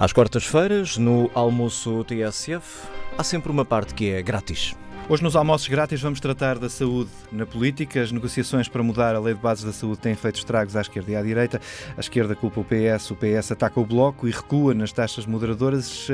Às 0.00 0.14
quartas-feiras, 0.14 0.96
no 0.96 1.30
almoço 1.34 2.02
TSF, 2.04 2.88
há 3.18 3.22
sempre 3.22 3.52
uma 3.52 3.66
parte 3.66 3.92
que 3.92 4.08
é 4.08 4.22
grátis. 4.22 4.74
Hoje 5.10 5.24
nos 5.24 5.34
almoços 5.34 5.66
grátis 5.66 6.00
vamos 6.00 6.20
tratar 6.20 6.56
da 6.56 6.68
saúde 6.68 7.10
na 7.32 7.44
política. 7.44 8.00
As 8.00 8.12
negociações 8.12 8.68
para 8.68 8.80
mudar 8.80 9.16
a 9.16 9.18
lei 9.18 9.34
de 9.34 9.40
bases 9.40 9.64
da 9.64 9.72
saúde 9.72 9.98
têm 9.98 10.14
feito 10.14 10.36
estragos 10.36 10.76
à 10.76 10.82
esquerda 10.82 11.10
e 11.10 11.16
à 11.16 11.20
direita. 11.20 11.60
A 11.96 12.00
esquerda 12.00 12.36
culpa 12.36 12.60
o 12.60 12.64
PS, 12.64 13.10
o 13.10 13.16
PS 13.16 13.50
ataca 13.50 13.80
o 13.80 13.84
Bloco 13.84 14.28
e 14.28 14.30
recua 14.30 14.72
nas 14.72 14.92
taxas 14.92 15.26
moderadoras 15.26 16.06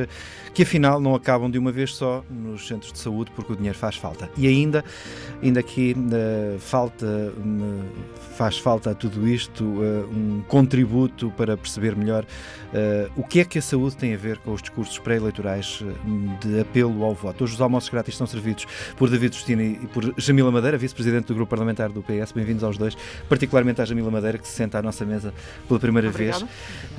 que 0.54 0.62
afinal 0.62 0.98
não 0.98 1.14
acabam 1.14 1.50
de 1.50 1.58
uma 1.58 1.70
vez 1.70 1.94
só 1.94 2.24
nos 2.30 2.66
centros 2.66 2.90
de 2.90 2.98
saúde 2.98 3.30
porque 3.36 3.52
o 3.52 3.56
dinheiro 3.56 3.76
faz 3.76 3.96
falta. 3.96 4.30
E 4.34 4.48
ainda, 4.48 4.82
ainda 5.42 5.60
aqui 5.60 5.94
uh, 5.94 6.58
falta, 6.58 7.34
faz 8.38 8.56
falta 8.56 8.92
a 8.92 8.94
tudo 8.94 9.28
isto 9.28 9.62
uh, 9.62 10.08
um 10.10 10.42
contributo 10.48 11.30
para 11.36 11.54
perceber 11.54 11.94
melhor 11.94 12.24
o 13.16 13.22
que 13.22 13.40
é 13.40 13.44
que 13.44 13.58
a 13.58 13.62
saúde 13.62 13.96
tem 13.96 14.12
a 14.12 14.16
ver 14.18 14.38
com 14.38 14.52
os 14.52 14.60
discursos 14.60 14.98
pré-eleitorais 14.98 15.82
de 16.40 16.60
apelo 16.60 17.04
ao 17.04 17.14
voto. 17.14 17.44
Hoje 17.44 17.54
os 17.54 17.60
almoços 17.60 17.88
grátis 17.88 18.16
são 18.16 18.26
servidos 18.26 18.66
por 18.96 19.10
David 19.10 19.34
Justino 19.34 19.62
e 19.62 19.86
por 19.88 20.14
Jamila 20.16 20.50
Madeira, 20.50 20.78
vice-presidente 20.78 21.26
do 21.26 21.34
grupo 21.34 21.50
parlamentar 21.50 21.90
do 21.90 22.02
PS. 22.02 22.32
Bem-vindos 22.32 22.62
aos 22.62 22.78
dois, 22.78 22.96
particularmente 23.28 23.80
à 23.80 23.84
Jamila 23.84 24.10
Madeira, 24.10 24.38
que 24.38 24.46
se 24.46 24.54
senta 24.54 24.78
à 24.78 24.82
nossa 24.82 25.04
mesa 25.04 25.32
pela 25.66 25.80
primeira 25.80 26.08
Obrigada. 26.08 26.46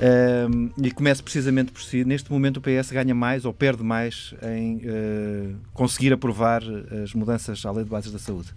vez. 0.00 0.48
Um, 0.50 0.70
e 0.82 0.90
começo 0.90 1.22
precisamente 1.22 1.72
por 1.72 1.82
si. 1.82 2.04
Neste 2.04 2.30
momento 2.30 2.58
o 2.58 2.60
PS 2.60 2.90
ganha 2.90 3.14
mais 3.14 3.44
ou 3.44 3.52
perde 3.52 3.82
mais 3.82 4.34
em 4.42 4.76
uh, 4.76 5.56
conseguir 5.72 6.12
aprovar 6.12 6.62
as 7.02 7.14
mudanças 7.14 7.64
à 7.64 7.70
lei 7.70 7.84
de 7.84 7.90
bases 7.90 8.12
da 8.12 8.18
saúde? 8.18 8.54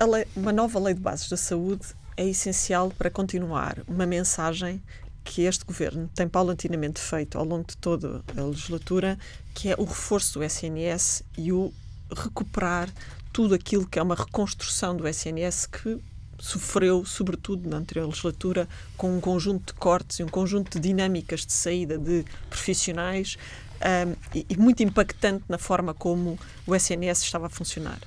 Lei, 0.00 0.26
uma 0.36 0.52
nova 0.52 0.78
lei 0.78 0.94
de 0.94 1.00
bases 1.00 1.28
da 1.28 1.36
saúde 1.36 1.86
é 2.16 2.28
essencial 2.28 2.92
para 2.96 3.10
continuar 3.10 3.78
uma 3.88 4.06
mensagem 4.06 4.82
que 5.24 5.42
este 5.42 5.64
governo 5.64 6.08
tem 6.14 6.28
paulatinamente 6.28 7.00
feito 7.00 7.38
ao 7.38 7.44
longo 7.44 7.66
de 7.66 7.76
toda 7.78 8.22
a 8.36 8.42
legislatura, 8.42 9.18
que 9.54 9.70
é 9.70 9.74
o 9.78 9.84
reforço 9.84 10.38
do 10.38 10.44
SNS 10.44 11.24
e 11.36 11.50
o 11.50 11.72
recuperar 12.14 12.92
tudo 13.32 13.54
aquilo 13.54 13.86
que 13.86 13.98
é 13.98 14.02
uma 14.02 14.14
reconstrução 14.14 14.96
do 14.96 15.08
SNS 15.08 15.66
que 15.66 15.98
sofreu, 16.38 17.04
sobretudo 17.04 17.68
na 17.68 17.78
anterior 17.78 18.06
legislatura, 18.06 18.68
com 18.96 19.16
um 19.16 19.20
conjunto 19.20 19.72
de 19.72 19.80
cortes 19.80 20.18
e 20.18 20.22
um 20.22 20.28
conjunto 20.28 20.78
de 20.78 20.88
dinâmicas 20.88 21.46
de 21.46 21.52
saída 21.52 21.96
de 21.98 22.24
profissionais 22.50 23.36
um, 23.80 24.14
e, 24.34 24.46
e 24.48 24.56
muito 24.56 24.82
impactante 24.82 25.44
na 25.48 25.58
forma 25.58 25.94
como 25.94 26.38
o 26.66 26.74
SNS 26.74 27.22
estava 27.22 27.46
a 27.46 27.50
funcionar. 27.50 27.98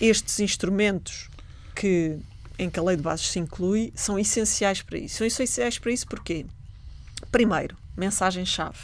Estes 0.00 0.40
instrumentos 0.40 1.28
que 1.74 2.18
em 2.60 2.68
que 2.68 2.78
a 2.78 2.82
lei 2.82 2.94
de 2.94 3.02
bases 3.02 3.28
se 3.28 3.38
inclui 3.38 3.90
são 3.96 4.18
essenciais 4.18 4.82
para 4.82 4.98
isso. 4.98 5.16
São 5.16 5.26
essenciais 5.26 5.78
para 5.78 5.90
isso 5.90 6.06
porque, 6.06 6.44
primeiro, 7.32 7.74
mensagem-chave 7.96 8.78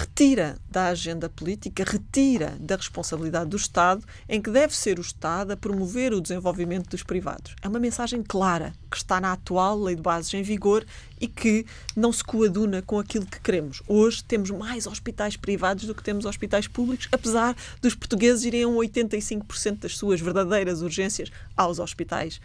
retira 0.00 0.56
da 0.70 0.86
agenda 0.86 1.28
política, 1.28 1.84
retira 1.84 2.56
da 2.58 2.76
responsabilidade 2.76 3.50
do 3.50 3.56
Estado, 3.56 4.02
em 4.28 4.40
que 4.40 4.50
deve 4.50 4.74
ser 4.74 4.98
o 4.98 5.02
Estado 5.02 5.52
a 5.52 5.56
promover 5.56 6.14
o 6.14 6.22
desenvolvimento 6.22 6.88
dos 6.88 7.02
privados. 7.02 7.54
É 7.60 7.68
uma 7.68 7.78
mensagem 7.78 8.22
clara 8.22 8.72
que 8.90 8.96
está 8.96 9.20
na 9.20 9.32
atual 9.32 9.78
lei 9.78 9.94
de 9.94 10.00
bases 10.00 10.32
em 10.32 10.42
vigor 10.42 10.86
e 11.20 11.28
que 11.28 11.66
não 11.94 12.12
se 12.12 12.24
coaduna 12.24 12.80
com 12.80 12.98
aquilo 12.98 13.26
que 13.26 13.40
queremos. 13.40 13.82
Hoje 13.86 14.24
temos 14.24 14.50
mais 14.50 14.86
hospitais 14.86 15.36
privados 15.36 15.84
do 15.84 15.94
que 15.94 16.02
temos 16.02 16.24
hospitais 16.24 16.66
públicos, 16.66 17.06
apesar 17.12 17.54
dos 17.82 17.94
portugueses 17.94 18.44
irem 18.44 18.64
a 18.64 18.68
85% 18.68 19.80
das 19.80 19.98
suas 19.98 20.20
verdadeiras 20.20 20.80
urgências 20.80 21.30
aos 21.54 21.78
hospitais 21.78 22.40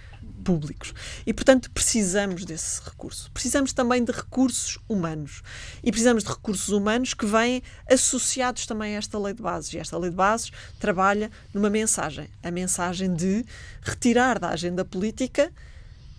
públicos. 0.45 0.93
E, 1.25 1.33
portanto, 1.33 1.71
precisamos 1.71 2.45
desse 2.45 2.79
recurso. 2.83 3.31
Precisamos 3.31 3.73
também 3.73 4.03
de 4.03 4.11
recursos 4.11 4.77
humanos. 4.87 5.41
E 5.83 5.91
precisamos 5.91 6.23
de 6.23 6.29
recursos 6.29 6.69
humanos 6.69 7.15
que 7.15 7.25
vêm 7.25 7.63
associados 7.89 8.67
também 8.67 8.95
a 8.95 8.99
esta 8.99 9.17
lei 9.17 9.33
de 9.33 9.42
bases. 9.42 9.73
E 9.73 9.80
esta 9.80 9.97
lei 9.97 10.11
de 10.11 10.15
bases 10.15 10.52
trabalha 10.80 11.31
numa 11.52 11.70
mensagem: 11.70 12.30
a 12.43 12.52
mensagem 12.52 13.14
de 13.14 13.43
retirar 13.81 14.39
da 14.39 14.49
agenda 14.49 14.86
política 14.86 15.52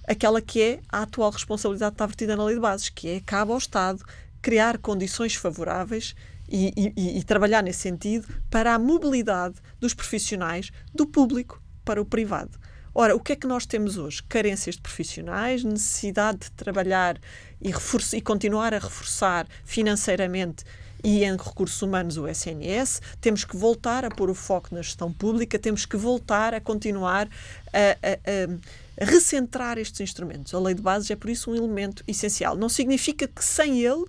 aquela 0.06 0.40
que 0.40 0.62
é 0.62 0.80
a 0.88 1.02
atual 1.02 1.30
responsabilidade 1.30 1.92
que 1.92 1.94
está 1.94 2.06
vertida 2.06 2.36
na 2.36 2.44
lei 2.44 2.54
de 2.54 2.60
bases, 2.60 2.88
que 2.88 3.08
é 3.08 3.20
cabe 3.20 3.52
ao 3.52 3.58
Estado 3.58 4.04
criar 4.40 4.78
condições 4.78 5.34
favoráveis 5.34 6.14
e, 6.48 6.92
e, 6.96 7.18
e, 7.18 7.24
trabalhar 7.24 7.60
nesse 7.60 7.80
sentido 7.80 8.28
para 8.48 8.72
a 8.72 8.78
mobilidade 8.78 9.56
dos 9.80 9.92
profissionais 9.92 10.70
do 10.94 11.04
público 11.04 11.60
para 11.84 12.00
o 12.00 12.04
privado. 12.04 12.56
Ora, 12.98 13.14
o 13.14 13.20
que 13.20 13.34
é 13.34 13.36
que 13.36 13.46
nós 13.46 13.66
temos 13.66 13.98
hoje? 13.98 14.22
Carências 14.22 14.76
de 14.76 14.80
profissionais, 14.80 15.62
necessidade 15.62 16.38
de 16.38 16.50
trabalhar 16.52 17.20
e, 17.60 17.70
e 18.16 18.20
continuar 18.22 18.72
a 18.72 18.78
reforçar 18.78 19.46
financeiramente 19.66 20.64
e 21.04 21.22
em 21.22 21.36
recursos 21.36 21.82
humanos 21.82 22.16
o 22.16 22.26
SNS, 22.26 23.02
temos 23.20 23.44
que 23.44 23.54
voltar 23.54 24.02
a 24.06 24.08
pôr 24.08 24.30
o 24.30 24.34
foco 24.34 24.74
na 24.74 24.80
gestão 24.80 25.12
pública, 25.12 25.58
temos 25.58 25.84
que 25.84 25.94
voltar 25.94 26.54
a 26.54 26.60
continuar 26.60 27.28
a, 27.70 27.78
a, 27.78 29.04
a, 29.04 29.04
recentrar 29.04 29.76
estes 29.76 30.00
instrumentos. 30.00 30.54
A 30.54 30.58
lei 30.58 30.72
de 30.72 30.80
bases 30.80 31.10
é, 31.10 31.16
por 31.16 31.28
isso, 31.28 31.50
um 31.50 31.54
elemento 31.54 32.02
essencial. 32.08 32.56
Não 32.56 32.70
significa 32.70 33.28
que 33.28 33.44
sem 33.44 33.84
ele 33.84 34.06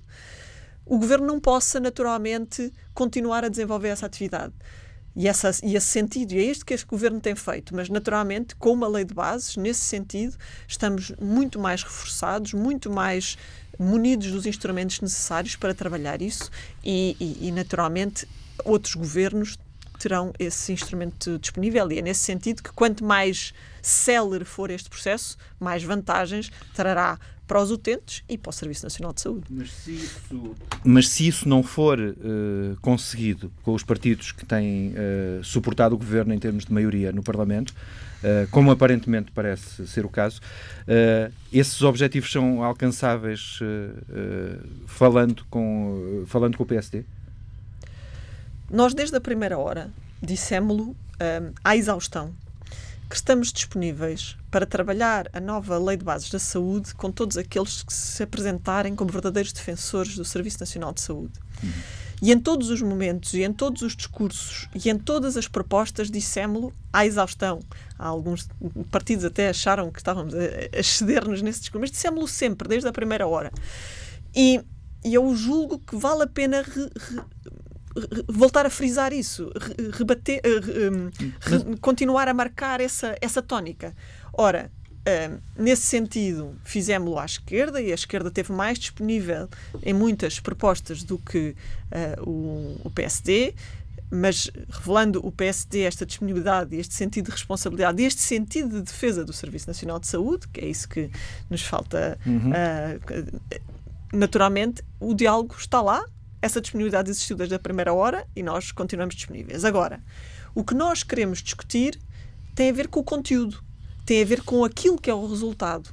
o 0.86 0.98
governo 0.98 1.28
não 1.28 1.42
possa, 1.42 1.78
naturalmente, 1.78 2.72
continuar 2.94 3.44
a 3.44 3.50
desenvolver 3.50 3.90
essa 3.90 4.06
atividade. 4.06 4.54
E, 5.20 5.28
essa, 5.28 5.50
e 5.64 5.76
esse 5.76 5.88
sentido, 5.88 6.34
e 6.34 6.38
é 6.38 6.44
este 6.44 6.64
que 6.64 6.76
este 6.76 6.86
governo 6.86 7.20
tem 7.20 7.34
feito, 7.34 7.76
mas 7.76 7.90
naturalmente, 7.90 8.56
com 8.56 8.72
uma 8.72 8.88
lei 8.88 9.04
de 9.04 9.16
bases, 9.16 9.58
nesse 9.58 9.82
sentido, 9.82 10.38
estamos 10.68 11.12
muito 11.20 11.58
mais 11.58 11.82
reforçados, 11.82 12.54
muito 12.54 12.92
mais 12.92 13.36
munidos 13.80 14.30
dos 14.30 14.46
instrumentos 14.46 15.02
necessários 15.02 15.56
para 15.56 15.74
trabalhar 15.74 16.22
isso. 16.22 16.52
E, 16.86 17.18
e, 17.20 17.48
e 17.48 17.52
naturalmente, 17.52 18.28
outros 18.64 18.94
governos 18.94 19.58
terão 19.98 20.32
esse 20.38 20.72
instrumento 20.72 21.40
disponível. 21.40 21.92
E 21.92 21.98
é 21.98 22.02
nesse 22.04 22.22
sentido 22.22 22.62
que 22.62 22.72
quanto 22.72 23.04
mais 23.04 23.56
célere 23.82 24.46
for 24.46 24.70
este 24.70 24.88
processo, 24.88 25.36
mais 25.60 25.82
vantagens 25.84 26.52
trará 26.76 27.20
para 27.48 27.62
os 27.62 27.72
utentes 27.72 28.24
e 28.28 28.38
para 28.38 28.50
o 28.50 28.54
Serviço 28.54 28.84
Nacional 28.84 29.14
de 29.14 29.22
Saúde. 29.22 29.46
Mas 29.50 29.72
se 29.72 29.92
isso, 29.92 30.56
mas 30.84 31.10
se 31.10 31.28
isso 31.28 31.48
não 31.48 31.64
for 31.64 31.98
uh, 31.98 32.14
conseguido 32.82 33.52
com 33.64 33.74
os 33.74 33.84
partidos 33.84 34.34
que 34.34 34.46
têm 34.46 34.90
uh, 34.90 35.44
suportado 35.44 35.96
o 35.96 35.98
governo 35.98 36.34
em 36.34 36.40
termos 36.40 36.66
de 36.66 36.74
maioria 36.74 37.12
no 37.14 37.24
Parlamento, 37.24 37.70
uh, 37.70 38.48
como 38.52 38.70
aparentemente 38.70 39.32
parece 39.32 39.88
ser 39.88 40.06
o 40.06 40.10
caso, 40.10 40.42
esses 41.52 41.82
objetivos 41.82 42.32
são 42.32 42.64
alcançáveis 42.64 43.60
falando, 44.86 45.46
com, 45.50 46.24
falando 46.28 46.58
com 46.58 46.64
o 46.64 46.66
PSD? 46.66 47.04
Nós, 48.70 48.94
desde 48.94 49.16
a 49.16 49.22
primeira 49.22 49.58
hora, 49.58 49.90
dissemos-lo 50.22 50.96
à 51.64 51.76
exaustão 51.76 52.34
que 53.10 53.16
estamos 53.16 53.52
disponíveis 53.54 54.38
para 54.52 54.66
trabalhar 54.66 55.30
a 55.32 55.40
nova 55.40 55.78
Lei 55.78 55.98
de 55.98 56.04
Bases 56.04 56.30
da 56.30 56.40
Saúde 56.40 56.94
com 56.94 57.12
todos 57.12 57.38
aqueles 57.38 57.84
que 57.84 57.94
se 57.94 58.22
apresentarem 58.24 58.96
como 58.96 59.12
verdadeiros 59.12 59.54
defensores 59.54 60.16
do 60.16 60.26
Serviço 60.26 60.60
Nacional 60.60 60.94
de 60.94 61.02
Saúde. 61.02 61.34
Uhum. 61.64 61.72
E 62.22 62.32
em 62.32 62.40
todos 62.40 62.70
os 62.72 62.82
momentos, 62.82 63.34
e 63.36 63.44
em 63.44 63.54
todos 63.54 63.84
os 63.84 63.96
discursos, 63.96 64.68
e 64.74 64.90
em 64.90 64.98
todas 64.98 65.38
as 65.38 65.48
propostas, 65.48 66.10
dissemos-lo 66.10 66.74
à 66.92 67.06
exaustão. 67.06 67.60
Há 67.98 68.08
alguns 68.08 68.50
partidos 68.90 69.24
até 69.24 69.50
acharam 69.50 69.92
que 69.92 70.00
estávamos 70.00 70.34
a, 70.34 70.40
exceder-nos 70.74 71.42
nesse 71.44 71.60
discurso, 71.60 71.82
mas 71.82 71.92
dissemos-lo 71.92 72.28
sempre, 72.28 72.68
desde 72.68 72.88
a 72.88 72.92
primeira 72.92 73.28
hora. 73.28 73.52
E, 74.36 74.60
e 75.06 75.14
eu 75.14 75.34
julgo 75.36 75.78
que 75.78 75.96
vale 75.96 76.24
a 76.24 76.28
pena 76.28 76.64
re, 76.64 76.90
re, 76.96 77.22
voltar 78.28 78.66
a 78.66 78.70
frisar 78.70 79.14
isso, 79.14 79.52
rebater, 79.94 80.42
eh, 80.44 80.60
re, 81.42 81.78
continuar 81.78 82.28
a 82.28 82.34
marcar 82.34 82.80
essa, 82.82 83.16
essa 83.22 83.42
tónica. 83.42 83.96
Ora, 84.34 84.72
Uh, 85.08 85.42
nesse 85.58 85.84
sentido, 85.84 86.54
fizemos-lo 86.66 87.18
à 87.18 87.24
esquerda 87.24 87.82
e 87.82 87.94
a 87.94 87.96
esquerda 87.96 88.30
teve 88.30 88.52
mais 88.52 88.78
disponível 88.78 89.48
em 89.82 89.94
muitas 89.94 90.38
propostas 90.38 91.02
do 91.02 91.18
que 91.18 91.56
o, 92.26 92.76
o, 92.84 92.92
PSD, 92.94 93.56
mas 94.12 94.52
revelando 94.70 95.26
o 95.26 95.32
PSD 95.32 95.84
esta 95.84 96.06
disponibilidade, 96.06 96.76
este 96.76 96.94
sentido 96.94 97.28
de 97.28 97.32
responsabilidade, 97.32 98.04
este 98.04 98.22
sentido 98.22 98.70
de 98.70 98.82
defesa 98.82 99.24
do 99.24 99.32
Serviço 99.32 99.68
Nacional 99.68 99.98
de 99.98 100.08
Saúde, 100.08 100.46
que 100.50 100.60
é 100.60 100.68
isso 100.68 100.90
que 100.90 101.10
nos 101.50 101.62
falta. 101.62 102.20
Uhum. 102.26 102.52
Uh, 102.52 103.58
naturalmente, 104.12 104.84
o 105.00 105.14
diálogo 105.14 105.56
está 105.58 105.82
lá, 105.82 106.04
essa 106.42 106.62
disponibilidade 106.62 107.10
existiu 107.10 107.36
desde 107.36 107.56
a 107.56 107.60
primeira 107.60 107.94
hora 107.94 108.28
e 108.36 108.44
nós 108.44 108.72
continuamos 108.72 109.16
disponíveis. 109.16 109.66
Agora, 109.66 110.02
o 110.54 110.64
que 110.64 110.74
nós 110.74 111.04
queremos 111.04 111.42
discutir 111.42 112.00
tem 112.56 112.70
a 112.70 112.74
ver 112.74 112.88
com 112.88 113.00
o 113.00 113.04
conteúdo, 113.04 113.64
tem 114.06 114.22
a 114.22 114.26
ver 114.26 114.42
com 114.44 114.64
aquilo 114.64 114.98
que 114.98 115.10
é 115.10 115.14
o 115.14 115.28
resultado, 115.28 115.90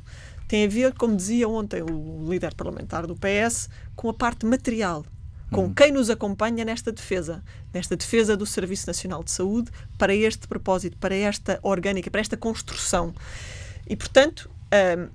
tem 0.47 0.65
a 0.65 0.69
ver, 0.69 0.95
como 0.95 1.17
dizia 1.17 1.49
ontem 1.49 1.83
o 1.83 2.27
líder 2.31 2.55
parlamentar 2.55 3.07
do 3.07 3.17
PS, 3.17 3.69
com 3.97 4.09
a 4.09 4.15
parte 4.15 4.47
material, 4.47 5.05
com 5.51 5.65
uhum. 5.65 5.75
quem 5.75 5.93
nos 5.93 6.11
acompanha 6.11 6.65
nesta 6.65 6.93
defesa, 6.93 7.43
nesta 7.73 7.97
defesa 7.97 8.37
do 8.37 8.47
Serviço 8.47 8.87
Nacional 8.87 9.23
de 9.23 9.31
Saúde 9.31 9.71
para 9.99 10.15
este 10.15 10.47
propósito, 10.47 10.97
para 10.99 11.15
esta 11.15 11.59
orgânica, 11.63 12.11
para 12.11 12.21
esta 12.21 12.37
construção. 12.37 13.15
E, 13.87 13.97
portanto, 13.97 14.51
hum, 14.99 15.09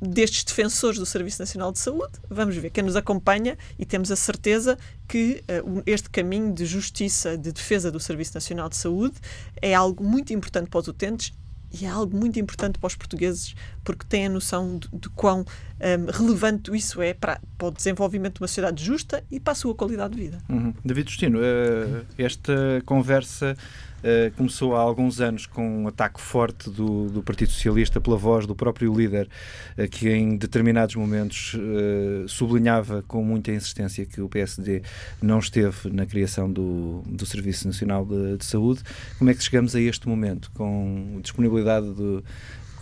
destes 0.00 0.44
defensores 0.44 0.98
do 0.98 1.04
Serviço 1.04 1.40
Nacional 1.40 1.72
de 1.72 1.78
Saúde, 1.78 2.12
vamos 2.28 2.56
ver 2.56 2.70
quem 2.70 2.82
nos 2.82 2.96
acompanha 2.96 3.58
e 3.78 3.84
temos 3.84 4.10
a 4.10 4.16
certeza 4.16 4.78
que 5.06 5.44
uh, 5.64 5.82
este 5.84 6.08
caminho 6.08 6.54
de 6.54 6.64
justiça, 6.64 7.36
de 7.36 7.52
defesa 7.52 7.90
do 7.90 8.00
Serviço 8.00 8.32
Nacional 8.34 8.68
de 8.68 8.76
Saúde 8.76 9.16
é 9.60 9.74
algo 9.74 10.02
muito 10.02 10.32
importante 10.32 10.70
para 10.70 10.80
os 10.80 10.88
utentes 10.88 11.32
e 11.72 11.84
é 11.84 11.88
algo 11.88 12.16
muito 12.16 12.38
importante 12.40 12.78
para 12.78 12.88
os 12.88 12.96
portugueses 12.96 13.54
porque 13.84 14.04
têm 14.08 14.26
a 14.26 14.28
noção 14.28 14.78
de, 14.78 14.88
de 14.92 15.08
quão 15.10 15.40
um, 15.40 16.10
relevante 16.10 16.74
isso 16.74 17.00
é 17.00 17.14
para, 17.14 17.40
para, 17.56 17.68
o 17.68 17.70
desenvolvimento 17.70 18.34
de 18.34 18.42
uma 18.42 18.48
sociedade 18.48 18.84
justa 18.84 19.22
e 19.30 19.38
para 19.38 19.52
a 19.52 19.56
sua 19.56 19.74
qualidade 19.74 20.14
de 20.14 20.20
vida. 20.20 20.38
Uhum. 20.48 20.74
David 20.84 21.08
Justino, 21.08 21.38
uh, 21.38 22.04
esta 22.18 22.82
conversa 22.84 23.56
Uh, 24.02 24.34
começou 24.36 24.74
há 24.74 24.80
alguns 24.80 25.20
anos 25.20 25.44
com 25.44 25.82
um 25.82 25.88
ataque 25.88 26.20
forte 26.20 26.70
do, 26.70 27.10
do 27.10 27.22
Partido 27.22 27.50
Socialista 27.50 28.00
pela 28.00 28.16
voz 28.16 28.46
do 28.46 28.54
próprio 28.54 28.94
líder, 28.94 29.28
uh, 29.78 29.88
que 29.88 30.08
em 30.08 30.36
determinados 30.36 30.94
momentos 30.94 31.54
uh, 31.54 32.26
sublinhava 32.26 33.04
com 33.06 33.22
muita 33.22 33.52
insistência 33.52 34.06
que 34.06 34.20
o 34.20 34.28
PSD 34.28 34.82
não 35.20 35.38
esteve 35.38 35.90
na 35.90 36.06
criação 36.06 36.50
do, 36.50 37.02
do 37.06 37.26
Serviço 37.26 37.66
Nacional 37.66 38.06
de, 38.06 38.38
de 38.38 38.44
Saúde. 38.44 38.82
Como 39.18 39.30
é 39.30 39.34
que 39.34 39.42
chegamos 39.42 39.76
a 39.76 39.80
este 39.80 40.08
momento? 40.08 40.50
Com 40.54 41.20
disponibilidade 41.22 41.92
do, 41.92 42.24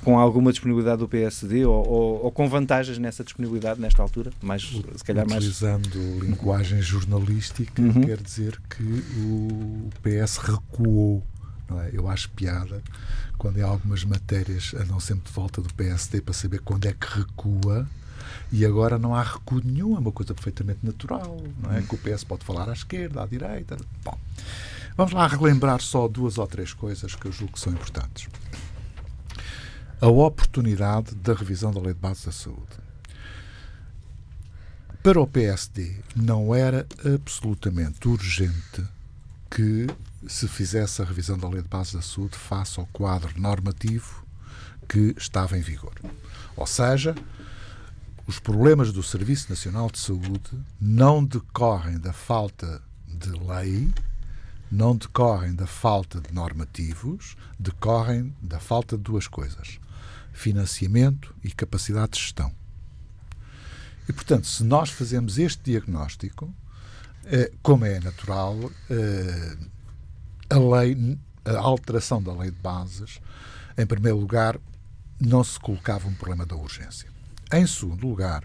com 0.08 0.18
alguma 0.18 0.50
disponibilidade 0.50 1.00
do 1.00 1.06
PSD 1.06 1.66
ou, 1.66 1.86
ou, 1.86 2.24
ou, 2.24 2.32
com 2.32 2.48
vantagens 2.48 2.96
nessa 2.96 3.22
disponibilidade 3.22 3.78
nesta 3.78 4.00
altura? 4.00 4.30
Mais, 4.40 4.62
se 4.62 5.04
calhar 5.04 5.26
Utilizando 5.26 5.98
mais... 5.98 6.22
linguagem 6.22 6.80
jornalística, 6.80 7.82
uhum. 7.82 8.00
quer 8.00 8.16
dizer 8.16 8.58
que 8.70 8.82
o 8.82 9.90
PS 10.02 10.38
recuou. 10.38 11.22
Não 11.68 11.78
é? 11.82 11.90
Eu 11.92 12.08
acho 12.08 12.30
piada 12.30 12.82
quando 13.36 13.58
em 13.58 13.62
algumas 13.62 14.02
matérias 14.02 14.72
andam 14.72 14.98
sempre 14.98 15.28
de 15.28 15.34
volta 15.34 15.60
do 15.60 15.74
PSD 15.74 16.22
para 16.22 16.32
saber 16.32 16.60
quando 16.60 16.86
é 16.86 16.94
que 16.94 17.06
recua 17.06 17.86
e 18.50 18.64
agora 18.64 18.98
não 18.98 19.14
há 19.14 19.22
recuo 19.22 19.60
nenhum, 19.62 19.94
é 19.94 19.98
uma 19.98 20.10
coisa 20.10 20.32
perfeitamente 20.32 20.78
natural, 20.82 21.36
não 21.62 21.70
é? 21.70 21.82
Que 21.82 21.94
o 21.94 21.98
PS 21.98 22.24
pode 22.24 22.46
falar 22.46 22.70
à 22.70 22.72
esquerda, 22.72 23.22
à 23.22 23.26
direita. 23.26 23.76
Bom, 24.02 24.18
vamos 24.96 25.12
lá 25.12 25.26
relembrar 25.26 25.82
só 25.82 26.08
duas 26.08 26.38
ou 26.38 26.46
três 26.46 26.72
coisas 26.72 27.14
que 27.14 27.26
eu 27.26 27.32
julgo 27.32 27.52
que 27.52 27.60
são 27.60 27.74
importantes 27.74 28.26
a 30.00 30.06
oportunidade 30.06 31.14
da 31.16 31.34
revisão 31.34 31.72
da 31.72 31.80
Lei 31.80 31.92
de 31.92 32.00
Base 32.00 32.26
da 32.26 32.32
Saúde. 32.32 32.88
Para 35.02 35.20
o 35.20 35.26
PSD, 35.26 35.96
não 36.14 36.54
era 36.54 36.86
absolutamente 37.04 38.06
urgente 38.06 38.84
que 39.50 39.86
se 40.26 40.46
fizesse 40.46 41.02
a 41.02 41.04
revisão 41.04 41.38
da 41.38 41.48
Lei 41.48 41.62
de 41.62 41.68
Base 41.68 41.94
da 41.94 42.02
Saúde 42.02 42.36
face 42.36 42.78
ao 42.78 42.86
quadro 42.86 43.32
normativo 43.40 44.24
que 44.88 45.14
estava 45.18 45.58
em 45.58 45.60
vigor. 45.60 45.94
Ou 46.56 46.66
seja, 46.66 47.14
os 48.26 48.38
problemas 48.38 48.92
do 48.92 49.02
Serviço 49.02 49.50
Nacional 49.50 49.90
de 49.90 49.98
Saúde 49.98 50.50
não 50.80 51.24
decorrem 51.24 51.98
da 51.98 52.12
falta 52.12 52.82
de 53.06 53.30
lei, 53.30 53.92
não 54.70 54.96
decorrem 54.96 55.54
da 55.54 55.66
falta 55.66 56.20
de 56.20 56.32
normativos, 56.32 57.36
decorrem 57.58 58.34
da 58.40 58.60
falta 58.60 58.96
de 58.96 59.02
duas 59.02 59.26
coisas: 59.26 59.80
financiamento 60.38 61.34
e 61.42 61.50
capacidade 61.50 62.12
de 62.12 62.20
gestão. 62.20 62.52
E, 64.08 64.12
portanto, 64.12 64.46
se 64.46 64.62
nós 64.62 64.88
fazemos 64.90 65.36
este 65.36 65.62
diagnóstico, 65.64 66.54
eh, 67.26 67.50
como 67.60 67.84
é 67.84 67.98
natural, 67.98 68.70
eh, 68.88 69.56
a 70.48 70.58
lei, 70.58 71.18
a 71.44 71.58
alteração 71.58 72.22
da 72.22 72.32
lei 72.32 72.50
de 72.50 72.56
bases, 72.58 73.20
em 73.76 73.84
primeiro 73.84 74.16
lugar, 74.16 74.58
não 75.20 75.42
se 75.42 75.58
colocava 75.58 76.08
um 76.08 76.14
problema 76.14 76.46
da 76.46 76.54
urgência. 76.54 77.10
Em 77.52 77.66
segundo 77.66 78.06
lugar, 78.06 78.44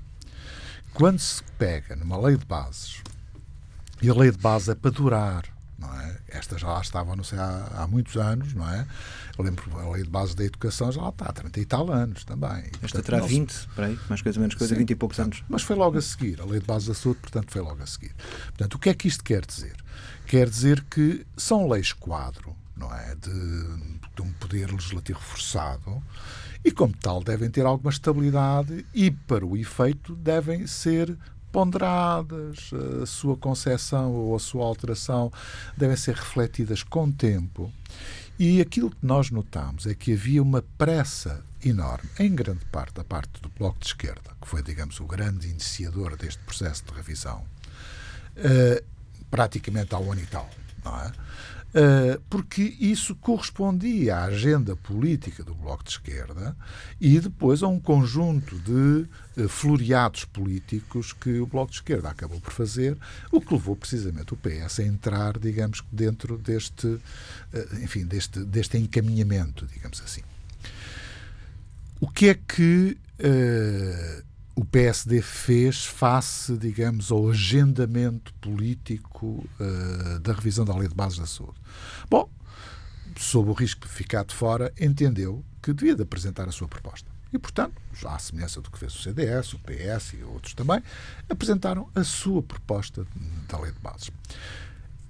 quando 0.94 1.20
se 1.20 1.44
pega 1.58 1.96
numa 1.96 2.18
lei 2.18 2.38
de 2.38 2.46
bases, 2.46 3.02
e 4.02 4.10
a 4.10 4.14
lei 4.14 4.32
de 4.32 4.38
base 4.38 4.72
é 4.72 4.76
para 4.76 4.92
durar, 4.92 5.53
não 5.84 6.00
é? 6.02 6.18
Esta 6.30 6.58
já 6.58 6.68
lá 6.68 6.82
estava, 6.82 7.16
não 7.16 7.24
sei, 7.24 7.38
há, 7.38 7.70
há 7.76 7.88
muitos 7.88 8.16
anos, 8.18 8.54
não 8.54 8.68
é? 8.68 8.88
Eu 9.38 9.44
lembro 9.44 9.64
a 9.80 9.92
lei 9.92 10.04
de 10.04 10.10
base 10.10 10.36
da 10.36 10.44
educação 10.44 10.92
já 10.92 11.02
lá 11.02 11.10
está, 11.10 11.26
há 11.26 11.34
30 11.34 11.60
e 11.60 11.66
tal 11.66 11.92
anos 11.92 12.24
também. 12.24 12.60
Esta 12.66 12.80
portanto, 12.80 13.06
terá 13.06 13.20
20, 13.20 13.52
se... 13.52 13.68
mais 14.08 14.22
coisa 14.22 14.40
menos 14.40 14.56
coisa, 14.56 14.74
Sim, 14.74 14.80
20 14.80 14.90
e 14.90 14.96
poucos 14.96 15.20
anos. 15.20 15.44
Mas 15.50 15.62
foi 15.62 15.76
logo 15.76 15.98
a 15.98 16.02
seguir, 16.02 16.40
a 16.42 16.46
lei 16.46 16.60
de 16.60 16.66
base 16.66 16.88
da 16.88 16.94
saúde, 16.94 17.20
portanto, 17.20 17.52
foi 17.52 17.62
logo 17.62 17.84
a 17.84 17.86
seguir. 17.86 18.14
Portanto, 18.46 18.76
o 18.76 18.80
que 18.80 18.90
é 18.90 18.94
que 18.94 19.08
isto 19.08 19.24
quer 19.24 19.46
dizer? 19.46 19.76
Quer 20.26 20.50
dizer 20.50 20.84
que 20.90 21.26
são 21.36 21.68
leis 21.68 21.92
quadro, 21.92 22.56
não 22.76 22.94
é? 22.94 23.16
De, 23.16 23.30
de 24.16 24.22
um 24.22 24.32
poder 24.34 24.72
legislativo 24.72 25.20
reforçado 25.20 26.02
e, 26.64 26.72
como 26.72 26.94
tal, 26.96 27.22
devem 27.22 27.50
ter 27.50 27.66
alguma 27.66 27.92
estabilidade 27.92 28.86
e, 28.94 29.12
para 29.12 29.46
o 29.46 29.58
efeito, 29.58 30.16
devem 30.16 30.66
ser 30.66 31.18
ponderadas, 31.54 32.72
a 33.02 33.06
sua 33.06 33.38
concepção 33.38 34.12
ou 34.12 34.36
a 34.36 34.40
sua 34.40 34.66
alteração 34.66 35.32
devem 35.78 35.96
ser 35.96 36.16
refletidas 36.16 36.82
com 36.82 37.10
tempo. 37.12 37.72
E 38.40 38.60
aquilo 38.60 38.90
que 38.90 39.06
nós 39.06 39.30
notamos 39.30 39.86
é 39.86 39.94
que 39.94 40.14
havia 40.14 40.42
uma 40.42 40.64
pressa 40.78 41.46
enorme, 41.64 42.10
em 42.20 42.34
grande 42.34 42.66
parte 42.66 42.96
da 42.96 43.04
parte 43.04 43.40
do 43.40 43.50
Bloco 43.50 43.80
de 43.80 43.86
Esquerda, 43.86 44.32
que 44.42 44.48
foi, 44.48 44.64
digamos, 44.64 45.00
o 45.00 45.06
grande 45.06 45.48
iniciador 45.48 46.18
deste 46.18 46.42
processo 46.44 46.84
de 46.86 46.94
revisão, 46.94 47.46
uh, 48.38 48.84
praticamente 49.30 49.94
ao 49.94 50.12
ano 50.12 50.22
e 50.22 50.26
tal, 50.26 50.50
não 50.84 51.00
é? 51.00 51.12
Eh, 51.76 52.20
porque 52.30 52.62
isso 52.80 53.16
correspondia 53.16 54.18
à 54.18 54.26
agenda 54.26 54.76
política 54.76 55.44
do 55.44 55.56
Bloco 55.56 55.84
de 55.84 55.90
Esquerda 55.90 56.56
e 57.02 57.20
depois 57.20 57.64
a 57.64 57.68
um 57.68 57.80
conjunto 57.80 58.60
de 58.60 59.08
eh, 59.36 59.48
floreados 59.48 60.24
políticos 60.26 61.14
que 61.14 61.40
o 61.40 61.48
Bloco 61.48 61.72
de 61.72 61.78
Esquerda 61.78 62.10
acabou 62.10 62.40
por 62.40 62.54
fazer, 62.54 62.96
o 63.32 63.42
que 63.42 63.56
levou 63.56 63.76
precisamente 63.76 64.36
o 64.36 64.38
PS 64.38 64.82
a 64.82 64.84
entrar, 64.84 65.40
digamos, 65.40 65.84
dentro 65.92 66.38
deste, 66.38 67.00
eh, 67.52 67.68
enfim, 67.82 68.06
deste, 68.06 68.40
deste 68.46 68.78
encaminhamento, 68.78 69.66
digamos 69.66 70.00
assim. 70.04 70.22
O 72.00 72.08
que 72.08 72.28
é 72.28 72.36
que 72.36 72.98
uh, 73.20 74.24
o 74.56 74.64
PSD 74.64 75.22
fez 75.22 75.86
face, 75.86 76.56
digamos, 76.58 77.12
ao 77.12 77.30
agendamento 77.30 78.34
político 78.36 79.48
uh, 79.60 80.20
da 80.20 80.34
revisão 80.34 80.64
da 80.64 80.76
Lei 80.76 80.88
de 80.88 80.96
Bases 80.96 81.20
da 81.20 81.26
Saúde? 81.26 81.60
Bom, 82.10 82.30
sob 83.18 83.50
o 83.50 83.54
risco 83.54 83.88
de 83.88 83.94
ficar 83.94 84.24
de 84.24 84.36
fora, 84.36 84.72
entendeu 84.80 85.44
que 85.62 85.74
devia 85.74 85.96
de 85.96 86.04
apresentar 86.04 86.48
a 86.48 86.52
sua 86.52 86.68
proposta. 86.68 87.10
E, 87.32 87.40
portanto, 87.40 87.74
já 87.94 88.14
à 88.14 88.20
semelhança 88.20 88.62
do 88.62 88.70
que 88.70 88.78
fez 88.78 88.94
o 88.94 89.02
CDS, 89.02 89.54
o 89.54 89.60
PS 89.60 90.14
e 90.14 90.24
outros 90.24 90.54
também, 90.54 90.84
apresentaram 91.28 91.90
a 91.96 92.04
sua 92.04 92.44
proposta 92.44 93.08
da 93.48 93.60
Lei 93.60 93.72
de 93.72 93.80
Bases. 93.80 94.12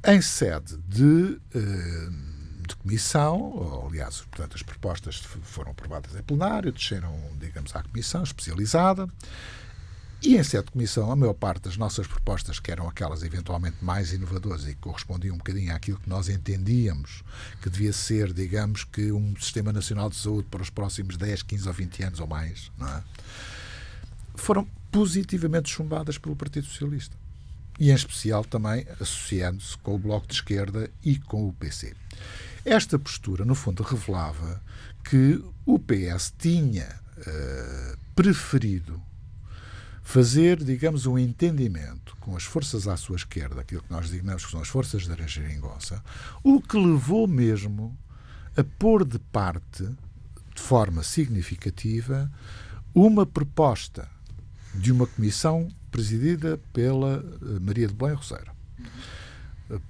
Em 0.05 0.21
sede 0.21 0.77
de. 0.87 1.39
Uh, 1.53 2.32
de 2.75 2.81
comissão, 2.81 3.85
aliás, 3.87 4.21
portanto, 4.21 4.55
as 4.55 4.63
propostas 4.63 5.17
foram 5.43 5.71
aprovadas 5.71 6.15
em 6.15 6.21
plenário, 6.21 6.71
desceram, 6.71 7.17
digamos, 7.39 7.75
à 7.75 7.83
comissão 7.83 8.23
especializada. 8.23 9.07
E 10.25 10.37
em 10.37 10.43
sede 10.43 10.63
de 10.65 10.71
comissão, 10.71 11.11
a 11.11 11.17
maior 11.17 11.33
parte 11.33 11.63
das 11.63 11.75
nossas 11.75 12.07
propostas, 12.07 12.57
que 12.57 12.71
eram 12.71 12.87
aquelas 12.87 13.23
eventualmente 13.23 13.83
mais 13.83 14.13
inovadoras 14.13 14.63
e 14.63 14.67
que 14.67 14.79
correspondiam 14.79 15.35
um 15.35 15.37
bocadinho 15.37 15.75
àquilo 15.75 15.99
que 15.99 16.07
nós 16.07 16.29
entendíamos 16.29 17.23
que 17.61 17.69
devia 17.69 17.91
ser, 17.91 18.31
digamos, 18.31 18.85
que 18.85 19.11
um 19.11 19.35
Sistema 19.35 19.73
Nacional 19.73 20.09
de 20.09 20.15
Saúde 20.15 20.47
para 20.49 20.61
os 20.61 20.69
próximos 20.69 21.17
10, 21.17 21.43
15 21.43 21.67
ou 21.67 21.73
20 21.73 22.03
anos 22.03 22.19
ou 22.21 22.27
mais, 22.27 22.71
é? 22.81 23.03
foram 24.33 24.65
positivamente 24.89 25.69
chumbadas 25.69 26.17
pelo 26.17 26.37
Partido 26.37 26.67
Socialista. 26.67 27.17
E, 27.77 27.91
em 27.91 27.93
especial, 27.93 28.45
também 28.45 28.85
associando-se 29.01 29.77
com 29.79 29.95
o 29.95 29.99
Bloco 29.99 30.27
de 30.27 30.35
Esquerda 30.35 30.89
e 31.03 31.17
com 31.17 31.49
o 31.49 31.51
PC. 31.51 31.93
Esta 32.65 32.97
postura, 32.97 33.43
no 33.43 33.55
fundo, 33.55 33.83
revelava 33.83 34.61
que 35.03 35.43
o 35.65 35.77
PS 35.77 36.33
tinha 36.37 36.87
uh, 37.17 37.97
preferido 38.15 39.01
fazer, 40.01 40.63
digamos, 40.63 41.05
um 41.05 41.17
entendimento 41.17 42.15
com 42.19 42.35
as 42.35 42.43
forças 42.43 42.87
à 42.87 42.95
sua 42.95 43.17
esquerda, 43.17 43.61
aquilo 43.61 43.81
que 43.81 43.91
nós 43.91 44.09
designamos 44.09 44.45
que 44.45 44.51
são 44.51 44.61
as 44.61 44.67
forças 44.67 45.07
da 45.07 45.15
geringonça, 45.27 46.03
o 46.43 46.61
que 46.61 46.77
levou 46.77 47.27
mesmo 47.27 47.97
a 48.55 48.63
pôr 48.63 49.05
de 49.05 49.19
parte, 49.19 49.83
de 50.53 50.61
forma 50.61 51.03
significativa, 51.03 52.31
uma 52.93 53.25
proposta 53.25 54.07
de 54.73 54.91
uma 54.91 55.07
comissão 55.07 55.67
presidida 55.91 56.59
pela 56.71 57.15
eh, 57.15 57.59
Maria 57.59 57.87
de 57.87 57.93
Belém 57.93 58.15
Roseiro, 58.15 58.51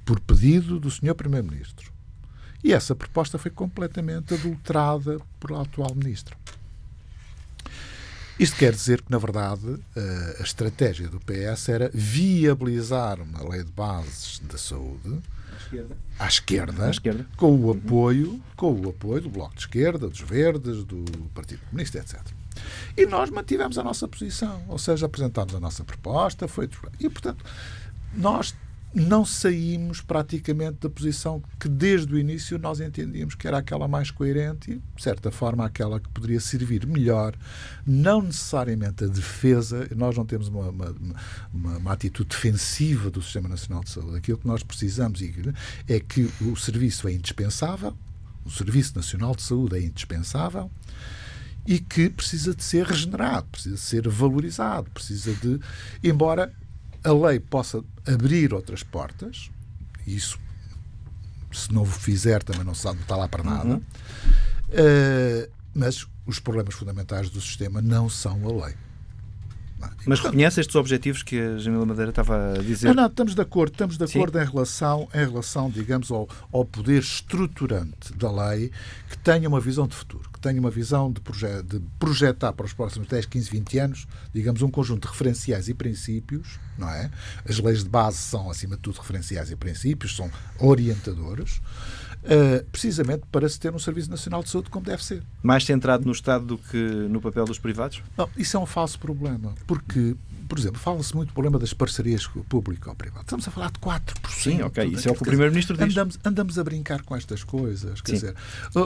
por 0.06 0.20
pedido 0.20 0.80
do 0.80 0.90
Sr. 0.90 1.16
Primeiro-Ministro, 1.16 1.93
e 2.64 2.72
essa 2.72 2.96
proposta 2.96 3.38
foi 3.38 3.52
completamente 3.52 4.34
adulterada 4.34 5.20
pelo 5.40 5.60
atual 5.60 5.94
ministro. 5.94 6.38
Isto 8.40 8.58
quer 8.58 8.74
dizer 8.74 9.02
que, 9.02 9.12
na 9.12 9.18
verdade, 9.18 9.80
a 10.40 10.44
estratégia 10.44 11.08
do 11.08 11.20
PS 11.20 11.70
era 11.70 11.92
viabilizar 11.94 13.22
uma 13.22 13.48
lei 13.48 13.64
de 13.64 13.72
bases 13.72 14.40
da 14.40 14.58
saúde 14.58 15.20
à 16.18 16.28
esquerda, 16.28 16.88
à 16.88 16.90
esquerda, 16.90 17.28
com 17.38 17.56
o 17.56 17.72
apoio, 17.72 18.42
com 18.56 18.74
o 18.74 18.90
apoio 18.90 19.22
do 19.22 19.30
Bloco 19.30 19.54
de 19.54 19.62
Esquerda, 19.62 20.08
dos 20.08 20.22
Verdes, 20.22 20.84
do 20.84 21.06
Partido 21.34 21.62
Comunista, 21.70 22.00
etc. 22.00 22.20
E 22.98 23.06
nós 23.06 23.30
mantivemos 23.30 23.78
a 23.78 23.84
nossa 23.84 24.08
posição, 24.08 24.64
ou 24.68 24.80
seja, 24.80 25.06
apresentámos 25.06 25.54
a 25.54 25.60
nossa 25.60 25.84
proposta, 25.84 26.48
foi 26.48 26.70
e 27.00 27.10
portanto 27.10 27.46
nós 28.16 28.56
não 28.94 29.26
saímos 29.26 30.02
praticamente 30.02 30.78
da 30.80 30.90
posição 30.90 31.42
que 31.60 31.68
desde 31.68 32.14
o 32.14 32.18
início 32.18 32.60
nós 32.60 32.80
entendíamos 32.80 33.34
que 33.34 33.48
era 33.48 33.58
aquela 33.58 33.88
mais 33.88 34.12
coerente 34.12 34.72
e, 34.72 34.76
de 34.76 35.04
certa 35.04 35.32
forma, 35.32 35.66
aquela 35.66 36.00
que 36.00 36.08
poderia 36.10 36.40
servir 36.40 36.86
melhor, 36.86 37.36
não 37.86 38.22
necessariamente 38.22 39.04
a 39.04 39.08
defesa, 39.08 39.88
nós 39.96 40.16
não 40.16 40.26
temos 40.26 40.48
uma, 40.48 40.70
uma, 40.70 40.96
uma, 41.52 41.78
uma 41.78 41.92
atitude 41.92 42.30
defensiva 42.30 43.10
do 43.10 43.22
Sistema 43.22 43.50
Nacional 43.50 43.84
de 43.84 43.90
Saúde. 43.90 44.18
Aquilo 44.18 44.38
que 44.38 44.48
nós 44.48 44.62
precisamos 44.62 45.22
é 45.88 46.00
que 46.00 46.30
o 46.42 46.56
serviço 46.56 47.08
é 47.08 47.14
indispensável, 47.14 47.96
o 48.46 48.52
Serviço 48.52 48.96
Nacional 48.96 49.36
de 49.36 49.42
Saúde 49.42 49.78
é 49.78 49.82
indispensável 49.82 50.70
e 51.66 51.80
que 51.80 52.10
precisa 52.10 52.54
de 52.54 52.64
ser 52.64 52.86
regenerado, 52.86 53.48
precisa 53.48 53.76
de 53.76 53.82
ser 53.82 54.08
valorizado, 54.10 54.90
precisa 54.92 55.34
de. 55.34 55.60
Embora 56.04 56.52
a 57.04 57.12
lei 57.12 57.40
possa 57.40 57.84
abrir 58.08 58.54
outras 58.54 58.84
portas, 58.84 59.50
isso, 60.06 60.40
se 61.52 61.72
não 61.74 61.84
o 61.84 61.86
fizer, 61.86 62.44
também 62.44 62.64
não, 62.64 62.74
sabe, 62.74 62.96
não 62.96 63.04
está 63.04 63.16
lá 63.16 63.28
para 63.28 63.44
nada, 63.44 63.70
uhum. 63.70 63.76
uh, 63.78 65.52
mas 65.74 66.08
os 66.26 66.40
problemas 66.40 66.74
fundamentais 66.76 67.30
do 67.30 67.42
sistema 67.42 67.82
não 67.82 68.10
são 68.10 68.40
a 68.48 68.66
lei. 68.66 68.76
Mas 70.06 70.20
reconhece 70.20 70.60
estes 70.60 70.76
objetivos 70.76 71.24
que 71.24 71.40
a 71.40 71.58
Jamila 71.58 71.86
Madeira 71.86 72.10
estava 72.10 72.54
a 72.54 72.58
dizer? 72.58 72.88
Não, 72.88 72.94
não, 72.94 73.08
estamos 73.08 73.36
de 73.36 73.42
acordo, 73.42 73.72
estamos 73.72 73.98
de 73.98 74.04
acordo 74.04 74.40
em 74.40 74.46
relação, 74.46 75.08
em 75.14 75.26
relação, 75.26 75.70
digamos, 75.70 76.12
ao, 76.12 76.28
ao 76.52 76.66
poder 76.66 77.00
estruturante 77.00 78.14
da 78.16 78.32
lei 78.32 78.72
que 79.10 79.18
tenha 79.18 79.48
uma 79.48 79.60
visão 79.60 79.88
de 79.88 79.96
futuro, 79.96 80.30
que 80.32 80.40
tenha 80.40 80.60
uma 80.60 80.72
visão 80.72 81.12
de, 81.12 81.22
proje 81.22 81.64
de 81.64 81.80
projetar 82.00 82.54
para 82.54 82.66
os 82.66 82.74
próximos 82.74 83.08
10, 83.08 83.26
15, 83.26 83.50
20 83.50 83.80
anos, 83.80 84.08
digamos, 84.34 84.62
um 84.62 84.70
conjunto 84.70 85.08
de 85.08 85.12
referenciais 85.12 85.70
e 85.70 85.74
princípios, 85.74 86.60
não 86.78 86.90
é? 86.90 87.10
As 87.48 87.60
leis 87.60 87.84
de 87.84 87.90
base 87.90 88.18
são, 88.18 88.50
acima 88.50 88.76
de 88.76 88.82
tudo, 88.82 89.00
referenciais 89.00 89.52
e 89.52 89.56
princípios, 89.56 90.16
são 90.16 90.30
orientadoras. 90.60 91.62
Uh, 92.24 92.64
precisamente 92.72 93.24
para 93.30 93.50
se 93.50 93.60
ter 93.60 93.74
um 93.76 93.80
Serviço 93.80 94.10
Nacional 94.10 94.42
de 94.42 94.50
Saúde 94.50 94.70
como 94.70 94.86
deve 94.86 95.04
ser. 95.04 95.22
Mais 95.42 95.66
centrado 95.66 96.06
no 96.06 96.12
Estado 96.14 96.46
do 96.46 96.58
que 96.58 96.78
no 96.78 97.20
papel 97.20 97.44
dos 97.44 97.60
privados? 97.60 98.02
Não, 98.18 98.30
isso 98.38 98.56
é 98.56 98.60
um 98.60 98.66
falso 98.66 98.98
problema, 98.98 99.54
porque, 99.68 100.16
por 100.48 100.58
exemplo, 100.58 100.80
fala-se 100.80 101.14
muito 101.14 101.30
do 101.30 101.34
problema 101.34 101.60
das 101.60 101.74
parcerias 101.74 102.26
público-privado. 102.48 103.24
Estamos 103.24 103.46
a 103.46 103.52
falar 103.52 103.72
de 103.72 103.80
4%. 103.80 104.30
Sim, 104.30 104.62
ok, 104.62 104.86
isso 104.86 105.10
é 105.10 105.12
o 105.12 105.16
que 105.16 105.22
o 105.22 105.26
Primeiro-Ministro 105.26 105.76
diz. 105.76 105.92
Andamos, 105.92 106.20
andamos 106.24 106.60
a 106.60 106.64
brincar 106.64 107.02
com 107.02 107.14
estas 107.14 107.44
coisas. 107.44 108.00
Quer 108.00 108.12
Sim. 108.12 108.28
dizer, 108.28 108.36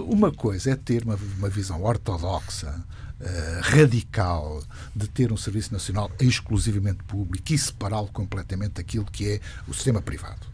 uma 0.07 0.31
coisa 0.31 0.71
é 0.71 0.75
ter 0.75 1.03
uma, 1.03 1.17
uma 1.37 1.49
visão 1.49 1.83
ortodoxa, 1.83 2.83
Uh, 3.19 3.61
radical 3.63 4.61
de 4.95 5.07
ter 5.07 5.33
um 5.33 5.37
serviço 5.37 5.73
nacional 5.73 6.11
exclusivamente 6.19 7.03
público 7.05 7.51
e 7.51 7.57
separá-lo 7.57 8.09
completamente 8.09 8.73
daquilo 8.73 9.05
que 9.05 9.27
é 9.27 9.41
o 9.67 9.73
sistema 9.73 9.99
privado. 9.99 10.45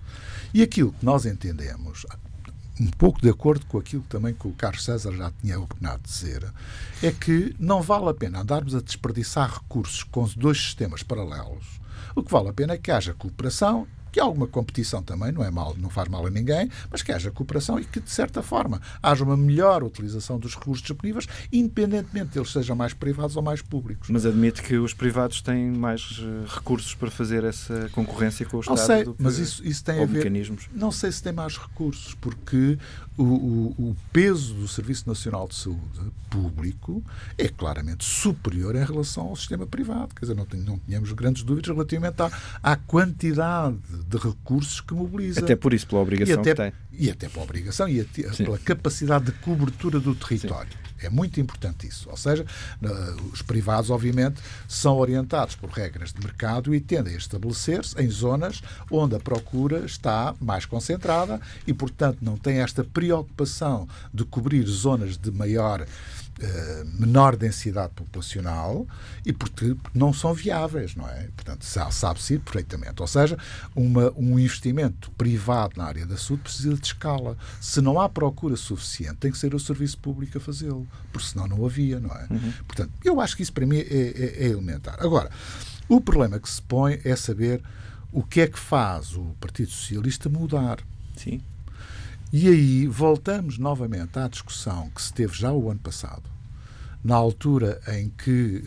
E 0.54 0.62
aquilo 0.62 0.94
que 0.94 1.06
nós 1.06 1.26
entendemos, 1.26 2.06
um 2.80 2.88
pouco 2.88 3.22
de 3.22 3.30
acordo 3.30 3.66
com 3.66 3.78
aquilo 3.78 4.04
também 4.10 4.34
que 4.34 4.48
o 4.48 4.54
Carlos 4.54 4.84
César 4.84 5.12
já 5.12 5.32
tinha 5.42 5.60
opinado 5.60 6.02
dizer, 6.04 6.52
é 7.02 7.12
que 7.12 7.56
não 7.60 7.82
vale 7.82 8.10
a 8.10 8.14
pena 8.14 8.42
andarmos 8.42 8.76
a 8.76 8.82
desperdiçar 8.82 9.54
recursos 9.54 10.04
com 10.04 10.28
dois 10.36 10.58
sistemas 10.58 11.04
paralelos. 11.04 11.80
O 12.16 12.24
que 12.24 12.32
vale 12.32 12.50
a 12.50 12.54
pena 12.54 12.74
é 12.74 12.78
que 12.78 12.92
haja 12.92 13.14
cooperação 13.14 13.88
que 14.14 14.20
alguma 14.20 14.46
competição 14.46 15.02
também 15.02 15.32
não 15.32 15.44
é 15.44 15.50
mal, 15.50 15.76
não 15.76 15.90
faz 15.90 16.08
mal 16.08 16.24
a 16.26 16.30
ninguém, 16.30 16.70
mas 16.92 17.02
que 17.02 17.12
haja 17.12 17.32
cooperação 17.32 17.80
e 17.80 17.84
que, 17.84 18.00
de 18.00 18.12
certa 18.12 18.44
forma, 18.44 18.80
haja 19.02 19.24
uma 19.24 19.36
melhor 19.36 19.84
utilização 19.84 20.38
dos 20.38 20.54
recursos 20.54 20.84
disponíveis, 20.84 21.28
independentemente 21.52 22.34
de 22.34 22.40
eles 22.40 22.52
sejam 22.52 22.76
mais 22.76 22.94
privados 22.94 23.36
ou 23.36 23.42
mais 23.42 23.64
públicos. 23.64 24.10
Mas 24.12 24.24
admite 24.24 24.62
que 24.62 24.78
os 24.78 24.94
privados 24.94 25.42
têm 25.42 25.72
mais 25.72 26.22
eh, 26.22 26.46
recursos 26.48 26.94
para 26.94 27.10
fazer 27.10 27.44
essa 27.44 27.90
concorrência 27.92 28.46
com 28.46 28.58
o 28.58 28.60
Estado? 28.60 28.78
Não 28.78 28.86
sei, 28.86 29.16
mas 29.18 29.40
isso, 29.40 29.66
isso 29.66 29.84
tem 29.84 30.04
a 30.04 30.06
ver. 30.06 30.20
Mecanismos. 30.20 30.70
Não 30.72 30.92
sei 30.92 31.12
se 31.12 31.24
tem 31.24 31.34
mais 31.34 31.58
recursos, 31.58 32.14
porque 32.14 32.78
o, 33.18 33.24
o, 33.24 33.68
o, 33.78 33.96
peso 34.12 34.54
do 34.54 34.68
Serviço 34.68 35.08
Nacional 35.08 35.48
de 35.48 35.56
Saúde 35.56 35.82
público 36.30 37.04
é 37.38 37.48
claramente 37.48 38.04
superior 38.04 38.76
em 38.76 38.84
relação 38.84 39.28
ao 39.28 39.36
sistema 39.36 39.68
privado. 39.68 40.16
Quer 40.16 40.22
dizer, 40.22 40.36
não, 40.36 40.48
não 40.66 40.80
tínhamos 40.80 41.12
grandes 41.12 41.44
dúvidas 41.44 41.72
relativamente 41.72 42.22
à, 42.22 42.32
à 42.62 42.76
quantidade 42.76 43.78
de 44.08 44.18
recursos 44.18 44.82
que 44.82 44.94
mobiliza. 44.94 45.40
Até 45.40 45.56
por 45.56 45.74
isso, 45.74 45.88
pela 45.88 46.02
obrigação 46.02 46.40
até, 46.42 46.52
que 46.52 46.62
tem. 46.62 46.74
E 46.92 47.10
até 47.10 47.30
pela 47.30 47.44
obrigação 47.44 47.88
e 47.88 48.02
até, 48.02 48.24
pela 48.24 48.58
capacidade 48.58 49.26
de 49.26 49.32
cobertura 49.34 50.00
do 50.00 50.14
território. 50.16 50.72
Sim. 50.72 50.84
É 51.06 51.10
muito 51.10 51.40
importante 51.40 51.86
isso. 51.86 52.10
Ou 52.10 52.16
seja, 52.16 52.46
os 53.32 53.42
privados, 53.42 53.90
obviamente, 53.90 54.42
são 54.70 54.98
orientados 54.98 55.54
por 55.54 55.70
regras 55.70 56.14
de 56.14 56.22
mercado 56.22 56.74
e 56.74 56.80
tendem 56.80 57.14
a 57.16 57.18
estabelecer-se 57.18 58.02
em 58.02 58.10
zonas 58.10 58.62
onde 58.90 59.16
a 59.16 59.20
procura 59.20 59.86
está 59.86 60.34
mais 60.40 60.66
concentrada 60.66 61.42
e, 61.68 61.74
portanto, 61.74 62.20
não 62.22 62.38
têm 62.38 62.60
esta 62.60 62.86
preocupação 62.86 63.88
de 64.14 64.24
cobrir 64.24 64.66
zonas 64.66 65.18
de 65.18 65.30
maior 65.30 65.86
menor 67.00 67.36
densidade 67.36 67.94
populacional 67.94 68.88
e 69.26 69.32
porque 69.32 69.76
não 69.94 70.14
são 70.14 70.34
viáveis, 70.34 70.96
não 70.96 71.08
é? 71.08 71.30
Portanto, 71.36 71.64
sabe-se 71.64 72.40
perfeitamente. 72.40 73.02
Ou 73.02 73.08
seja, 73.08 73.38
uma, 73.76 74.12
um 74.16 74.38
investimento 74.40 75.12
privado 75.12 75.74
na 75.78 75.86
área 75.86 76.06
da 76.06 76.18
saúde 76.18 76.44
precisa 76.44 76.76
de 76.76 76.86
escala. 76.86 77.38
Se 77.60 77.82
não 77.82 78.00
há 78.00 78.10
procura 78.10 78.56
suficiente, 78.56 79.16
tem 79.16 79.32
que 79.32 79.38
ser 79.38 79.54
o 79.56 79.60
serviço 79.60 79.98
público 79.98 80.38
a 80.38 80.42
fazê-lo, 80.42 80.88
porque 81.12 81.28
senão 81.28 81.48
não 81.48 81.66
havia, 81.66 82.00
não 82.00 82.12
é? 82.12 82.28
Uhum. 82.30 82.54
Portanto, 82.68 82.92
eu 83.04 83.20
acho 83.20 83.36
que 83.36 83.44
isso 83.44 83.54
para 83.54 83.66
mim 83.66 83.78
é, 83.78 83.82
é, 83.82 84.46
é 84.46 84.48
elementar. 84.48 84.98
Agora, 85.00 85.30
o 85.88 86.00
problema 86.00 86.40
que 86.40 86.50
se 86.50 86.62
põe 86.62 87.00
é 87.04 87.16
saber 87.16 87.62
o 88.12 88.24
que 88.24 88.42
é 88.42 88.48
que 88.48 88.60
faz 88.60 89.16
o 89.16 89.36
Partido 89.40 89.72
Socialista 89.72 90.30
mudar. 90.30 90.80
Sim. 91.16 91.42
E 92.32 92.48
aí 92.48 92.88
voltamos 92.88 93.58
novamente 93.60 94.18
à 94.18 94.28
discussão 94.28 94.90
que 94.90 95.02
se 95.02 95.14
teve 95.14 95.36
já 95.36 95.52
o 95.52 95.70
ano 95.70 95.80
passado, 95.80 96.24
na 97.04 97.16
altura 97.16 97.82
em 97.88 98.10
que 98.10 98.64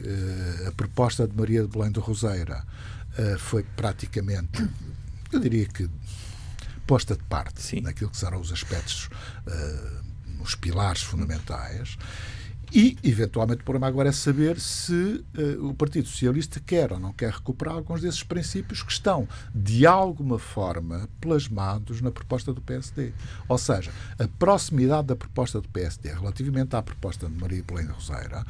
uh, 0.64 0.68
a 0.68 0.72
proposta 0.72 1.26
de 1.26 1.34
Maria 1.34 1.62
de 1.62 1.68
Belém 1.68 1.90
do 1.90 2.00
Roseira 2.00 2.64
uh, 3.18 3.38
foi 3.38 3.62
praticamente, 3.62 4.68
eu 5.32 5.40
diria 5.40 5.66
que, 5.66 5.88
posta 6.86 7.16
de 7.16 7.22
parte 7.24 7.62
Sim. 7.62 7.80
naquilo 7.80 8.10
que 8.10 8.16
serão 8.16 8.40
os 8.40 8.52
aspectos, 8.52 9.08
uh, 9.46 10.42
os 10.42 10.54
pilares 10.54 11.02
fundamentais. 11.02 11.96
E, 12.73 12.96
eventualmente, 13.02 13.61
o 13.61 13.64
problema 13.64 13.87
agora 13.87 14.08
é 14.08 14.12
saber 14.12 14.58
se 14.58 14.92
uh, 15.38 15.68
o 15.68 15.75
Partido 15.75 16.08
Socialista 16.08 16.61
quer 16.61 16.92
ou 16.92 16.99
não 16.99 17.12
quer 17.12 17.30
recuperar 17.30 17.75
alguns 17.75 18.00
desses 18.00 18.23
princípios 18.23 18.82
que 18.82 18.90
estão, 18.90 19.28
de 19.54 19.87
alguma 19.87 20.38
forma, 20.38 21.08
plasmados 21.20 22.00
na 22.00 22.11
proposta 22.11 22.52
do 22.52 22.61
PSD. 22.61 23.12
Ou 23.49 23.56
seja, 23.56 23.92
a 24.18 24.26
proximidade 24.26 25.08
da 25.08 25.16
proposta 25.16 25.61
do 25.61 25.68
PSD 25.68 26.12
relativamente 26.12 26.75
à 26.75 26.82
proposta 26.82 27.28
de 27.28 27.35
Maria 27.35 27.62
Belém 27.62 27.87
Roseira 27.87 28.44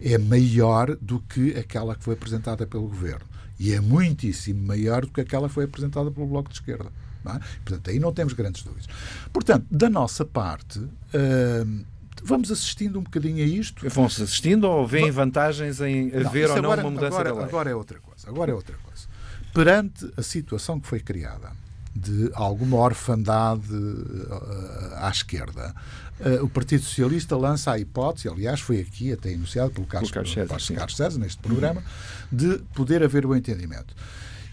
é 0.00 0.18
maior 0.18 0.96
do 0.96 1.20
que 1.20 1.56
aquela 1.56 1.94
que 1.94 2.02
foi 2.02 2.14
apresentada 2.14 2.66
pelo 2.66 2.88
Governo. 2.88 3.26
E 3.58 3.72
é 3.72 3.80
muitíssimo 3.80 4.66
maior 4.66 5.02
do 5.02 5.12
que 5.12 5.20
aquela 5.20 5.46
que 5.46 5.54
foi 5.54 5.64
apresentada 5.64 6.10
pelo 6.10 6.26
Bloco 6.26 6.48
de 6.48 6.56
Esquerda. 6.56 6.90
É? 7.26 7.38
Portanto, 7.64 7.90
aí 7.90 7.98
não 7.98 8.12
temos 8.12 8.32
grandes 8.32 8.62
dúvidas. 8.62 8.86
Portanto, 9.32 9.66
da 9.70 9.90
nossa 9.90 10.24
parte. 10.24 10.78
Uh, 10.78 11.84
vamos 12.22 12.50
assistindo 12.50 12.98
um 12.98 13.02
bocadinho 13.02 13.44
a 13.44 13.46
isto. 13.46 13.88
Vão-se 13.88 14.22
assistindo 14.22 14.64
ou 14.64 14.86
veem 14.86 15.10
vantagens 15.10 15.80
em 15.80 16.14
haver 16.14 16.48
não, 16.48 16.56
ou 16.56 16.62
não 16.62 16.70
uma 16.70 16.90
mudança 16.90 17.20
agora, 17.20 17.30
da 17.30 17.34
lei? 17.36 17.44
Agora 17.44 17.70
é 17.70 17.74
outra 17.74 17.98
coisa. 17.98 18.28
Agora 18.28 18.50
é 18.50 18.54
outra 18.54 18.76
coisa. 18.76 19.08
Perante 19.52 20.12
a 20.16 20.22
situação 20.22 20.78
que 20.78 20.86
foi 20.86 21.00
criada 21.00 21.50
de 21.94 22.30
alguma 22.34 22.76
orfandade 22.76 23.74
uh, 23.74 24.94
à 24.96 25.10
esquerda, 25.10 25.74
uh, 26.20 26.44
o 26.44 26.48
Partido 26.48 26.84
Socialista 26.84 27.36
lança 27.36 27.72
a 27.72 27.78
hipótese, 27.78 28.28
aliás, 28.28 28.60
foi 28.60 28.80
aqui 28.80 29.12
até 29.12 29.32
enunciado 29.32 29.72
pelo 29.72 29.86
Carlos, 29.86 30.10
Carlos, 30.10 30.32
César, 30.32 30.74
Carlos 30.74 30.96
César, 30.96 31.18
neste 31.18 31.42
programa, 31.42 31.80
uhum. 31.80 32.38
de 32.38 32.58
poder 32.74 33.02
haver 33.02 33.26
o 33.26 33.34
entendimento. 33.34 33.94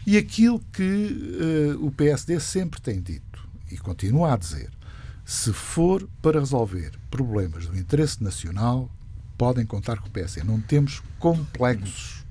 E 0.06 0.18
aquilo 0.18 0.60
que 0.72 1.76
uh, 1.78 1.86
o 1.86 1.92
PSD 1.92 2.40
sempre 2.40 2.82
tem 2.82 3.00
dito 3.02 3.48
e 3.72 3.78
continua 3.78 4.34
a 4.34 4.38
dizer, 4.38 4.72
se 5.28 5.52
for 5.52 6.08
para 6.22 6.40
resolver 6.40 6.94
problemas 7.12 7.68
do 7.68 7.78
interesse 7.78 8.24
nacional, 8.24 8.90
podem 9.38 9.66
contar 9.66 10.00
com 10.00 10.08
o 10.08 10.10
PS. 10.10 10.38
Não 10.38 10.62
temos 10.62 11.04
complexos 11.20 12.26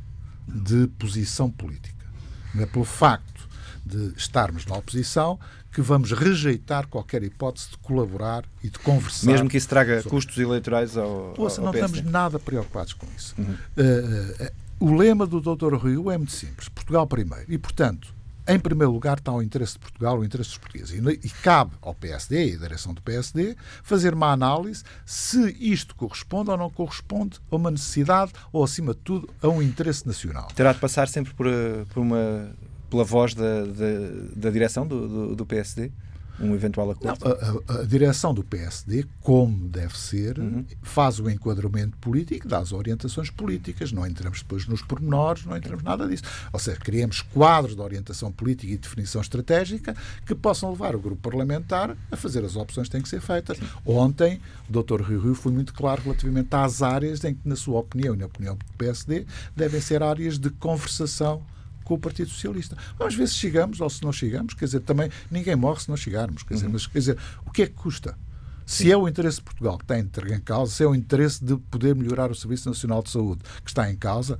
de 0.49 0.87
posição 0.99 1.51
política. 1.51 2.07
Não 2.55 2.63
é 2.63 2.67
pelo 2.67 2.87
facto 2.87 3.47
de 3.85 4.15
estarmos 4.17 4.65
na 4.65 4.79
oposição 4.79 5.39
que 5.71 5.83
vamos 5.83 6.11
rejeitar 6.13 6.87
qualquer 6.87 7.23
hipótese 7.23 7.73
de 7.73 7.77
colaborar 7.79 8.47
e 8.65 8.71
de 8.71 8.79
conversar. 8.79 9.27
Mesmo 9.27 9.51
que 9.51 9.59
isso 9.59 9.69
traga 9.69 9.97
sobre... 9.97 10.09
custos 10.09 10.39
eleitorais 10.39 10.97
ao, 10.97 11.35
Ouça, 11.37 11.61
ao 11.61 11.67
não 11.67 11.75
estamos 11.75 12.01
nada 12.01 12.39
preocupados 12.39 12.95
com 12.95 13.07
isso. 13.15 13.35
Uhum. 13.37 13.57
Uh, 13.77 14.43
uh, 14.43 14.53
o 14.81 14.95
lema 14.95 15.27
do 15.27 15.39
Dr. 15.39 15.75
Rio 15.75 16.11
é 16.11 16.17
muito 16.17 16.33
simples: 16.33 16.71
Portugal 16.71 17.07
primeiro. 17.07 17.45
E, 17.47 17.59
portanto, 17.59 18.16
em 18.49 18.59
primeiro 18.59 18.93
lugar 18.93 19.19
está 19.19 19.33
o 19.33 19.43
interesse 19.43 19.75
de 19.75 19.81
Portugal, 19.81 20.19
o 20.19 20.25
interesse 20.25 20.51
dos 20.51 20.59
portugueses. 20.59 20.91
E, 20.91 21.27
e 21.27 21.31
cabe 21.43 21.73
ao 21.83 21.95
PSD 21.95 22.53
e 22.53 22.55
à 22.55 22.59
direção 22.59 22.95
do 22.95 23.03
PSD 23.03 23.57
fazer 23.83 24.15
uma 24.15 24.31
análise 24.33 24.85
se 25.05 25.57
isto 25.59 25.95
corresponde 25.97 26.51
ou 26.51 26.57
não 26.57 26.71
corresponde 26.71 27.39
a 27.51 27.57
uma 27.57 27.71
necessidade 27.71 28.33
ou, 28.53 28.63
acima 28.63 28.95
de 28.95 29.01
tudo, 29.01 29.29
a 29.43 29.49
um 29.49 29.61
interesse 29.61 30.07
nacional. 30.07 30.49
Terá 30.55 30.73
de 30.73 30.79
passar 30.79 31.09
sempre 31.09 31.35
por, 31.35 31.47
eh, 31.47 31.85
por 31.93 32.01
uma, 32.01 32.51
pela 32.91 33.05
voz 33.05 33.35
da, 33.35 33.65
da, 33.65 34.35
da 34.35 34.51
direção 34.51 34.87
do, 34.87 35.09
do, 35.09 35.37
do 35.37 35.47
PSD? 35.47 35.91
Um 36.41 36.55
eventual 36.55 36.91
acordo? 36.91 37.25
Não, 37.25 37.77
a, 37.77 37.81
a, 37.81 37.85
direção 37.85 38.35
do 38.35 38.45
PSD, 38.45 39.05
como 39.21 39.69
deve 39.69 39.99
ser, 39.99 40.39
uhum. 40.39 40.65
faz 40.83 41.19
o 41.19 41.29
enquadramento 41.29 41.97
político, 41.99 42.47
dá 42.47 42.59
as 42.59 42.73
orientações 42.73 43.31
políticas, 43.31 43.93
não 43.93 44.07
entramos 44.07 44.41
depois 44.43 44.67
nos 44.67 44.83
pormenores, 44.83 45.45
não 45.45 45.57
entramos 45.57 45.83
nada 45.83 46.07
disso. 46.09 46.25
Ou 46.53 46.59
seja, 46.59 46.79
criamos 46.79 47.23
quadros 47.23 47.75
de 47.75 47.81
orientação 47.81 48.31
política 48.31 48.73
e 48.73 48.77
definição 48.77 49.21
estratégica 49.21 49.97
que 50.25 50.35
possam 50.35 50.71
levar 50.71 50.95
o 50.95 51.01
grupo 51.01 51.23
parlamentar 51.23 51.97
a 52.11 52.17
fazer 52.17 52.45
as 52.45 52.57
opções 52.57 52.89
que 52.89 52.93
têm 52.93 53.03
que 53.03 53.09
ser 53.09 53.21
feitas. 53.21 53.59
Sim. 53.59 53.67
Ontem, 53.85 54.41
o 54.69 54.83
Dr. 54.83 55.03
Rio 55.03 55.21
Rio 55.21 55.35
foi 55.35 55.53
muito 55.53 55.73
claro 55.73 56.03
relativamente 56.03 56.55
às 56.55 56.83
áreas 56.83 57.25
em 57.25 57.35
que, 57.35 57.49
na 57.49 57.57
sua 57.57 57.81
opinião 57.81 58.15
e 58.15 58.19
na 58.19 58.27
opinião 58.27 58.57
do 58.57 58.65
PSD, 58.79 59.27
devem 59.55 59.81
ser 59.81 60.03
áreas 60.03 60.39
de 60.39 60.51
conversação 60.51 61.43
com 61.87 61.95
o 61.95 61.99
Partido 61.99 62.29
Socialista. 62.29 62.77
Vamos 62.99 63.15
ver 63.15 63.29
se 63.29 63.35
chegamos 63.35 63.81
ou 63.81 63.89
se 63.89 64.03
não 64.03 64.13
chegamos. 64.13 64.55
Quer 64.55 64.65
dizer, 64.65 64.81
também 64.81 65.09
ninguém 65.31 65.55
morre 65.55 65.81
se 65.81 65.89
não 65.89 65.97
chegarmos. 65.97 66.43
Quer 66.43 66.55
dizer, 66.55 66.67
uhum. 66.67 66.73
mas, 66.73 66.87
quer 66.87 66.99
dizer 66.99 67.19
o 67.47 67.51
que 67.53 67.63
é 67.63 67.67
que 67.67 67.75
custa? 67.75 68.19
Se 68.67 68.83
Sim. 68.83 68.91
é 68.91 68.97
o 68.97 69.07
interesse 69.07 69.37
de 69.37 69.45
Portugal 69.45 69.79
que 69.79 69.85
está 69.85 69.97
em 69.97 70.41
causa, 70.41 70.73
se 70.73 70.83
é 70.83 70.87
o 70.87 70.95
interesse 70.95 71.45
de 71.45 71.57
poder 71.57 71.95
melhorar 71.95 72.29
o 72.33 72.35
Serviço 72.35 72.69
Nacional 72.69 73.01
de 73.05 73.11
Saúde 73.11 73.43
que 73.63 73.71
está 73.71 73.89
em 73.89 73.95
causa, 73.95 74.37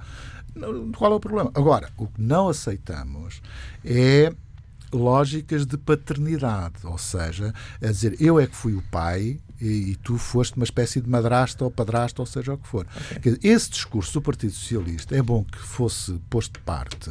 qual 0.97 1.13
é 1.13 1.15
o 1.15 1.21
problema? 1.21 1.53
Agora, 1.55 1.93
o 1.97 2.09
que 2.09 2.21
não 2.21 2.49
aceitamos 2.49 3.41
é 3.85 4.35
lógicas 4.93 5.65
de 5.65 5.79
paternidade, 5.79 6.75
ou 6.83 6.99
seja, 6.99 7.55
a 7.81 7.87
dizer 7.87 8.17
eu 8.21 8.41
é 8.41 8.49
que 8.49 8.57
fui 8.57 8.75
o 8.75 8.83
pai 8.91 9.39
e, 9.61 9.91
e, 9.91 9.97
tu 9.97 10.19
foste 10.19 10.57
uma 10.57 10.65
espécie 10.65 11.01
de 11.01 11.09
madrasta 11.09 11.65
ou 11.65 11.71
padrasta, 11.71 12.23
ou 12.23 12.27
seja 12.27 12.55
o 12.55 12.59
que 12.59 12.69
for. 12.69 12.87
Okay. 13.17 13.39
Esse 13.43 13.71
discurso 13.71 14.15
do 14.15 14.23
Partido 14.23 14.53
Socialista 14.53 15.17
é 15.17 15.23
bom 15.23 15.45
que 15.45 15.59
fosse 15.59 16.13
posto 16.31 16.59
de 16.59 16.65
parte, 16.65 17.11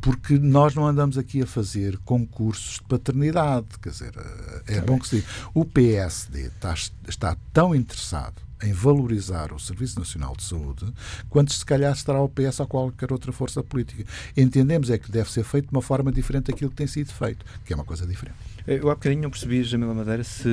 porque 0.00 0.38
nós 0.38 0.74
não 0.74 0.86
andamos 0.86 1.18
aqui 1.18 1.42
a 1.42 1.46
fazer 1.46 1.98
concursos 1.98 2.74
de 2.74 2.82
paternidade. 2.82 3.66
Quer 3.82 3.90
dizer, 3.90 4.12
é 4.66 4.80
bom 4.80 4.98
que 4.98 5.08
se 5.08 5.16
diga. 5.16 5.28
O 5.52 5.64
PSD 5.64 6.46
está, 6.46 6.74
está 7.08 7.36
tão 7.52 7.74
interessado 7.74 8.44
em 8.62 8.72
valorizar 8.72 9.52
o 9.52 9.58
Serviço 9.58 9.98
Nacional 9.98 10.34
de 10.36 10.42
Saúde, 10.42 10.86
quanto 11.28 11.52
se 11.52 11.64
calhar 11.64 11.92
estará 11.92 12.20
o 12.20 12.28
PS 12.28 12.60
ou 12.60 12.66
qualquer 12.66 13.12
outra 13.12 13.30
força 13.32 13.62
política. 13.62 14.04
Entendemos 14.36 14.90
é 14.90 14.98
que 14.98 15.10
deve 15.10 15.30
ser 15.30 15.44
feito 15.44 15.66
de 15.66 15.72
uma 15.72 15.82
forma 15.82 16.10
diferente 16.10 16.50
daquilo 16.50 16.70
que 16.70 16.76
tem 16.76 16.86
sido 16.86 17.12
feito, 17.12 17.44
que 17.64 17.72
é 17.72 17.76
uma 17.76 17.84
coisa 17.84 18.06
diferente. 18.06 18.36
Eu 18.66 18.90
há 18.90 18.94
bocadinho 18.94 19.22
não 19.22 19.30
percebi, 19.30 19.62
Jamila 19.62 19.92
Madeira, 19.92 20.24
se 20.24 20.48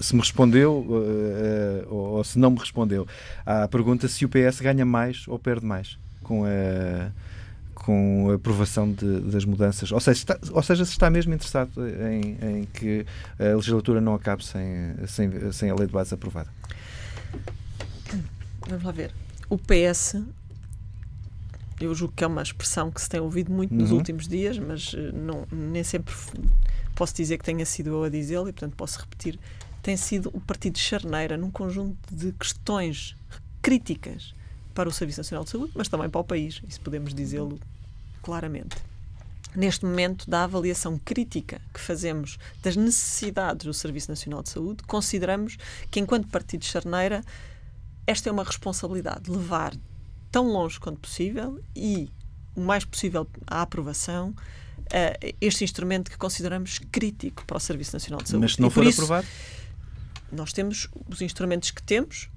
se 0.00 0.14
me 0.14 0.20
respondeu 0.20 0.78
uh, 0.78 1.94
ou, 1.94 2.24
se 2.24 2.38
não 2.38 2.50
me 2.50 2.58
respondeu 2.58 3.06
à 3.44 3.68
pergunta 3.68 4.08
se 4.08 4.24
o 4.24 4.28
PS 4.28 4.60
ganha 4.60 4.84
mais 4.84 5.26
ou 5.28 5.38
perde 5.38 5.64
mais 5.64 5.98
com 6.22 6.44
a, 6.44 7.10
com 7.74 8.30
a 8.30 8.34
aprovação 8.34 8.90
de, 8.90 9.20
das 9.20 9.44
mudanças. 9.44 9.92
Ou 9.92 10.00
seja, 10.00 10.18
está, 10.18 10.38
ou 10.50 10.62
seja, 10.62 10.84
se 10.84 10.92
está 10.92 11.08
mesmo 11.08 11.32
interessado 11.32 11.70
em, 11.86 12.36
em, 12.42 12.64
que 12.64 13.06
a 13.38 13.54
legislatura 13.54 14.00
não 14.00 14.14
acabe 14.14 14.44
sem, 14.44 14.94
sem, 15.06 15.52
sem 15.52 15.70
a 15.70 15.74
lei 15.74 15.86
de 15.86 15.92
base 15.92 16.12
aprovada. 16.12 16.50
Vamos 18.68 18.84
lá 18.84 18.90
ver. 18.90 19.12
O 19.48 19.56
PS 19.56 20.16
eu 21.80 21.94
julgo 21.94 22.14
que 22.16 22.24
é 22.24 22.26
uma 22.26 22.42
expressão 22.42 22.90
que 22.90 23.00
se 23.00 23.08
tem 23.08 23.20
ouvido 23.20 23.52
muito 23.52 23.74
nos 23.74 23.90
uhum. 23.90 23.98
últimos 23.98 24.26
dias, 24.26 24.58
mas 24.58 24.94
eh, 24.96 25.12
não, 25.12 25.46
nem 25.52 25.84
sempre 25.84 26.14
posso 26.94 27.14
dizer 27.14 27.36
que 27.36 27.44
tenha 27.44 27.66
sido 27.66 27.90
eu 27.90 28.04
a 28.04 28.08
dizê-lo 28.08 28.48
e, 28.48 28.52
portanto, 28.52 28.74
posso 28.74 28.98
repetir 28.98 29.38
tem 29.86 29.96
sido 29.96 30.32
o 30.34 30.40
partido 30.40 30.76
charneira 30.80 31.36
num 31.36 31.48
conjunto 31.48 31.96
de 32.12 32.32
questões 32.32 33.14
críticas 33.62 34.34
para 34.74 34.88
o 34.88 34.92
Serviço 34.92 35.20
Nacional 35.20 35.44
de 35.44 35.50
Saúde, 35.50 35.72
mas 35.76 35.86
também 35.86 36.10
para 36.10 36.20
o 36.20 36.24
país, 36.24 36.60
isso 36.66 36.80
podemos 36.80 37.14
dizê-lo 37.14 37.56
claramente. 38.20 38.76
Neste 39.54 39.84
momento, 39.84 40.28
da 40.28 40.42
avaliação 40.42 40.98
crítica 40.98 41.60
que 41.72 41.78
fazemos 41.78 42.36
das 42.64 42.74
necessidades 42.74 43.64
do 43.64 43.72
Serviço 43.72 44.10
Nacional 44.10 44.42
de 44.42 44.48
Saúde, 44.48 44.82
consideramos 44.82 45.56
que, 45.88 46.00
enquanto 46.00 46.26
partido 46.26 46.64
charneira, 46.64 47.22
esta 48.08 48.28
é 48.28 48.32
uma 48.32 48.42
responsabilidade, 48.42 49.30
levar 49.30 49.72
tão 50.32 50.48
longe 50.48 50.80
quanto 50.80 50.98
possível 50.98 51.60
e 51.76 52.10
o 52.56 52.60
mais 52.60 52.84
possível 52.84 53.24
à 53.46 53.62
aprovação 53.62 54.30
uh, 54.30 55.34
este 55.40 55.62
instrumento 55.62 56.10
que 56.10 56.18
consideramos 56.18 56.80
crítico 56.90 57.44
para 57.46 57.58
o 57.58 57.60
Serviço 57.60 57.92
Nacional 57.92 58.20
de 58.20 58.30
Saúde. 58.30 58.42
Mas 58.42 58.54
se 58.54 58.60
não 58.60 58.68
for 58.68 58.84
isso, 58.84 59.00
aprovado? 59.00 59.28
Nós 60.32 60.52
temos 60.52 60.88
os 61.08 61.20
instrumentos 61.20 61.70
que 61.70 61.82
temos 61.82 62.30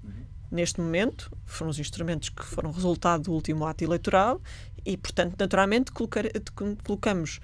neste 0.50 0.80
momento, 0.80 1.30
foram 1.46 1.70
os 1.70 1.78
instrumentos 1.78 2.28
que 2.28 2.44
foram 2.44 2.72
resultado 2.72 3.24
do 3.24 3.32
último 3.32 3.64
ato 3.66 3.84
eleitoral 3.84 4.40
e, 4.84 4.96
portanto, 4.96 5.36
naturalmente, 5.38 5.92
colocar, 5.92 6.24
colocamos 6.84 7.40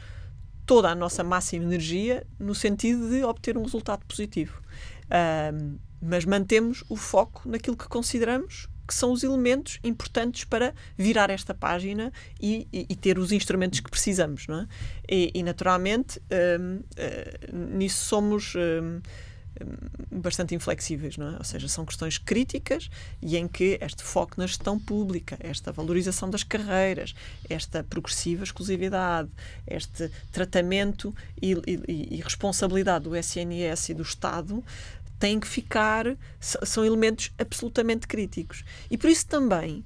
toda 0.64 0.90
a 0.90 0.94
nossa 0.94 1.22
máxima 1.22 1.64
energia 1.64 2.26
no 2.38 2.54
sentido 2.54 3.08
de 3.08 3.22
obter 3.22 3.56
um 3.56 3.62
resultado 3.62 4.04
positivo. 4.06 4.60
Uh, 5.04 5.78
mas 6.02 6.24
mantemos 6.24 6.82
o 6.88 6.96
foco 6.96 7.48
naquilo 7.48 7.76
que 7.76 7.88
consideramos 7.88 8.68
que 8.86 8.94
são 8.94 9.10
os 9.10 9.24
elementos 9.24 9.80
importantes 9.82 10.44
para 10.44 10.72
virar 10.96 11.28
esta 11.28 11.52
página 11.52 12.12
e, 12.40 12.68
e, 12.72 12.86
e 12.88 12.94
ter 12.94 13.18
os 13.18 13.32
instrumentos 13.32 13.80
que 13.80 13.90
precisamos. 13.90 14.46
Não 14.46 14.60
é? 14.60 14.68
e, 15.10 15.32
e 15.34 15.42
naturalmente, 15.42 16.20
uh, 16.20 17.56
nisso 17.76 18.04
somos 18.04 18.54
Hum, 18.54 19.00
bastante 20.10 20.54
inflexíveis, 20.54 21.16
não 21.16 21.34
é? 21.34 21.38
Ou 21.38 21.44
seja, 21.44 21.68
são 21.68 21.84
questões 21.84 22.18
críticas 22.18 22.90
e 23.20 23.36
em 23.36 23.46
que 23.46 23.78
este 23.80 24.02
foco 24.02 24.34
na 24.36 24.46
gestão 24.46 24.78
pública, 24.78 25.36
esta 25.40 25.72
valorização 25.72 26.28
das 26.30 26.42
carreiras, 26.42 27.14
esta 27.48 27.82
progressiva 27.84 28.44
exclusividade, 28.44 29.30
este 29.66 30.10
tratamento 30.32 31.14
e, 31.40 31.52
e, 31.52 32.16
e 32.16 32.20
responsabilidade 32.20 33.04
do 33.04 33.16
SNS 33.16 33.90
e 33.90 33.94
do 33.94 34.02
Estado 34.02 34.64
têm 35.18 35.40
que 35.40 35.48
ficar, 35.48 36.04
são 36.40 36.84
elementos 36.84 37.32
absolutamente 37.38 38.06
críticos. 38.06 38.64
E 38.90 38.98
por 38.98 39.08
isso 39.08 39.26
também 39.26 39.84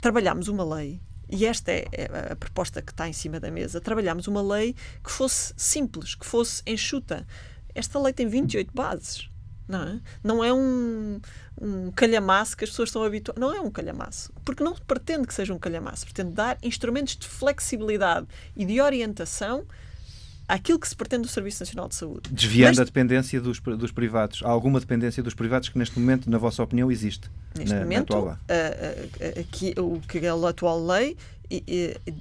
trabalhamos 0.00 0.48
uma 0.48 0.64
lei 0.64 1.00
e 1.28 1.44
esta 1.44 1.72
é, 1.72 1.86
é 1.92 2.32
a 2.32 2.36
proposta 2.36 2.80
que 2.80 2.92
está 2.92 3.08
em 3.08 3.12
cima 3.12 3.40
da 3.40 3.50
mesa. 3.50 3.80
Trabalhamos 3.80 4.28
uma 4.28 4.42
lei 4.42 4.74
que 5.02 5.10
fosse 5.10 5.52
simples, 5.56 6.14
que 6.14 6.24
fosse 6.24 6.62
enxuta, 6.66 7.26
esta 7.76 7.98
lei 8.00 8.12
tem 8.12 8.26
28 8.26 8.72
bases. 8.74 9.28
Não 9.68 9.82
é? 9.82 10.00
Não 10.22 10.44
é 10.44 10.52
um, 10.52 11.20
um 11.60 11.90
calhamaço 11.90 12.56
que 12.56 12.64
as 12.64 12.70
pessoas 12.70 12.88
estão 12.88 13.02
habituadas. 13.02 13.40
Não 13.40 13.52
é 13.52 13.60
um 13.60 13.70
calhamaço. 13.70 14.32
Porque 14.44 14.62
não 14.62 14.74
pretende 14.74 15.26
que 15.26 15.34
seja 15.34 15.52
um 15.52 15.58
calhamaço. 15.58 16.04
Pretende 16.04 16.32
dar 16.32 16.56
instrumentos 16.62 17.16
de 17.16 17.26
flexibilidade 17.26 18.26
e 18.56 18.64
de 18.64 18.80
orientação 18.80 19.64
àquilo 20.48 20.78
que 20.78 20.88
se 20.88 20.94
pretende 20.94 21.22
do 21.22 21.28
Serviço 21.28 21.62
Nacional 21.62 21.88
de 21.88 21.96
Saúde. 21.96 22.30
Desviando 22.32 22.70
Mas, 22.70 22.78
a 22.78 22.84
dependência 22.84 23.40
dos, 23.40 23.58
dos 23.58 23.90
privados. 23.90 24.40
Há 24.44 24.48
alguma 24.48 24.78
dependência 24.78 25.20
dos 25.20 25.34
privados 25.34 25.68
que 25.68 25.76
neste 25.76 25.98
momento, 25.98 26.30
na 26.30 26.38
vossa 26.38 26.62
opinião, 26.62 26.90
existe? 26.90 27.28
Neste 27.58 27.74
na, 27.74 27.80
momento, 27.80 28.12
na 28.12 28.18
atual 28.18 28.38
lei? 28.48 29.40
aqui, 29.40 29.74
o 29.78 30.00
que 30.00 30.18
é 30.18 30.28
a 30.28 30.48
atual 30.48 30.86
lei 30.86 31.16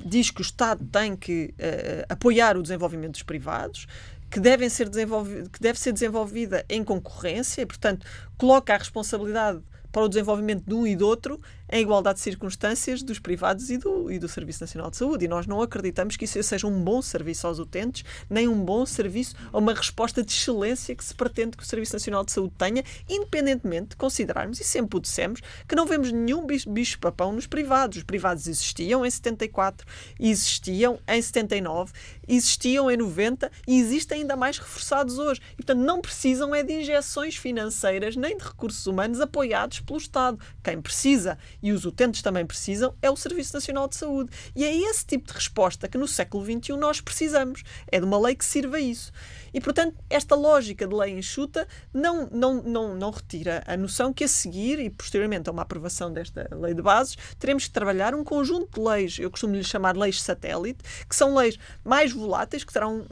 diz 0.05 0.29
que 0.29 0.41
o 0.41 0.43
Estado 0.43 0.85
tem 0.85 1.15
que 1.15 1.53
uh, 1.57 2.05
apoiar 2.09 2.57
o 2.57 2.61
desenvolvimento 2.61 3.13
dos 3.13 3.23
privados, 3.23 3.87
que, 4.29 4.39
devem 4.39 4.69
ser 4.69 4.89
que 4.89 5.59
deve 5.59 5.79
ser 5.79 5.91
desenvolvida 5.91 6.65
em 6.69 6.83
concorrência 6.83 7.61
e, 7.61 7.65
portanto, 7.65 8.05
coloca 8.37 8.73
a 8.73 8.77
responsabilidade 8.77 9.61
para 9.91 10.03
o 10.03 10.09
desenvolvimento 10.09 10.65
de 10.67 10.73
um 10.73 10.85
e 10.85 10.95
do 10.95 11.07
outro 11.07 11.39
em 11.71 11.81
igualdade 11.81 12.17
de 12.17 12.23
circunstâncias 12.23 13.01
dos 13.01 13.19
privados 13.19 13.69
e 13.69 13.77
do, 13.77 14.11
e 14.11 14.19
do 14.19 14.27
Serviço 14.27 14.61
Nacional 14.61 14.89
de 14.89 14.97
Saúde. 14.97 15.25
E 15.25 15.27
nós 15.27 15.47
não 15.47 15.61
acreditamos 15.61 16.15
que 16.15 16.25
isso 16.25 16.41
seja 16.43 16.67
um 16.67 16.83
bom 16.83 17.01
serviço 17.01 17.47
aos 17.47 17.59
utentes, 17.59 18.03
nem 18.29 18.47
um 18.47 18.63
bom 18.63 18.85
serviço 18.85 19.35
ou 19.51 19.59
uma 19.59 19.73
resposta 19.73 20.23
de 20.23 20.31
excelência 20.31 20.95
que 20.95 21.03
se 21.03 21.13
pretende 21.13 21.57
que 21.57 21.63
o 21.63 21.65
Serviço 21.65 21.93
Nacional 21.93 22.23
de 22.23 22.31
Saúde 22.31 22.53
tenha, 22.57 22.83
independentemente 23.09 23.89
de 23.89 23.95
considerarmos, 23.95 24.59
e 24.59 24.63
sempre 24.63 24.97
o 24.97 24.99
dissemos, 24.99 25.41
que 25.67 25.75
não 25.75 25.85
vemos 25.85 26.11
nenhum 26.11 26.45
bicho-papão 26.45 27.31
nos 27.31 27.47
privados. 27.47 27.97
Os 27.97 28.03
privados 28.03 28.47
existiam 28.47 29.05
em 29.05 29.09
74, 29.09 29.85
existiam 30.19 30.99
em 31.07 31.21
79, 31.21 31.93
existiam 32.27 32.89
em 32.89 32.97
90 32.97 33.51
e 33.67 33.79
existem 33.79 34.21
ainda 34.21 34.35
mais 34.35 34.57
reforçados 34.57 35.17
hoje. 35.17 35.41
E, 35.53 35.57
portanto, 35.57 35.79
não 35.79 36.01
precisam 36.01 36.53
é 36.53 36.63
de 36.63 36.73
injeções 36.73 37.35
financeiras 37.35 38.15
nem 38.15 38.37
de 38.37 38.43
recursos 38.43 38.85
humanos 38.87 39.19
apoiados 39.19 39.79
pelo 39.79 39.97
Estado. 39.97 40.39
Quem 40.63 40.81
precisa, 40.81 41.37
e 41.65 41.71
os 41.71 41.83
utentes 41.83 42.21
também 42.21 42.45
precisam, 42.45 42.93
é 43.01 43.09
o 43.09 43.15
Serviço 43.15 43.55
Nacional 43.55 43.87
de 43.87 43.95
Saúde. 43.95 44.29
E 44.55 44.63
é 44.63 44.71
esse 44.71 45.03
tipo 45.03 45.25
de 45.25 45.33
resposta 45.33 45.87
que 45.87 45.97
no 45.97 46.07
século 46.07 46.45
XXI 46.45 46.77
nós 46.77 47.01
precisamos. 47.01 47.63
É 47.91 47.99
de 47.99 48.05
uma 48.05 48.19
lei 48.19 48.35
que 48.35 48.45
sirva 48.45 48.77
a 48.77 48.79
isso. 48.79 49.11
E, 49.51 49.59
portanto, 49.59 49.95
esta 50.07 50.35
lógica 50.35 50.85
de 50.85 50.93
lei 50.93 51.17
enxuta 51.17 51.67
não, 51.91 52.29
não, 52.31 52.61
não, 52.61 52.93
não 52.93 53.09
retira 53.09 53.63
a 53.65 53.75
noção 53.75 54.13
que 54.13 54.23
a 54.23 54.27
seguir, 54.27 54.77
e 54.77 54.91
posteriormente 54.91 55.49
a 55.49 55.51
uma 55.51 55.63
aprovação 55.63 56.13
desta 56.13 56.47
lei 56.51 56.75
de 56.75 56.83
bases, 56.83 57.17
teremos 57.39 57.65
que 57.65 57.71
trabalhar 57.71 58.13
um 58.13 58.23
conjunto 58.23 58.79
de 58.79 58.87
leis, 58.87 59.17
eu 59.17 59.31
costumo 59.31 59.55
lhe 59.55 59.63
chamar 59.63 59.97
leis 59.97 60.21
satélite, 60.21 60.83
que 61.09 61.15
são 61.15 61.33
leis 61.33 61.57
mais 61.83 62.11
voláteis, 62.11 62.63
que 62.63 62.71
terão, 62.71 63.07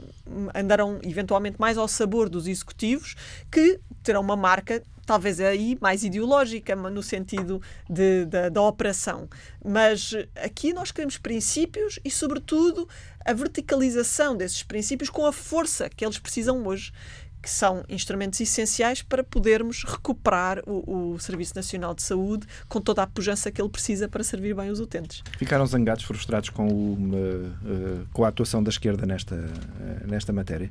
andarão 0.54 1.00
eventualmente 1.02 1.56
mais 1.58 1.76
ao 1.76 1.88
sabor 1.88 2.28
dos 2.28 2.46
executivos, 2.46 3.16
que 3.50 3.80
terão 4.04 4.20
uma 4.20 4.36
marca 4.36 4.80
talvez 5.04 5.40
aí 5.40 5.76
mais 5.80 6.04
ideológica, 6.04 6.74
no 6.74 7.02
sentido 7.02 7.60
de, 7.88 8.24
de, 8.26 8.50
da 8.50 8.62
operação. 8.62 9.28
Mas 9.64 10.12
aqui 10.36 10.72
nós 10.72 10.90
queremos 10.90 11.18
princípios 11.18 11.98
e, 12.04 12.10
sobretudo, 12.10 12.88
a 13.24 13.32
verticalização 13.32 14.36
desses 14.36 14.62
princípios 14.62 15.10
com 15.10 15.26
a 15.26 15.32
força 15.32 15.88
que 15.88 16.04
eles 16.04 16.18
precisam 16.18 16.66
hoje 16.66 16.92
que 17.44 17.50
são 17.50 17.84
instrumentos 17.90 18.40
essenciais 18.40 19.02
para 19.02 19.22
podermos 19.22 19.84
recuperar 19.84 20.62
o, 20.66 21.12
o, 21.12 21.18
Serviço 21.18 21.52
Nacional 21.54 21.94
de 21.94 22.02
Saúde 22.02 22.46
com 22.70 22.80
toda 22.80 23.02
a 23.02 23.06
pujança 23.06 23.52
que 23.52 23.60
ele 23.60 23.68
precisa 23.68 24.08
para 24.08 24.24
servir 24.24 24.54
bem 24.54 24.70
os 24.70 24.80
utentes. 24.80 25.22
Ficaram 25.38 25.66
zangados, 25.66 26.04
frustrados 26.04 26.48
com, 26.48 26.66
o, 26.66 26.94
uh, 26.94 28.06
com 28.14 28.24
a 28.24 28.28
atuação 28.28 28.62
da 28.62 28.70
esquerda 28.70 29.04
nesta, 29.04 29.36
nesta 30.06 30.32
matéria? 30.32 30.70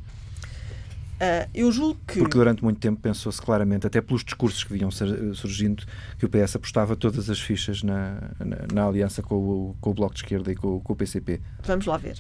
Uh, 1.14 1.50
eu 1.54 1.72
julgo 1.72 2.00
que. 2.08 2.20
Porque 2.20 2.38
durante 2.38 2.64
muito 2.64 2.80
tempo 2.80 3.00
pensou-se 3.00 3.42
claramente, 3.42 3.88
até 3.88 4.02
pelos 4.02 4.24
discursos 4.24 4.64
que 4.64 4.74
vinham 4.74 4.90
surgindo, 4.92 5.86
que 6.18 6.26
o 6.26 6.30
PS 6.30 6.56
apostava 6.56 6.96
todas 6.96 7.30
as 7.30 7.40
fichas 7.40 7.84
na, 7.84 8.16
na, 8.40 8.58
na 8.74 8.88
aliança 8.88 9.22
com 9.22 9.36
o, 9.36 9.76
com 9.80 9.92
o 9.92 9.94
Bloco 9.94 10.14
de 10.14 10.22
Esquerda 10.22 10.52
e 10.52 10.56
com, 10.56 10.80
com 10.82 10.94
o 10.94 10.96
PCP. 10.96 11.40
Vamos 11.64 11.86
lá 11.86 11.98
ver. 11.98 12.20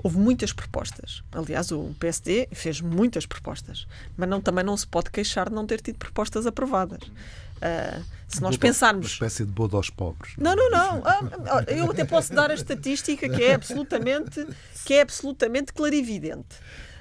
Houve 0.00 0.18
muitas 0.18 0.52
propostas. 0.52 1.22
Aliás, 1.32 1.72
o 1.72 1.94
PSD 1.98 2.48
fez 2.52 2.80
muitas 2.80 3.26
propostas. 3.26 3.86
Mas 4.16 4.28
não, 4.28 4.40
também 4.40 4.64
não 4.64 4.76
se 4.76 4.86
pode 4.86 5.10
queixar 5.10 5.48
de 5.48 5.54
não 5.54 5.66
ter 5.66 5.80
tido 5.80 5.96
propostas 5.96 6.46
aprovadas. 6.46 7.02
Uh, 7.02 8.04
se 8.28 8.40
nós 8.40 8.56
pensarmos. 8.56 9.06
Uma 9.06 9.12
espécie 9.12 9.44
de 9.44 9.50
bodo 9.50 9.76
aos 9.76 9.90
pobres. 9.90 10.34
Não, 10.36 10.54
não, 10.54 10.70
não. 10.70 11.02
Ah, 11.04 11.64
eu 11.66 11.90
até 11.90 12.04
posso 12.04 12.32
dar 12.32 12.50
a 12.50 12.54
estatística 12.54 13.28
que 13.28 13.42
é 13.42 13.54
absolutamente, 13.54 14.46
que 14.84 14.94
é 14.94 15.00
absolutamente 15.00 15.72
clarividente. 15.72 16.56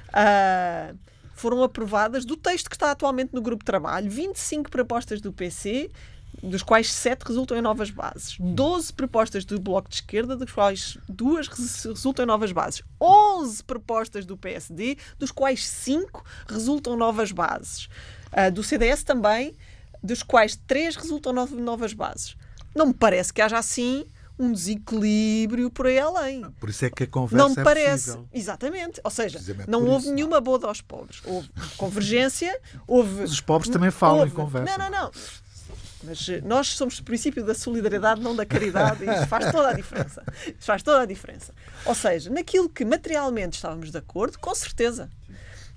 Uh, 0.10 0.98
foram 1.34 1.62
aprovadas 1.62 2.26
do 2.26 2.36
texto 2.36 2.70
que 2.70 2.76
está 2.76 2.92
atualmente 2.92 3.34
no 3.34 3.42
grupo 3.42 3.64
de 3.64 3.68
trabalho 3.68 4.10
25 4.10 4.72
propostas 4.72 5.22
do 5.22 5.32
PC, 5.32 5.92
dos 6.42 6.64
quais 6.64 6.92
7 6.92 7.24
resultam 7.24 7.58
em 7.58 7.62
novas 7.62 7.92
bases. 7.92 8.38
12 8.40 8.92
propostas 8.94 9.46
do 9.46 9.60
Bloco 9.60 9.90
de 9.90 9.96
Esquerda, 9.96 10.36
dos 10.36 10.52
quais 10.52 10.98
2 11.08 11.48
resultam 11.48 12.24
em 12.24 12.28
novas 12.28 12.52
bases. 12.52 12.82
11 13.00 13.64
propostas 13.64 14.26
do 14.26 14.36
PSD, 14.36 14.98
dos 15.20 15.32
quais 15.32 15.68
5 15.68 16.24
resultam 16.48 16.98
novas 16.98 17.32
bases. 17.32 17.88
Uh, 18.28 18.52
do 18.52 18.64
CDS 18.64 19.04
também, 19.04 19.56
dos 20.02 20.24
quais 20.24 20.56
3 20.68 20.96
resultam 20.96 21.34
novas 21.34 21.94
bases. 21.94 22.36
Não 22.76 22.88
me 22.88 22.94
parece 22.94 23.34
que 23.34 23.42
haja 23.42 23.58
assim 23.58 24.06
um 24.40 24.52
desequilíbrio 24.52 25.70
por 25.70 25.88
aí 25.88 26.00
além. 26.00 26.44
Por 26.60 26.70
isso 26.70 26.86
é 26.86 26.90
que 26.90 27.04
a 27.04 27.08
conversa 27.08 27.38
não 27.38 27.56
me 27.56 27.62
é 27.62 27.64
parece. 27.64 28.06
Possível. 28.06 28.30
Exatamente. 28.34 29.02
Ou 29.04 29.12
seja, 29.12 29.40
não 29.68 29.86
houve 29.86 30.06
isso, 30.06 30.14
nenhuma 30.14 30.40
boda 30.40 30.68
aos 30.68 30.82
pobres. 30.82 31.22
Houve 31.26 31.50
convergência, 31.76 32.60
houve. 32.86 33.22
Mas 33.22 33.32
os 33.32 33.42
pobres 33.42 33.72
também 33.72 33.92
falam 33.92 34.20
houve... 34.20 34.32
em 34.32 34.36
conversa. 34.36 34.78
Não, 34.78 34.90
não, 34.90 35.04
não. 35.04 35.12
Mas 36.04 36.30
eh, 36.30 36.42
nós 36.42 36.68
somos 36.70 36.98
do 36.98 37.04
princípio 37.04 37.44
da 37.44 37.56
solidariedade, 37.56 38.22
não 38.22 38.36
da 38.36 38.46
caridade, 38.46 39.04
e 39.04 39.10
isso 39.12 39.28
faz 39.28 39.52
toda 39.52 39.70
a 39.70 39.74
diferença. 39.74 40.24
Isso 40.46 40.66
faz 40.66 40.84
toda 40.84 41.02
a 41.02 41.06
diferença. 41.06 41.54
Ou 41.86 41.96
seja, 41.96 42.30
naquilo 42.30 42.70
que 42.70 42.86
materialmente 42.86 43.56
estávamos 43.56 43.92
de 43.92 43.98
acordo, 43.98 44.38
com 44.40 44.54
certeza. 44.54 45.10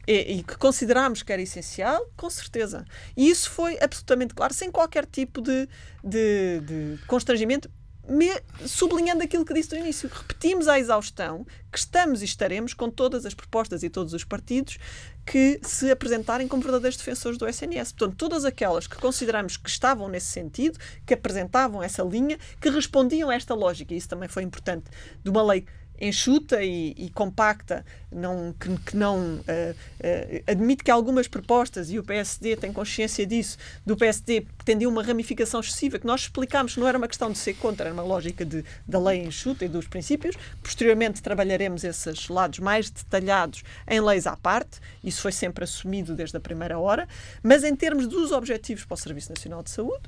E, 0.07 0.39
e, 0.39 0.43
que 0.43 0.57
considerámos 0.57 1.23
que 1.23 1.33
era 1.33 1.41
essencial, 1.41 2.05
com 2.17 2.29
certeza. 2.29 2.85
E 3.17 3.31
isso 3.31 3.51
foi 3.51 3.79
absolutamente 3.81 4.35
claro, 4.35 4.53
sem 4.53 4.71
qualquer 4.71 5.07
tipo 5.07 5.41
de, 5.41 5.69
de, 6.03 6.61
de 6.61 6.99
constrangimento, 7.07 7.71
me, 8.11 8.29
sublinhando 8.67 9.23
aquilo 9.23 9.45
que 9.45 9.55
disse 9.55 9.73
no 9.73 9.81
início, 9.81 10.11
repetimos 10.13 10.67
à 10.67 10.81
exaustão 10.81 11.47
que 11.71 11.79
estamos 11.79 12.23
e 12.23 12.25
estaremos 12.25 12.75
com 12.75 12.91
todas 12.91 13.25
as 13.25 13.35
propostas 13.35 13.85
e 13.85 13.89
todos 13.89 14.13
os 14.13 14.25
partidos 14.25 14.79
que 15.25 15.61
se 15.63 15.89
apresentarem 15.93 16.49
como 16.49 16.61
verdadeiros 16.61 16.97
defensores 16.97 17.39
do 17.39 17.49
SNS. 17.49 17.93
Portanto, 17.93 18.19
todas 18.19 18.45
aquelas 18.45 18.89
que 18.89 18.97
consideramos 18.97 19.57
que 19.57 19.71
estavam 19.71 20.09
nesse 20.09 20.27
sentido, 20.27 20.77
que 21.07 21.15
apresentavam 21.15 21.81
essa 21.81 22.03
linha, 22.03 22.37
que 22.61 22.69
respondiam 22.69 23.31
a 23.31 23.35
esta 23.35 23.55
lógica, 23.55 23.95
e 23.95 23.97
isso 23.97 24.09
também 24.09 24.29
foi 24.29 24.43
importante, 24.43 24.91
de 25.23 25.31
uma 25.31 25.45
lei 25.45 25.65
enxuta 26.01 26.63
e, 26.63 26.95
e 26.97 27.11
compacta, 27.11 27.85
não, 28.11 28.55
que, 28.59 28.77
que 28.79 28.97
não 28.97 29.19
uh, 29.19 29.41
uh, 29.41 30.43
admite 30.47 30.83
que 30.83 30.91
algumas 30.91 31.29
propostas, 31.29 31.91
e 31.91 31.99
o 31.99 32.05
PSD 32.05 32.57
tem 32.57 32.73
consciência 32.73 33.27
disso, 33.27 33.59
do 33.85 33.97
PSD 33.97 34.47
pretendiam 34.57 34.91
uma 34.91 35.03
ramificação 35.03 35.61
excessiva, 35.61 35.99
que 35.99 36.07
nós 36.07 36.23
explicámos 36.23 36.75
que 36.75 36.81
não 36.81 36.89
era 36.89 36.97
uma 36.97 37.07
questão 37.07 37.31
de 37.31 37.39
ser 37.39 37.55
contra, 37.55 37.87
era 37.87 37.95
uma 37.95 38.03
lógica 38.03 38.45
de, 38.45 38.65
da 38.87 38.99
lei 38.99 39.23
enxuta 39.23 39.65
e 39.65 39.69
dos 39.69 39.87
princípios. 39.87 40.37
Posteriormente 40.63 41.23
trabalharemos 41.23 41.85
esses 41.85 42.29
lados 42.29 42.59
mais 42.59 42.91
detalhados 42.91 43.63
em 43.87 44.01
leis 44.01 44.27
à 44.27 44.37
parte, 44.37 44.81
isso 45.05 45.23
foi 45.23 45.33
sempre 45.33 45.65
assumido 45.65 46.15
desde 46.15 46.37
a 46.37 46.41
primeira 46.41 46.79
hora, 46.79 47.07
mas 47.43 47.65
em 47.65 47.77
termos 47.77 48.07
dos 48.07 48.33
objetivos 48.33 48.85
para 48.85 48.95
o 48.95 48.99
Serviço 48.99 49.31
Nacional 49.31 49.63
de 49.63 49.71
Saúde, 49.71 50.03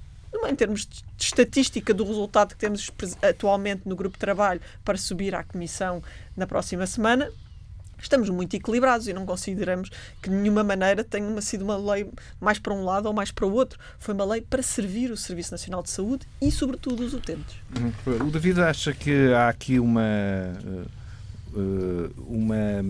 em 0.49 0.55
termos 0.55 0.87
de 0.87 1.03
estatística 1.19 1.95
do 1.95 2.05
resultado 2.05 2.51
que 2.51 2.57
temos 2.57 2.91
atualmente 3.23 3.89
no 3.89 3.95
grupo 3.95 4.17
de 4.17 4.21
trabalho 4.21 4.61
para 4.85 4.99
subir 4.99 5.35
à 5.35 5.43
Comissão 5.45 6.03
na 6.37 6.47
próxima 6.47 6.87
semana, 6.87 7.31
estamos 8.03 8.29
muito 8.29 8.55
equilibrados 8.55 9.07
e 9.07 9.13
não 9.13 9.25
consideramos 9.25 9.91
que 10.21 10.29
de 10.29 10.35
nenhuma 10.35 10.65
maneira 10.65 11.05
tenha 11.05 11.41
sido 11.41 11.63
uma 11.63 11.77
lei 11.77 12.11
mais 12.41 12.59
para 12.59 12.75
um 12.75 12.85
lado 12.85 13.07
ou 13.07 13.13
mais 13.13 13.31
para 13.31 13.47
o 13.47 13.53
outro. 13.53 13.79
Foi 13.99 14.15
uma 14.15 14.25
lei 14.25 14.41
para 14.41 14.63
servir 14.63 15.11
o 15.11 15.17
Serviço 15.17 15.53
Nacional 15.53 15.83
de 15.83 15.91
Saúde 15.91 16.27
e, 16.41 16.51
sobretudo, 16.51 17.05
os 17.05 17.15
utentes. 17.15 17.57
O 18.07 18.31
David 18.31 18.61
acha 18.61 18.93
que 18.93 19.33
há 19.33 19.49
aqui 19.49 19.79
uma, 19.79 20.03
eh, 20.03 20.85
eh, 21.55 22.11
uma 22.27 22.85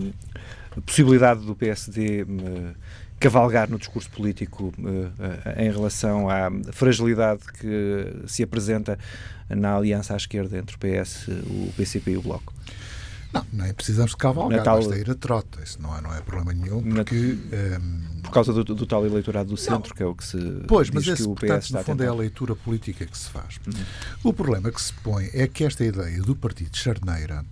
possibilidade 0.85 1.45
do 1.45 1.55
PSD 1.55 2.21
eh, 2.21 2.25
cavalgar 3.23 3.69
no 3.69 3.77
discurso 3.77 4.09
político 4.09 4.73
uh, 4.79 5.61
em 5.61 5.71
relação 5.71 6.29
à 6.29 6.51
fragilidade 6.73 7.41
que 7.57 8.27
se 8.27 8.43
apresenta 8.43 8.99
na 9.49 9.77
aliança 9.77 10.13
à 10.13 10.17
esquerda 10.17 10.57
entre 10.57 10.75
o 10.75 10.79
PS, 10.79 11.29
o 11.29 11.71
PCP 11.77 12.11
e 12.11 12.17
o 12.17 12.21
Bloco. 12.21 12.53
Não, 13.33 13.45
nem 13.51 13.73
precisamos 13.73 14.11
de 14.11 14.17
cavalgar, 14.17 14.59
Natal... 14.59 14.77
basta 14.77 14.95
ir 14.95 15.09
a 15.09 15.15
trota, 15.15 15.61
isso 15.63 15.81
não 15.81 15.97
é, 15.97 16.01
não 16.01 16.13
é 16.13 16.21
problema 16.21 16.53
nenhum, 16.53 16.83
porque... 16.83 17.15
Um... 17.15 17.49
Ehm, 17.51 18.21
Por 18.23 18.31
causa 18.31 18.53
do, 18.53 18.63
do, 18.63 18.85
tal 18.85 19.05
eleitorado 19.05 19.49
do 19.49 19.57
centro, 19.57 19.89
não. 19.89 19.95
que 19.95 20.03
é 20.03 20.05
o 20.05 20.15
que 20.15 20.23
se 20.23 20.37
Pois, 20.67 20.89
mas 20.89 21.05
esse, 21.05 21.23
portanto, 21.23 21.69
no 21.71 21.83
fundo 21.83 22.03
é 22.03 22.07
a 22.07 22.13
leitura 22.13 22.55
política 22.55 23.05
que 23.05 23.17
se 23.17 23.29
faz. 23.29 23.59
Uhum. 23.67 23.83
O 24.23 24.33
problema 24.33 24.71
que 24.71 24.81
se 24.81 24.93
põe 24.93 25.29
é 25.33 25.47
que 25.47 25.63
esta 25.63 25.83
ideia 25.83 26.21
do 26.21 26.35
partido 26.35 26.71
de 26.71 26.77
Charneira 26.77 27.43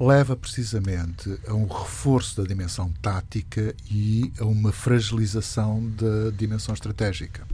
leva 0.00 0.36
precisamente 0.36 1.38
a 1.46 1.54
um 1.54 1.66
reforço 1.66 2.40
da 2.40 2.46
dimensão 2.46 2.92
tática 3.02 3.74
e 3.90 4.32
a 4.38 4.44
uma 4.44 4.70
fragilização 4.70 5.84
da 5.90 6.30
dimensão 6.36 6.74
estratégica. 6.74 7.46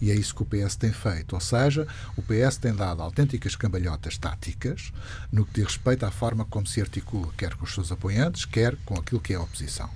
E 0.00 0.10
é 0.10 0.14
isso 0.14 0.34
que 0.34 0.42
o 0.42 0.46
PS 0.46 0.76
tem 0.76 0.92
feito. 0.92 1.34
Ou 1.34 1.40
seja, 1.40 1.86
o 2.16 2.22
PS 2.22 2.56
tem 2.56 2.74
dado 2.74 3.02
autênticas 3.02 3.56
cambalhotas 3.56 4.16
táticas 4.18 4.92
no 5.30 5.44
que 5.44 5.54
diz 5.54 5.64
respeito 5.64 6.04
à 6.04 6.10
forma 6.10 6.44
como 6.44 6.66
se 6.66 6.80
articula, 6.80 7.32
quer 7.36 7.54
com 7.54 7.64
os 7.64 7.74
seus 7.74 7.92
apoiantes, 7.92 8.44
quer 8.44 8.76
com 8.84 8.94
aquilo 8.94 9.20
que 9.20 9.32
é 9.32 9.36
a 9.36 9.42
oposição. 9.42 9.90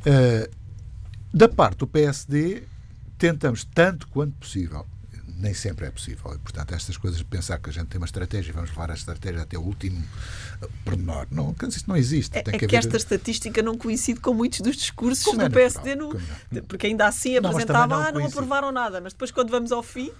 Uh, 0.00 0.50
da 1.32 1.48
parte 1.48 1.78
do 1.78 1.86
PSD, 1.86 2.64
tentamos, 3.16 3.64
tanto 3.64 4.06
quanto 4.08 4.32
possível, 4.34 4.86
nem 5.42 5.52
sempre 5.52 5.86
é 5.86 5.90
possível. 5.90 6.32
E, 6.34 6.38
portanto, 6.38 6.72
estas 6.72 6.96
coisas 6.96 7.18
de 7.18 7.24
pensar 7.24 7.58
que 7.58 7.68
a 7.68 7.72
gente 7.72 7.86
tem 7.86 7.98
uma 7.98 8.06
estratégia 8.06 8.50
e 8.50 8.52
vamos 8.52 8.70
levar 8.70 8.90
a 8.92 8.94
estratégia 8.94 9.42
até 9.42 9.58
o 9.58 9.60
último 9.60 10.02
eh, 10.62 10.68
pormenor, 10.84 11.26
não, 11.30 11.54
isso 11.68 11.84
não 11.88 11.96
existe. 11.96 12.38
É, 12.38 12.42
tem 12.42 12.54
é 12.54 12.58
que, 12.58 12.66
que 12.68 12.76
haver... 12.76 12.86
esta 12.86 12.96
estatística 12.96 13.60
não 13.60 13.76
coincide 13.76 14.20
com 14.20 14.32
muitos 14.32 14.60
dos 14.60 14.76
discursos 14.76 15.24
Como 15.24 15.38
do 15.38 15.44
é 15.44 15.50
PSD, 15.50 15.96
no... 15.96 16.16
porque 16.68 16.86
ainda 16.86 17.06
assim 17.08 17.36
apresentavam, 17.36 17.98
não, 17.98 18.06
ah, 18.06 18.12
não 18.12 18.24
aprovaram 18.24 18.70
nada, 18.70 19.00
mas 19.00 19.12
depois 19.12 19.32
quando 19.32 19.50
vamos 19.50 19.72
ao 19.72 19.82
fim 19.82 20.12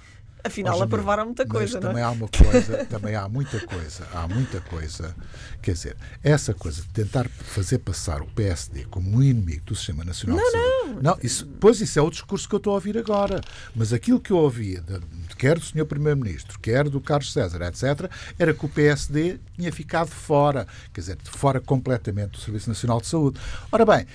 Afinal, 0.44 0.74
Hoje 0.74 0.84
aprovaram 0.84 1.26
muita 1.26 1.46
coisa, 1.46 1.80
mas 1.80 1.88
também 1.88 2.02
é? 2.02 2.04
há 2.04 2.10
uma 2.10 2.28
coisa, 2.28 2.84
também 2.86 3.14
há 3.14 3.28
muita 3.28 3.60
coisa, 3.60 4.08
há 4.12 4.26
muita 4.26 4.60
coisa. 4.60 5.14
Quer 5.60 5.72
dizer, 5.72 5.96
essa 6.22 6.52
coisa 6.52 6.82
de 6.82 6.88
tentar 6.88 7.28
fazer 7.28 7.78
passar 7.78 8.22
o 8.22 8.26
PSD 8.26 8.84
como 8.86 9.16
um 9.16 9.22
inimigo 9.22 9.62
do 9.66 9.74
Sistema 9.76 10.04
Nacional 10.04 10.38
não, 10.38 10.44
de 10.44 10.50
Saúde. 10.50 10.94
Não, 10.94 11.02
não 11.02 11.18
isso, 11.22 11.46
pois 11.60 11.80
isso 11.80 11.98
é 11.98 12.02
o 12.02 12.10
discurso 12.10 12.48
que 12.48 12.54
eu 12.54 12.58
estou 12.58 12.72
a 12.72 12.74
ouvir 12.74 12.98
agora. 12.98 13.40
Mas 13.74 13.92
aquilo 13.92 14.18
que 14.18 14.32
eu 14.32 14.36
ouvia, 14.36 14.80
de, 14.80 15.00
quer 15.36 15.58
do 15.58 15.64
Sr. 15.64 15.84
Primeiro-Ministro, 15.84 16.58
quer 16.58 16.88
do 16.88 17.00
Carlos 17.00 17.32
César, 17.32 17.62
etc., 17.62 18.10
era 18.36 18.52
que 18.52 18.66
o 18.66 18.68
PSD 18.68 19.38
tinha 19.56 19.72
ficado 19.72 20.08
fora, 20.08 20.66
quer 20.92 21.00
dizer, 21.00 21.18
fora 21.24 21.60
completamente 21.60 22.30
do 22.30 22.38
Serviço 22.38 22.68
Nacional 22.68 23.00
de 23.00 23.06
Saúde. 23.06 23.38
Ora 23.70 23.86
bem, 23.86 24.06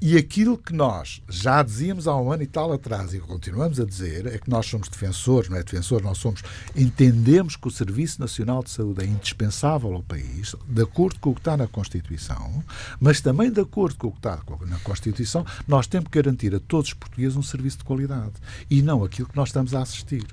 e 0.00 0.16
aquilo 0.16 0.56
que 0.56 0.72
nós 0.72 1.20
já 1.28 1.60
dizíamos 1.62 2.06
há 2.06 2.16
um 2.16 2.30
ano 2.30 2.44
e 2.44 2.46
tal 2.46 2.72
atrás 2.72 3.12
e 3.12 3.18
continuamos 3.18 3.80
a 3.80 3.84
dizer 3.84 4.26
é 4.26 4.38
que 4.38 4.48
nós 4.48 4.66
somos 4.66 4.88
defensores, 4.88 5.50
não 5.50 5.56
é 5.56 5.62
defensor, 5.62 6.02
nós 6.02 6.18
somos, 6.18 6.42
entendemos 6.76 7.56
que 7.56 7.66
o 7.66 7.70
Serviço 7.70 8.20
Nacional 8.20 8.62
de 8.62 8.70
Saúde 8.70 9.02
é 9.02 9.06
indispensável 9.06 9.92
ao 9.92 10.02
país, 10.02 10.54
de 10.68 10.82
acordo 10.82 11.18
com 11.18 11.30
o 11.30 11.34
que 11.34 11.40
está 11.40 11.56
na 11.56 11.66
Constituição, 11.66 12.62
mas 13.00 13.20
também 13.20 13.50
de 13.50 13.60
acordo 13.60 13.96
com 13.96 14.06
o 14.08 14.12
que 14.12 14.18
está 14.18 14.38
na 14.66 14.78
Constituição, 14.80 15.44
nós 15.66 15.88
temos 15.88 16.08
que 16.08 16.22
garantir 16.22 16.54
a 16.54 16.60
todos 16.60 16.88
os 16.88 16.94
portugueses 16.94 17.36
um 17.36 17.42
serviço 17.42 17.78
de 17.78 17.84
qualidade 17.84 18.34
e 18.70 18.82
não 18.82 19.02
aquilo 19.02 19.28
que 19.28 19.36
nós 19.36 19.48
estamos 19.48 19.74
a 19.74 19.82
assistir. 19.82 20.24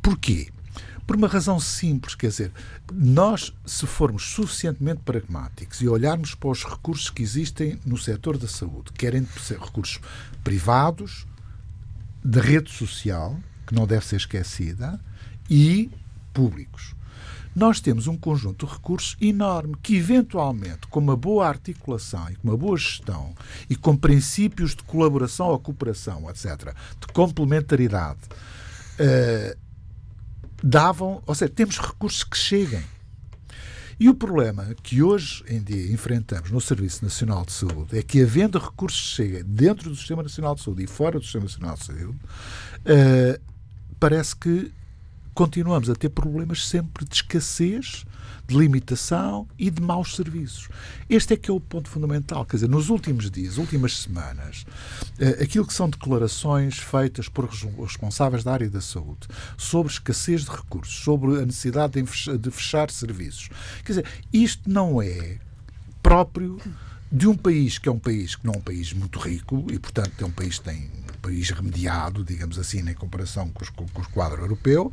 Porquê? 0.00 0.48
Por 1.10 1.16
uma 1.16 1.26
razão 1.26 1.58
simples, 1.58 2.14
quer 2.14 2.28
dizer, 2.28 2.52
nós, 2.92 3.52
se 3.66 3.84
formos 3.84 4.22
suficientemente 4.30 5.00
pragmáticos 5.04 5.82
e 5.82 5.88
olharmos 5.88 6.36
para 6.36 6.50
os 6.50 6.64
recursos 6.64 7.10
que 7.10 7.20
existem 7.20 7.80
no 7.84 7.98
setor 7.98 8.38
da 8.38 8.46
saúde, 8.46 8.92
querem 8.92 9.26
ser 9.44 9.58
recursos 9.58 9.98
privados, 10.44 11.26
de 12.24 12.38
rede 12.38 12.70
social, 12.70 13.36
que 13.66 13.74
não 13.74 13.88
deve 13.88 14.06
ser 14.06 14.18
esquecida, 14.18 15.00
e 15.50 15.90
públicos. 16.32 16.94
Nós 17.56 17.80
temos 17.80 18.06
um 18.06 18.16
conjunto 18.16 18.64
de 18.64 18.72
recursos 18.72 19.16
enorme 19.20 19.74
que, 19.82 19.96
eventualmente, 19.96 20.86
com 20.88 21.00
uma 21.00 21.16
boa 21.16 21.48
articulação 21.48 22.30
e 22.30 22.36
com 22.36 22.46
uma 22.46 22.56
boa 22.56 22.78
gestão 22.78 23.34
e 23.68 23.74
com 23.74 23.96
princípios 23.96 24.76
de 24.76 24.84
colaboração 24.84 25.48
ou 25.48 25.58
cooperação, 25.58 26.30
etc., 26.30 26.72
de 27.00 27.12
complementaridade, 27.12 28.20
uh, 28.94 29.69
davam, 30.62 31.22
ou 31.26 31.34
seja, 31.34 31.50
temos 31.50 31.78
recursos 31.78 32.24
que 32.24 32.36
cheguem. 32.36 32.82
E 33.98 34.08
o 34.08 34.14
problema 34.14 34.74
que 34.82 35.02
hoje 35.02 35.44
em 35.46 35.62
dia 35.62 35.92
enfrentamos 35.92 36.50
no 36.50 36.60
Serviço 36.60 37.04
Nacional 37.04 37.44
de 37.44 37.52
Saúde 37.52 37.98
é 37.98 38.02
que, 38.02 38.22
havendo 38.22 38.58
recursos 38.58 38.98
que 38.98 39.16
cheguem 39.16 39.44
dentro 39.44 39.90
do 39.90 39.96
Sistema 39.96 40.22
Nacional 40.22 40.54
de 40.54 40.62
Saúde 40.62 40.84
e 40.84 40.86
fora 40.86 41.18
do 41.18 41.24
Sistema 41.24 41.44
Nacional 41.44 41.76
de 41.76 41.84
Saúde, 41.84 42.04
uh, 42.08 43.40
parece 43.98 44.34
que 44.34 44.72
continuamos 45.34 45.90
a 45.90 45.94
ter 45.94 46.08
problemas 46.08 46.66
sempre 46.66 47.04
de 47.04 47.14
escassez 47.14 48.06
de 48.50 48.56
limitação 48.56 49.46
e 49.56 49.70
de 49.70 49.80
maus 49.80 50.16
serviços. 50.16 50.68
Este 51.08 51.34
é 51.34 51.36
que 51.36 51.50
é 51.50 51.54
o 51.54 51.60
ponto 51.60 51.88
fundamental. 51.88 52.44
Quer 52.44 52.56
dizer, 52.56 52.68
nos 52.68 52.90
últimos 52.90 53.30
dias, 53.30 53.58
últimas 53.58 53.96
semanas, 53.96 54.66
eh, 55.20 55.38
aquilo 55.40 55.64
que 55.64 55.72
são 55.72 55.88
declarações 55.88 56.78
feitas 56.78 57.28
por 57.28 57.48
responsáveis 57.48 58.42
da 58.42 58.52
área 58.52 58.68
da 58.68 58.80
saúde 58.80 59.28
sobre 59.56 59.92
escassez 59.92 60.44
de 60.44 60.50
recursos, 60.50 61.04
sobre 61.04 61.40
a 61.40 61.46
necessidade 61.46 62.02
de 62.02 62.50
fechar 62.50 62.90
serviços. 62.90 63.48
Quer 63.84 63.92
dizer, 63.92 64.06
isto 64.32 64.68
não 64.68 65.00
é 65.00 65.38
próprio 66.02 66.58
de 67.12 67.28
um 67.28 67.36
país 67.36 67.78
que 67.78 67.88
é 67.88 67.92
um 67.92 67.98
país 67.98 68.34
que 68.34 68.44
não 68.44 68.54
é 68.54 68.56
um 68.58 68.62
país 68.62 68.92
muito 68.92 69.18
rico 69.20 69.64
e, 69.70 69.78
portanto, 69.78 70.12
é 70.20 70.24
um 70.24 70.30
país 70.30 70.58
que 70.58 70.64
tem 70.64 70.90
país 71.20 71.50
remediado, 71.50 72.24
digamos 72.24 72.58
assim, 72.58 72.80
em 72.80 72.94
comparação 72.94 73.48
com, 73.50 73.62
os, 73.62 73.70
com, 73.70 73.86
com 73.88 74.02
o 74.02 74.08
quadro 74.10 74.42
europeu, 74.42 74.92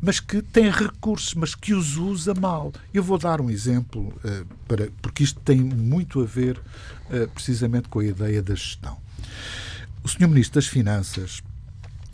mas 0.00 0.20
que 0.20 0.42
tem 0.42 0.70
recursos, 0.70 1.34
mas 1.34 1.54
que 1.54 1.72
os 1.72 1.96
usa 1.96 2.34
mal. 2.34 2.72
Eu 2.92 3.02
vou 3.02 3.18
dar 3.18 3.40
um 3.40 3.50
exemplo, 3.50 4.08
uh, 4.08 4.46
para, 4.68 4.90
porque 5.00 5.24
isto 5.24 5.40
tem 5.40 5.58
muito 5.58 6.20
a 6.20 6.26
ver 6.26 6.58
uh, 6.58 7.28
precisamente 7.32 7.88
com 7.88 8.00
a 8.00 8.04
ideia 8.04 8.42
da 8.42 8.54
gestão. 8.54 8.98
O 10.02 10.08
Sr. 10.08 10.28
Ministro 10.28 10.60
das 10.60 10.66
Finanças, 10.66 11.42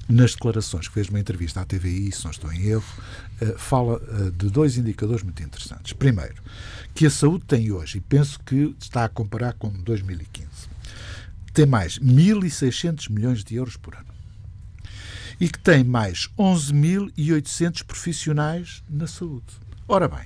nas 0.08 0.34
declarações 0.34 0.86
que 0.86 0.94
fez 0.94 1.08
uma 1.08 1.18
entrevista 1.18 1.60
à 1.60 1.64
TVI, 1.64 2.12
se 2.12 2.24
não 2.24 2.30
estou 2.30 2.52
em 2.52 2.62
erro, 2.66 2.94
uh, 3.42 3.58
fala 3.58 4.00
de 4.36 4.48
dois 4.48 4.78
indicadores 4.78 5.24
muito 5.24 5.42
interessantes. 5.42 5.92
Primeiro, 5.92 6.40
que 6.94 7.06
a 7.06 7.10
saúde 7.10 7.44
tem 7.44 7.72
hoje, 7.72 7.98
e 7.98 8.00
penso 8.00 8.38
que 8.40 8.76
está 8.80 9.04
a 9.04 9.08
comparar 9.08 9.54
com 9.54 9.68
2015, 9.68 10.69
tem 11.60 11.66
mais 11.66 11.98
1.600 11.98 13.10
milhões 13.10 13.44
de 13.44 13.54
euros 13.54 13.76
por 13.76 13.94
ano 13.94 14.08
e 15.38 15.46
que 15.46 15.58
tem 15.58 15.84
mais 15.84 16.26
11.800 16.38 17.84
profissionais 17.84 18.82
na 18.88 19.06
saúde. 19.06 19.52
Ora 19.86 20.08
bem, 20.08 20.24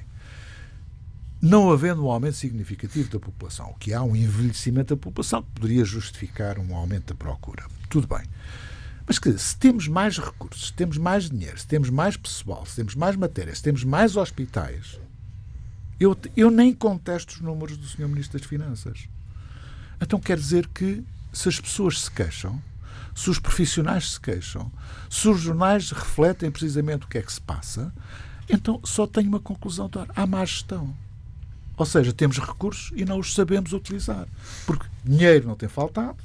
não 1.43 1.73
havendo 1.73 2.05
um 2.05 2.11
aumento 2.11 2.37
significativo 2.37 3.11
da 3.11 3.19
população, 3.19 3.71
o 3.71 3.75
que 3.75 3.93
há 3.93 4.01
um 4.01 4.15
envelhecimento 4.15 4.95
da 4.95 5.01
população 5.01 5.43
que 5.43 5.51
poderia 5.51 5.85
justificar 5.85 6.57
um 6.61 6.73
aumento 6.73 7.13
da 7.13 7.15
procura. 7.17 7.65
Tudo 7.89 8.07
bem. 8.07 8.25
Mas 9.05 9.19
que 9.19 9.37
se 9.37 9.57
temos 9.57 9.89
mais 9.89 10.17
recursos, 10.17 10.69
se 10.69 10.73
temos 10.73 10.99
mais 10.99 11.29
dinheiro, 11.29 11.59
se 11.59 11.67
temos 11.67 11.91
mais 11.91 12.17
pessoal, 12.17 12.65
se 12.65 12.77
temos 12.77 12.95
mais 12.95 13.17
matéria, 13.17 13.53
se 13.53 13.63
temos 13.63 13.83
mais 13.83 14.17
hospitais, 14.17 15.01
eu, 15.99 16.17
eu 16.37 16.49
nem 16.49 16.73
contesto 16.73 17.35
os 17.35 17.41
números 17.41 17.77
do 17.77 17.87
Sr. 17.89 18.07
Ministro 18.07 18.39
das 18.39 18.49
Finanças. 18.49 19.09
Então 20.01 20.21
quer 20.21 20.37
dizer 20.37 20.69
que 20.69 21.05
se 21.35 21.49
as 21.49 21.61
pessoas 21.61 22.01
se 22.01 22.11
queixam, 22.11 22.63
se 23.15 23.29
os 23.29 23.39
profissionais 23.39 24.13
se 24.13 24.21
queixam, 24.21 24.71
se 25.11 25.29
os 25.29 25.41
jornais 25.41 25.91
refletem 25.91 26.51
precisamente 26.51 27.05
o 27.05 27.09
que 27.09 27.19
é 27.19 27.23
que 27.23 27.33
se 27.33 27.41
passa, 27.41 27.93
então 28.49 28.81
só 28.85 29.07
tenho 29.07 29.29
uma 29.29 29.41
conclusão 29.41 29.87
de 29.87 29.99
dar. 29.99 30.07
Há 30.15 30.27
má 30.27 30.45
gestão. 30.45 30.95
Ou 31.77 31.85
seja, 31.85 32.13
temos 32.13 32.39
recursos 32.39 32.93
e 32.95 33.05
não 33.05 33.19
os 33.19 33.35
sabemos 33.35 33.73
utilizar. 33.73 34.27
Porque 34.65 34.87
dinheiro 35.05 35.49
não 35.49 35.57
tem 35.57 35.69
faltado, 35.69 36.17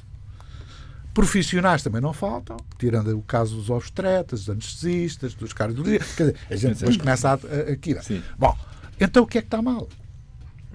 profissionais 1.13 1.81
também 1.81 2.01
não 2.01 2.13
faltam, 2.13 2.57
tirando 2.77 3.17
o 3.17 3.21
caso 3.21 3.55
dos 3.55 3.69
obstetras, 3.69 4.41
dos 4.41 4.49
anestesistas, 4.49 5.33
dos 5.33 5.53
cardiologistas. 5.53 6.15
Quer 6.15 6.23
dizer, 6.23 6.39
a 6.49 6.55
gente 6.55 6.77
depois 6.77 6.97
começa 6.97 7.29
a, 7.29 7.33
a, 7.33 7.73
aqui. 7.73 7.99
Sim. 8.03 8.23
Bom, 8.37 8.55
então 8.99 9.23
o 9.23 9.27
que 9.27 9.39
é 9.39 9.41
que 9.41 9.47
está 9.47 9.61
mal? 9.61 9.89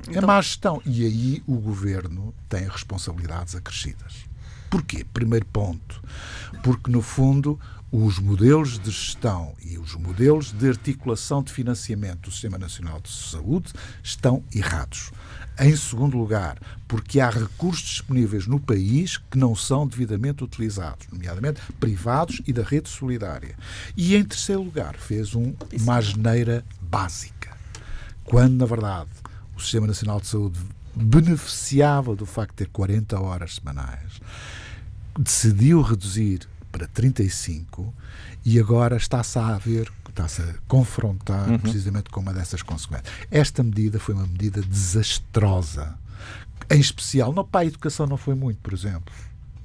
É 0.08 0.10
então... 0.10 0.26
má 0.26 0.40
gestão. 0.40 0.82
E 0.84 1.04
aí 1.04 1.42
o 1.46 1.56
governo 1.56 2.34
tem 2.48 2.68
responsabilidades 2.68 3.54
acrescidas. 3.54 4.24
Porquê? 4.70 5.04
Primeiro 5.12 5.46
ponto. 5.46 6.02
Porque, 6.62 6.90
no 6.90 7.00
fundo, 7.00 7.60
os 7.92 8.18
modelos 8.18 8.76
de 8.76 8.90
gestão 8.90 9.54
e 9.62 9.78
os 9.78 9.94
modelos 9.94 10.50
de 10.50 10.68
articulação 10.68 11.44
de 11.44 11.52
financiamento 11.52 12.22
do 12.22 12.30
Sistema 12.32 12.58
Nacional 12.58 13.00
de 13.00 13.08
Saúde 13.08 13.72
estão 14.02 14.42
errados. 14.52 15.12
Em 15.60 15.76
segundo 15.76 16.18
lugar, 16.18 16.58
porque 16.88 17.20
há 17.20 17.30
recursos 17.30 17.84
disponíveis 17.84 18.48
no 18.48 18.58
país 18.58 19.16
que 19.16 19.38
não 19.38 19.54
são 19.54 19.86
devidamente 19.86 20.42
utilizados, 20.42 21.06
nomeadamente 21.12 21.60
privados 21.78 22.42
e 22.44 22.52
da 22.52 22.64
rede 22.64 22.88
solidária. 22.88 23.56
E 23.96 24.16
em 24.16 24.24
terceiro 24.24 24.62
lugar, 24.62 24.96
fez 24.96 25.36
um, 25.36 25.54
uma 25.80 26.00
geneira 26.00 26.64
básica, 26.80 27.56
quando, 28.24 28.54
na 28.54 28.66
verdade, 28.66 29.10
o 29.56 29.60
Sistema 29.60 29.86
Nacional 29.86 30.20
de 30.20 30.26
Saúde 30.26 30.58
beneficiava 30.94 32.14
do 32.14 32.26
facto 32.26 32.52
de 32.52 32.56
ter 32.64 32.68
40 32.68 33.20
horas 33.20 33.56
semanais 33.56 34.20
decidiu 35.18 35.80
reduzir 35.80 36.48
para 36.70 36.88
35 36.88 37.94
e 38.44 38.58
agora 38.58 38.96
está-se 38.96 39.38
a 39.38 39.56
ver, 39.56 39.90
está-se 40.08 40.42
a 40.42 40.54
confrontar 40.66 41.48
uhum. 41.48 41.58
precisamente 41.58 42.10
com 42.10 42.20
uma 42.20 42.32
dessas 42.32 42.62
consequências. 42.62 43.08
Esta 43.30 43.62
medida 43.62 43.98
foi 43.98 44.14
uma 44.14 44.26
medida 44.26 44.60
desastrosa. 44.60 45.96
Em 46.70 46.80
especial, 46.80 47.32
não, 47.32 47.44
para 47.44 47.60
a 47.60 47.66
educação 47.66 48.06
não 48.06 48.16
foi 48.16 48.34
muito, 48.34 48.58
por 48.58 48.72
exemplo 48.72 49.12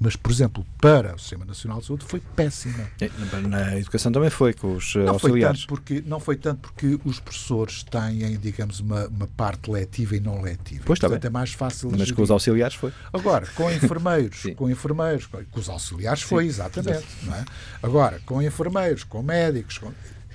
mas, 0.02 0.16
por 0.16 0.32
exemplo, 0.32 0.64
para 0.80 1.14
o 1.14 1.18
Sistema 1.18 1.44
Nacional 1.44 1.78
de 1.80 1.86
Saúde 1.86 2.06
foi 2.06 2.20
péssima. 2.20 2.88
É, 2.98 3.10
na 3.46 3.76
educação 3.76 4.10
também 4.10 4.30
foi, 4.30 4.54
com 4.54 4.74
os 4.74 4.94
não 4.94 5.10
auxiliares. 5.10 5.64
Foi 5.64 5.76
tanto 5.76 5.84
porque, 5.84 6.04
não 6.08 6.18
foi 6.18 6.36
tanto 6.36 6.60
porque 6.60 6.98
os 7.04 7.20
professores 7.20 7.82
têm, 7.82 8.38
digamos, 8.38 8.80
uma, 8.80 9.06
uma 9.08 9.26
parte 9.26 9.70
letiva 9.70 10.16
e 10.16 10.20
não 10.20 10.40
letiva. 10.40 10.84
Pois 10.86 10.98
Portanto, 10.98 11.18
está 11.18 11.28
é 11.28 11.30
mais 11.30 11.52
fácil. 11.52 11.92
Mas 11.96 12.10
com 12.10 12.22
os 12.22 12.30
auxiliares 12.30 12.76
foi. 12.76 12.94
Agora, 13.12 13.46
com 13.48 13.68
enfermeiros, 13.70 14.42
com 14.56 14.70
enfermeiros, 14.70 15.26
com 15.26 15.60
os 15.60 15.68
auxiliares 15.68 16.22
foi, 16.22 16.44
Sim. 16.44 16.48
exatamente. 16.48 17.06
Não 17.24 17.34
é? 17.34 17.44
Agora, 17.82 18.22
com 18.24 18.40
enfermeiros, 18.40 19.04
com 19.04 19.22
médicos, 19.22 19.76
com 19.76 19.92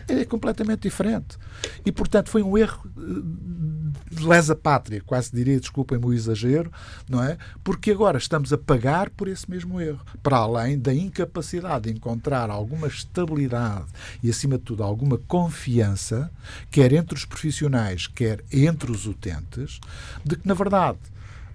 é 0.08 0.26
completamente 0.26 0.82
diferente. 0.82 1.38
E, 1.86 1.92
portanto, 1.92 2.30
foi 2.30 2.44
um 2.44 2.58
erro 2.58 2.84
eh, 2.98 4.16
de 4.16 4.26
lesa 4.26 4.56
pátria, 4.56 5.02
quase 5.06 5.32
diria, 5.34 5.60
desculpem-me 5.60 6.06
o 6.06 6.14
exagero, 6.14 6.72
não 7.10 7.24
é? 7.24 7.38
Porque 7.64 7.92
agora 7.92 8.18
estamos 8.18 8.52
a 8.54 8.58
pagar 8.58 9.10
por 9.10 9.28
esse 9.28 9.50
mesmo 9.50 9.80
erro, 9.82 10.02
para 10.22 10.38
além 10.38 10.78
da 10.78 10.94
incapacidade 10.94 11.90
de 11.90 11.98
encontrar 11.98 12.50
alguma 12.50 12.88
estabilidade 12.88 13.86
e, 14.24 14.30
acima 14.30 14.58
de 14.58 14.64
tudo, 14.64 14.84
alguma 14.84 15.18
confiança, 15.18 16.32
quer 16.70 16.94
entre 16.94 17.16
os 17.16 17.26
profissionais, 17.26 18.08
quer 18.08 18.44
entre 18.52 18.92
os 18.92 19.06
utentes, 19.06 19.80
de 20.24 20.36
que, 20.36 20.48
na 20.48 20.54
verdade, 20.54 21.00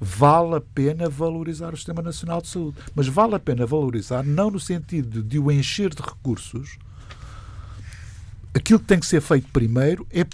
vale 0.00 0.56
a 0.56 0.60
pena 0.60 1.08
valorizar 1.08 1.74
o 1.74 1.76
Sistema 1.76 2.00
Nacional 2.00 2.40
de 2.40 2.48
Saúde. 2.48 2.78
Mas 2.94 3.06
vale 3.06 3.34
a 3.34 3.38
pena 3.38 3.66
valorizar 3.66 4.24
não 4.24 4.50
no 4.50 4.58
sentido 4.58 5.22
de 5.22 5.38
o 5.38 5.50
encher 5.52 5.90
de 5.94 6.02
recursos, 6.02 6.78
aquilo 8.54 8.80
que 8.80 8.86
tem 8.86 8.98
que 8.98 9.06
ser 9.06 9.20
feito 9.20 9.48
primeiro 9.52 10.06
é 10.10 10.24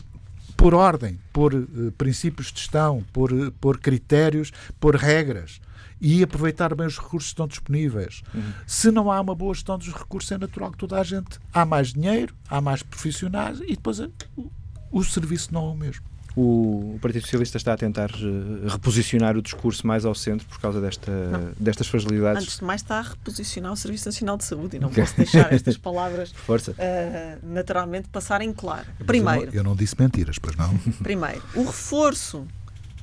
por 0.56 0.74
ordem, 0.74 1.18
por 1.32 1.54
uh, 1.54 1.92
princípios 1.98 2.50
de 2.52 2.60
gestão, 2.60 3.04
por, 3.12 3.32
uh, 3.32 3.52
por 3.52 3.78
critérios, 3.78 4.52
por 4.80 4.96
regras 4.96 5.60
e 6.00 6.22
aproveitar 6.22 6.74
bem 6.74 6.86
os 6.86 6.98
recursos 6.98 7.30
que 7.30 7.34
estão 7.34 7.46
disponíveis. 7.46 8.22
Uhum. 8.34 8.52
Se 8.66 8.90
não 8.90 9.10
há 9.10 9.20
uma 9.20 9.34
boa 9.34 9.54
gestão 9.54 9.78
dos 9.78 9.92
recursos, 9.92 10.30
é 10.30 10.38
natural 10.38 10.70
que 10.70 10.78
toda 10.78 11.00
a 11.00 11.04
gente 11.04 11.38
há 11.52 11.64
mais 11.64 11.92
dinheiro, 11.92 12.34
há 12.48 12.60
mais 12.60 12.82
profissionais 12.82 13.60
e 13.60 13.76
depois 13.76 13.98
uh, 13.98 14.12
o, 14.36 14.50
o 14.90 15.04
serviço 15.04 15.52
não 15.52 15.66
é 15.66 15.70
o 15.70 15.76
mesmo. 15.76 16.04
O 16.36 16.98
Partido 17.00 17.22
Socialista 17.22 17.56
está 17.56 17.72
a 17.72 17.76
tentar 17.78 18.10
uh, 18.10 18.68
reposicionar 18.68 19.38
o 19.38 19.42
discurso 19.42 19.86
mais 19.86 20.04
ao 20.04 20.14
centro 20.14 20.46
por 20.46 20.60
causa 20.60 20.82
desta, 20.82 21.10
destas 21.58 21.86
fragilidades? 21.86 22.42
Antes 22.42 22.58
de 22.58 22.64
mais, 22.64 22.82
está 22.82 22.98
a 22.98 23.02
reposicionar 23.02 23.72
o 23.72 23.76
Serviço 23.76 24.06
Nacional 24.06 24.36
de 24.36 24.44
Saúde 24.44 24.76
e 24.76 24.78
não 24.78 24.90
posso 24.90 25.16
deixar 25.16 25.50
estas 25.50 25.78
palavras 25.78 26.32
Força. 26.32 26.72
Uh, 26.72 27.46
naturalmente 27.46 28.08
passarem 28.08 28.52
claro. 28.52 28.86
Primeiro, 29.06 29.44
eu 29.44 29.46
não, 29.46 29.54
eu 29.54 29.64
não 29.64 29.76
disse 29.76 29.96
mentiras, 29.98 30.38
pois 30.38 30.54
não? 30.56 30.76
Primeiro, 31.02 31.42
o 31.54 31.64
reforço 31.64 32.46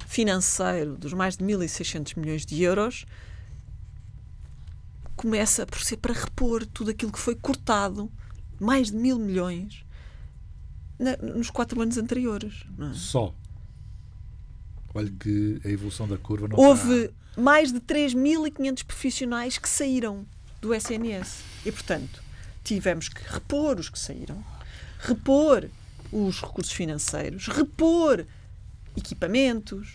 financeiro 0.06 0.96
dos 0.96 1.12
mais 1.12 1.36
de 1.36 1.44
1.600 1.44 2.16
milhões 2.16 2.46
de 2.46 2.62
euros 2.62 3.06
começa 5.16 5.66
por 5.66 5.80
ser 5.80 5.98
para 5.98 6.14
repor 6.14 6.66
tudo 6.68 6.92
aquilo 6.92 7.12
que 7.12 7.20
foi 7.20 7.34
cortado, 7.34 8.12
mais 8.60 8.92
de 8.92 8.98
mil 8.98 9.18
milhões, 9.18 9.84
na, 10.98 11.18
nos 11.18 11.50
quatro 11.50 11.82
anos 11.82 11.98
anteriores. 11.98 12.64
É? 12.80 12.94
Só. 12.94 13.34
Olha 14.94 15.12
que 15.20 15.60
a 15.66 15.70
evolução 15.70 16.08
da 16.08 16.18
curva 16.18 16.48
não 16.48 16.58
Houve 16.58 17.06
está... 17.06 17.42
mais 17.42 17.72
de 17.72 17.80
3.500 17.80 18.84
profissionais 18.86 19.58
que 19.58 19.68
saíram 19.68 20.26
do 20.62 20.74
SNS. 20.74 21.44
E, 21.66 21.72
portanto, 21.72 22.24
tivemos 22.64 23.10
que 23.10 23.22
repor 23.28 23.80
os 23.80 23.90
que 23.90 23.98
saíram, 23.98 24.44
repor 25.00 25.70
os 26.12 26.40
recursos 26.40 26.72
financeiros, 26.72 27.48
repor 27.48 28.26
equipamentos, 28.96 29.90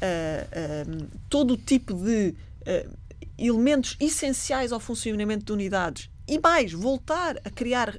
uh, 0.00 0.88
uh, 0.88 1.08
todo 1.28 1.54
o 1.54 1.56
tipo 1.56 1.94
de 1.94 2.34
uh, 2.60 2.96
elementos 3.36 3.96
essenciais 3.98 4.72
ao 4.72 4.78
funcionamento 4.78 5.44
de 5.46 5.52
unidades 5.52 6.08
e 6.26 6.38
mais, 6.38 6.72
voltar 6.72 7.36
a 7.44 7.50
criar 7.50 7.98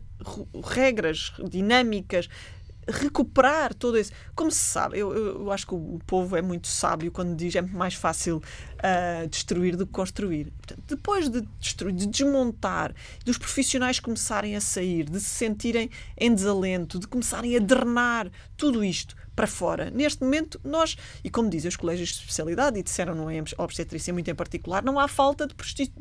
regras 0.64 1.34
dinâmicas, 1.50 2.30
recuperar 2.88 3.74
todo 3.74 3.98
isso. 3.98 4.12
Como 4.36 4.52
se 4.52 4.60
sabe, 4.60 5.00
eu, 5.00 5.14
eu, 5.14 5.52
acho 5.52 5.68
que 5.68 5.74
o 5.74 6.00
povo 6.06 6.36
é 6.36 6.42
muito 6.42 6.68
sábio 6.68 7.12
quando 7.12 7.36
diz 7.36 7.56
é 7.56 7.62
muito 7.62 7.78
mais 7.78 7.94
fácil 7.94 8.42
uh, 8.84 9.28
destruir 9.28 9.76
do 9.76 9.88
que 9.88 9.94
construir. 9.94 10.52
Portanto, 10.58 10.84
depois 10.88 11.30
de 11.30 11.42
destruir, 11.60 11.94
de 11.94 12.06
desmontar, 12.06 12.94
dos 13.26 13.38
profissionais 13.38 14.00
começarem 14.00 14.56
a 14.56 14.62
sair, 14.62 15.10
de 15.10 15.20
se 15.20 15.30
sentirem 15.30 15.90
em 16.18 16.34
desalento, 16.34 17.00
de 17.00 17.08
começarem 17.08 17.56
a 17.56 17.60
drenar 17.60 18.30
tudo 18.58 18.84
isto 18.84 19.16
para 19.36 19.48
fora. 19.48 19.90
Neste 19.90 20.24
momento, 20.24 20.60
nós, 20.64 20.96
e 21.24 21.30
como 21.30 21.50
dizem 21.50 21.70
os 21.70 21.76
colégios 21.76 22.10
de 22.10 22.20
especialidade, 22.20 22.80
e 22.80 22.84
disseram 22.84 23.16
no 23.16 23.28
obstetrícia 23.58 24.14
muito 24.14 24.30
em 24.30 24.36
particular, 24.36 24.84
não 24.84 25.00
há 25.00 25.08
falta 25.08 25.48
de 25.48 25.56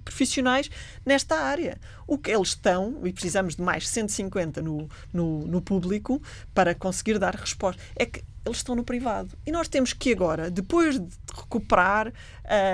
profissionais 0.04 0.70
nesta 1.04 1.36
área. 1.36 1.80
O 2.06 2.18
que 2.18 2.30
eles 2.30 2.48
estão, 2.48 3.00
e 3.04 3.12
precisamos 3.12 3.56
de 3.56 3.62
mais 3.62 3.88
150 3.88 4.60
no, 4.60 4.88
no, 5.12 5.46
no 5.46 5.62
público 5.62 6.20
para 6.52 6.74
conseguir 6.74 7.18
dar 7.18 7.34
resposta, 7.34 7.80
é 7.96 8.04
que 8.04 8.22
eles 8.44 8.58
estão 8.58 8.74
no 8.74 8.84
privado. 8.84 9.36
E 9.46 9.52
nós 9.52 9.68
temos 9.68 9.92
que 9.92 10.12
agora, 10.12 10.50
depois 10.50 10.98
de 10.98 11.08
recuperar 11.34 12.12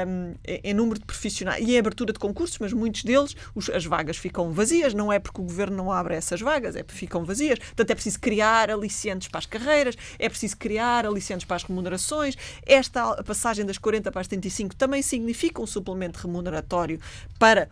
um, 0.06 0.34
em 0.46 0.74
número 0.74 0.98
de 0.98 1.04
profissionais 1.04 1.66
e 1.66 1.74
em 1.74 1.78
abertura 1.78 2.12
de 2.12 2.18
concursos, 2.18 2.58
mas 2.58 2.72
muitos 2.72 3.04
deles, 3.04 3.36
os, 3.54 3.68
as 3.68 3.84
vagas 3.84 4.16
ficam 4.16 4.50
vazias, 4.52 4.94
não 4.94 5.12
é 5.12 5.18
porque 5.18 5.40
o 5.40 5.44
governo 5.44 5.76
não 5.76 5.92
abre 5.92 6.14
essas 6.14 6.40
vagas, 6.40 6.74
é 6.74 6.82
porque 6.82 6.98
ficam 6.98 7.24
vazias. 7.24 7.58
Portanto, 7.58 7.90
é 7.90 7.94
preciso 7.94 8.18
criar 8.18 8.70
alicientes 8.70 9.28
para 9.28 9.38
as 9.38 9.46
carreiras, 9.46 9.96
é 10.18 10.28
preciso 10.28 10.56
criar 10.56 11.06
alicientes 11.06 11.46
para 11.46 11.56
as 11.56 11.62
remunerações. 11.62 12.36
Esta 12.64 13.22
passagem 13.22 13.64
das 13.66 13.78
40 13.78 14.10
para 14.10 14.20
as 14.20 14.28
35 14.28 14.74
também 14.74 15.02
significa 15.02 15.60
um 15.60 15.66
suplemento 15.66 16.18
remuneratório 16.18 16.98
para, 17.38 17.68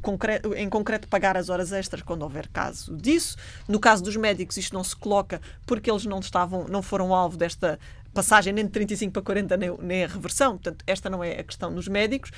concreto, 0.00 0.54
em 0.54 0.68
concreto, 0.68 1.08
pagar 1.08 1.36
as 1.36 1.48
horas 1.48 1.72
extras 1.72 2.02
quando 2.02 2.22
houver 2.22 2.48
caso 2.48 2.96
disso. 2.96 3.36
No 3.68 3.80
caso 3.80 4.02
dos 4.02 4.16
médicos, 4.16 4.56
isto 4.56 4.74
não 4.74 4.84
se 4.84 4.94
coloca 4.94 5.40
porque 5.66 5.90
eles 5.90 6.04
não 6.04 6.20
estavam, 6.20 6.66
não 6.68 6.82
foram 6.82 7.14
alvo 7.14 7.36
desta 7.36 7.78
passagem 8.14 8.52
nem 8.52 8.64
de 8.64 8.70
35 8.70 9.12
para 9.12 9.22
40 9.22 9.56
nem, 9.56 9.76
nem 9.78 10.04
a 10.04 10.06
reversão. 10.06 10.52
Portanto, 10.52 10.82
esta 10.86 11.10
não 11.10 11.22
é 11.22 11.32
a 11.32 11.44
questão 11.44 11.74
dos 11.74 11.88
médicos. 11.88 12.30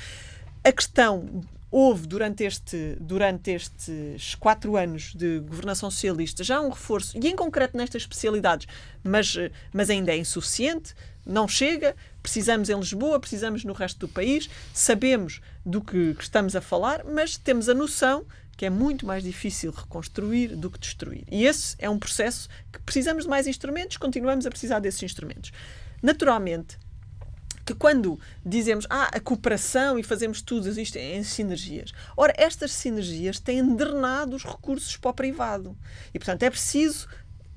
A 0.64 0.72
questão 0.72 1.42
houve 1.70 2.06
durante, 2.06 2.44
este, 2.44 2.96
durante 2.98 3.50
estes 3.50 4.34
quatro 4.34 4.76
anos 4.76 5.12
de 5.14 5.40
governação 5.40 5.90
socialista 5.90 6.42
já 6.42 6.60
um 6.60 6.70
reforço, 6.70 7.16
e 7.16 7.28
em 7.28 7.36
concreto 7.36 7.76
nestas 7.76 8.02
especialidades, 8.02 8.66
mas, 9.04 9.36
mas 9.72 9.90
ainda 9.90 10.12
é 10.12 10.16
insuficiente, 10.16 10.94
não 11.26 11.46
chega. 11.46 11.94
Precisamos 12.28 12.68
em 12.68 12.78
Lisboa, 12.78 13.18
precisamos 13.18 13.64
no 13.64 13.72
resto 13.72 14.00
do 14.00 14.06
país, 14.06 14.50
sabemos 14.74 15.40
do 15.64 15.80
que, 15.80 16.12
que 16.12 16.22
estamos 16.22 16.54
a 16.54 16.60
falar, 16.60 17.02
mas 17.02 17.38
temos 17.38 17.70
a 17.70 17.74
noção 17.74 18.26
que 18.54 18.66
é 18.66 18.70
muito 18.70 19.06
mais 19.06 19.22
difícil 19.22 19.70
reconstruir 19.70 20.54
do 20.54 20.70
que 20.70 20.78
destruir. 20.78 21.24
E 21.30 21.46
esse 21.46 21.74
é 21.78 21.88
um 21.88 21.98
processo 21.98 22.46
que 22.70 22.80
precisamos 22.80 23.24
de 23.24 23.30
mais 23.30 23.46
instrumentos, 23.46 23.96
continuamos 23.96 24.44
a 24.44 24.50
precisar 24.50 24.78
desses 24.78 25.02
instrumentos. 25.02 25.52
Naturalmente, 26.02 26.78
que 27.64 27.72
quando 27.72 28.20
dizemos 28.44 28.86
ah, 28.90 29.08
a 29.10 29.20
cooperação 29.20 29.98
e 29.98 30.02
fazemos 30.02 30.42
tudo 30.42 30.68
isto 30.78 30.96
em 30.96 31.22
sinergias. 31.22 31.94
Ora, 32.14 32.34
estas 32.36 32.72
sinergias 32.72 33.40
têm 33.40 33.74
drenado 33.74 34.36
os 34.36 34.44
recursos 34.44 34.98
para 34.98 35.10
o 35.10 35.14
privado. 35.14 35.74
E, 36.12 36.18
portanto, 36.18 36.42
é 36.42 36.50
preciso 36.50 37.08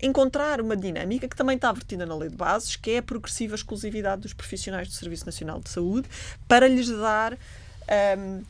encontrar 0.02 0.60
uma 0.60 0.76
dinâmica 0.76 1.28
que 1.28 1.36
também 1.36 1.56
está 1.56 1.72
vertida 1.72 2.06
na 2.06 2.16
lei 2.16 2.30
de 2.30 2.36
bases, 2.36 2.76
que 2.76 2.92
é 2.92 2.98
a 2.98 3.04
progressiva 3.04 3.56
exclusividade 3.56 4.22
dos 4.22 4.34
profissionais 4.34 4.88
do 4.88 4.94
Serviço 4.94 5.26
Nacional 5.26 5.60
de 5.60 5.70
Saúde, 5.70 6.10
para 6.48 6.68
lhes 6.68 6.90
dar 6.90 7.38
um, 8.18 8.44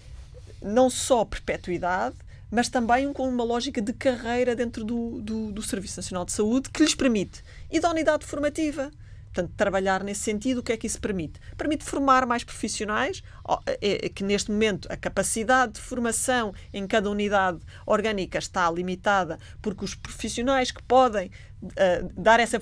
não 0.62 0.90
só 0.90 1.26
perpetuidade, 1.26 2.16
mas 2.50 2.70
também 2.70 3.12
com 3.14 3.28
uma 3.28 3.44
lógica 3.44 3.82
de 3.82 3.94
carreira 3.94 4.56
dentro 4.56 4.84
do, 4.84 5.22
do, 5.22 5.52
do 5.52 5.62
Serviço 5.62 5.98
Nacional 6.00 6.26
de 6.26 6.34
Saúde 6.34 6.70
que 6.70 6.84
lhes 6.84 6.96
permite 6.96 7.44
idoneidade 7.72 8.26
formativa. 8.26 8.92
Portanto, 9.34 9.54
trabalhar 9.56 10.04
nesse 10.04 10.22
sentido, 10.22 10.58
o 10.60 10.64
que 10.64 10.74
é 10.74 10.78
que 10.78 10.86
isso 10.86 11.00
permite? 11.00 11.40
Permite 11.58 11.86
formar 11.86 12.26
mais 12.26 12.44
profissionais, 12.44 13.24
é, 13.66 14.06
é 14.06 14.10
que 14.10 14.24
neste 14.24 14.52
momento 14.52 14.88
a 14.92 14.98
capacidade 14.98 15.74
de 15.74 15.80
formação 15.80 16.54
em 16.74 16.86
cada 16.86 17.10
unidade 17.10 17.60
orgânica 17.86 18.38
está 18.38 18.70
limitada, 18.70 19.40
porque 19.62 19.86
os 19.86 19.96
profissionais 19.96 20.72
que 20.72 20.84
podem 20.84 21.32
Uh, 21.62 22.10
dar 22.18 22.40
essa, 22.40 22.60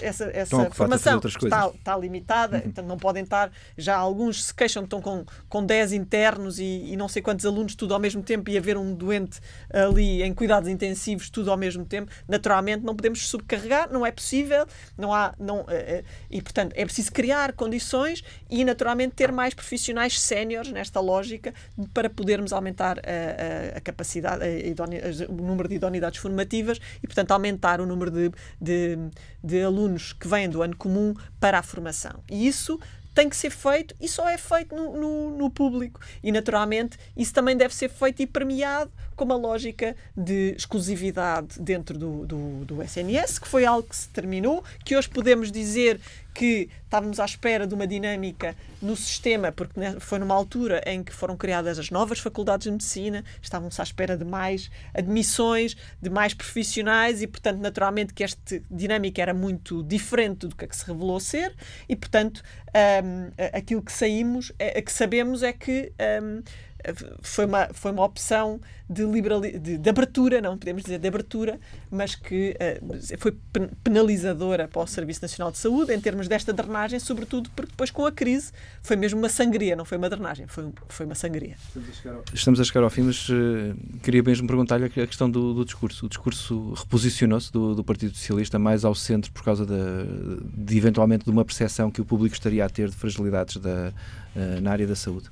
essa, 0.00 0.24
essa 0.32 0.70
formação 0.70 1.20
está, 1.22 1.70
está, 1.74 1.96
limitada, 1.96 2.56
uhum. 2.58 2.62
então 2.64 2.84
não 2.84 2.96
podem 2.96 3.24
estar. 3.24 3.50
Já 3.76 3.96
alguns 3.96 4.44
se 4.44 4.54
queixam 4.54 4.82
que 4.82 4.86
estão 4.86 5.02
com, 5.02 5.24
com 5.50 5.64
10 5.64 5.92
internos 5.92 6.58
e, 6.58 6.92
e, 6.92 6.96
não 6.96 7.08
sei 7.08 7.20
quantos 7.20 7.44
alunos, 7.44 7.74
tudo 7.74 7.92
ao 7.92 8.00
mesmo 8.00 8.22
tempo, 8.22 8.50
e 8.50 8.56
haver 8.56 8.78
um 8.78 8.94
doente 8.94 9.38
ali 9.70 10.22
em 10.22 10.32
cuidados 10.32 10.68
intensivos, 10.68 11.28
tudo 11.28 11.50
ao 11.50 11.56
mesmo 11.58 11.84
tempo. 11.84 12.10
Naturalmente, 12.26 12.84
não 12.84 12.96
podemos 12.96 13.28
subcarregar, 13.28 13.92
não 13.92 14.04
é 14.06 14.10
possível, 14.10 14.66
não 14.96 15.12
há. 15.12 15.34
Não, 15.38 15.60
uh, 15.60 15.64
uh, 15.64 16.04
e 16.30 16.40
portanto, 16.40 16.72
é 16.74 16.84
preciso 16.84 17.12
criar 17.12 17.52
condições 17.52 18.24
e, 18.48 18.64
naturalmente, 18.64 19.14
ter 19.14 19.30
mais 19.30 19.52
profissionais 19.52 20.18
séniores 20.18 20.72
nesta 20.72 21.00
lógica 21.00 21.52
para 21.92 22.08
podermos 22.08 22.52
aumentar 22.52 22.98
a, 22.98 23.74
a, 23.74 23.78
a 23.78 23.80
capacidade, 23.80 24.42
a 24.42 25.28
o 25.28 25.42
número 25.42 25.68
de 25.68 25.76
idoneidades 25.76 26.18
formativas 26.18 26.78
e, 27.02 27.06
portanto, 27.06 27.30
aumentar 27.32 27.80
o 27.80 27.86
número 27.86 28.10
de 28.10 28.21
de, 28.28 28.96
de, 28.96 28.98
de 29.42 29.62
alunos 29.62 30.12
que 30.12 30.28
vêm 30.28 30.48
do 30.48 30.62
ano 30.62 30.76
comum 30.76 31.14
para 31.40 31.58
a 31.58 31.62
formação. 31.62 32.22
E 32.30 32.46
isso 32.46 32.78
tem 33.14 33.28
que 33.28 33.36
ser 33.36 33.50
feito 33.50 33.94
e 34.00 34.08
só 34.08 34.28
é 34.28 34.38
feito 34.38 34.74
no, 34.74 34.96
no, 34.96 35.36
no, 35.36 35.50
público. 35.50 36.00
E, 36.22 36.32
naturalmente, 36.32 36.98
isso 37.16 37.32
também 37.32 37.56
deve 37.56 37.74
ser 37.74 37.88
feito 37.88 38.22
e 38.22 38.26
premiado 38.26 38.90
com 39.22 39.24
uma 39.24 39.36
lógica 39.36 39.94
de 40.16 40.52
exclusividade 40.56 41.60
dentro 41.60 41.96
do, 41.96 42.26
do, 42.26 42.64
do 42.64 42.82
SNS, 42.82 43.38
que 43.38 43.46
foi 43.46 43.64
algo 43.64 43.88
que 43.88 43.94
se 43.94 44.08
terminou, 44.08 44.64
que 44.84 44.96
hoje 44.96 45.08
podemos 45.08 45.52
dizer 45.52 46.00
que 46.34 46.68
estávamos 46.84 47.20
à 47.20 47.24
espera 47.24 47.66
de 47.66 47.74
uma 47.74 47.86
dinâmica 47.86 48.56
no 48.80 48.96
sistema, 48.96 49.52
porque 49.52 49.78
foi 50.00 50.18
numa 50.18 50.34
altura 50.34 50.82
em 50.86 51.04
que 51.04 51.12
foram 51.12 51.36
criadas 51.36 51.78
as 51.78 51.90
novas 51.90 52.18
faculdades 52.18 52.64
de 52.64 52.70
medicina, 52.72 53.24
estávamos 53.40 53.78
à 53.78 53.82
espera 53.82 54.16
de 54.16 54.24
mais 54.24 54.70
admissões, 54.94 55.76
de 56.00 56.10
mais 56.10 56.34
profissionais 56.34 57.22
e, 57.22 57.26
portanto, 57.26 57.60
naturalmente 57.60 58.12
que 58.12 58.24
esta 58.24 58.60
dinâmica 58.70 59.22
era 59.22 59.34
muito 59.34 59.82
diferente 59.84 60.46
do 60.46 60.56
que, 60.56 60.64
a 60.64 60.68
que 60.68 60.76
se 60.76 60.86
revelou 60.86 61.20
ser 61.20 61.54
e, 61.88 61.94
portanto, 61.94 62.42
um, 63.04 63.30
aquilo 63.52 63.82
que 63.82 63.92
saímos, 63.92 64.52
é, 64.58 64.80
que 64.80 64.92
sabemos 64.92 65.42
é 65.42 65.52
que 65.52 65.92
um, 66.22 66.42
foi 67.22 67.46
uma, 67.46 67.68
foi 67.72 67.92
uma 67.92 68.04
opção 68.04 68.60
de, 68.92 69.04
liberali 69.04 69.58
de, 69.58 69.78
de, 69.78 69.88
abertura, 69.88 70.40
não 70.40 70.58
podemos 70.58 70.82
dizer 70.82 70.98
de 70.98 71.08
abertura, 71.08 71.58
mas 71.90 72.14
que 72.14 72.54
uh, 72.60 73.18
foi 73.18 73.36
penalizadora 73.82 74.68
para 74.68 74.82
o 74.82 74.86
Serviço 74.86 75.22
Nacional 75.22 75.50
de 75.50 75.58
Saúde 75.58 75.94
em 75.94 76.00
termos 76.00 76.28
desta 76.28 76.52
drenagem, 76.52 77.00
sobretudo 77.00 77.50
porque 77.50 77.70
depois 77.70 77.90
com 77.90 78.04
a 78.04 78.12
crise 78.12 78.52
foi 78.82 78.96
mesmo 78.96 79.18
uma 79.18 79.28
sangria, 79.28 79.74
não 79.74 79.84
foi 79.84 79.96
uma 79.96 80.10
drenagem, 80.10 80.46
foi, 80.46 80.70
foi 80.88 81.06
uma 81.06 81.14
sangria. 81.14 81.56
Estamos 82.32 82.60
a 82.60 82.64
chegar 82.64 82.82
ao 82.82 82.90
fim, 82.90 83.02
mas 83.02 83.28
uh, 83.28 83.74
queria 84.02 84.22
mesmo 84.22 84.46
perguntar-lhe 84.46 84.84
a 84.84 85.06
questão 85.06 85.30
do, 85.30 85.54
do, 85.54 85.64
discurso. 85.64 86.06
O 86.06 86.08
discurso 86.08 86.74
reposicionou-se 86.74 87.50
do, 87.50 87.74
do, 87.74 87.82
Partido 87.82 88.14
Socialista 88.14 88.58
mais 88.58 88.84
ao 88.84 88.94
centro 88.94 89.32
por 89.32 89.42
causa 89.42 89.64
de, 89.64 89.74
de, 90.54 90.76
eventualmente 90.76 91.24
de 91.24 91.30
uma 91.30 91.44
percepção 91.44 91.90
que 91.90 92.00
o 92.00 92.04
público 92.04 92.34
estaria 92.34 92.64
a 92.64 92.68
ter 92.68 92.90
de 92.90 92.96
fragilidades 92.96 93.56
da, 93.56 93.92
uh, 94.36 94.60
na 94.60 94.70
área 94.70 94.86
da 94.86 94.96
saúde 94.96 95.30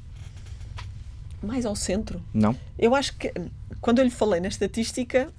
mais 1.43 1.65
ao 1.67 1.77
centro. 1.77 2.23
Não? 2.33 2.57
Eu 2.79 2.95
acho 2.95 3.17
que 3.17 3.33
quando 3.81 3.99
eu 3.99 4.05
lhe 4.05 4.11
falei 4.11 4.41
na 4.41 4.49
estatística, 4.49 5.33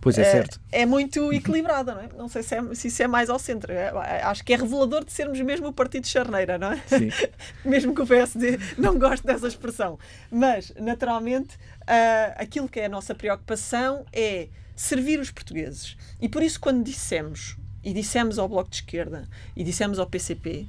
Pois 0.00 0.16
é, 0.16 0.24
certo. 0.24 0.60
É 0.70 0.86
muito 0.86 1.32
equilibrada, 1.32 1.94
não 1.94 2.00
é? 2.00 2.08
Não 2.16 2.28
sei 2.28 2.42
se, 2.42 2.54
é, 2.54 2.74
se 2.74 2.88
isso 2.88 3.02
é 3.02 3.08
mais 3.08 3.28
ao 3.28 3.38
centro. 3.38 3.72
É, 3.72 4.22
acho 4.22 4.44
que 4.44 4.52
é 4.52 4.56
revelador 4.56 5.04
de 5.04 5.12
sermos 5.12 5.40
mesmo 5.40 5.68
o 5.68 5.72
partido 5.72 6.06
charneira, 6.06 6.56
não 6.56 6.72
é? 6.72 6.80
Sim. 6.86 7.10
mesmo 7.64 7.94
que 7.94 8.02
o 8.02 8.06
PSD 8.06 8.58
não 8.76 8.98
goste 8.98 9.26
dessa 9.26 9.48
expressão. 9.48 9.98
Mas, 10.30 10.72
naturalmente, 10.78 11.56
uh, 11.56 12.34
aquilo 12.36 12.68
que 12.68 12.80
é 12.80 12.86
a 12.86 12.88
nossa 12.88 13.14
preocupação 13.14 14.04
é 14.12 14.48
servir 14.74 15.18
os 15.18 15.30
portugueses. 15.30 15.96
E 16.20 16.28
por 16.28 16.42
isso, 16.42 16.60
quando 16.60 16.84
dissemos, 16.84 17.56
e 17.82 17.92
dissemos 17.92 18.38
ao 18.38 18.48
Bloco 18.48 18.70
de 18.70 18.76
Esquerda, 18.76 19.28
e 19.56 19.64
dissemos 19.64 19.98
ao 19.98 20.06
PCP, 20.06 20.66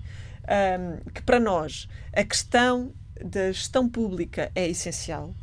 um, 0.49 1.11
que 1.11 1.21
para 1.21 1.39
nós 1.39 1.87
a 2.13 2.23
questão 2.23 2.91
da 3.23 3.51
gestão 3.51 3.87
pública 3.87 4.51
é 4.55 4.67
essencial, 4.67 5.33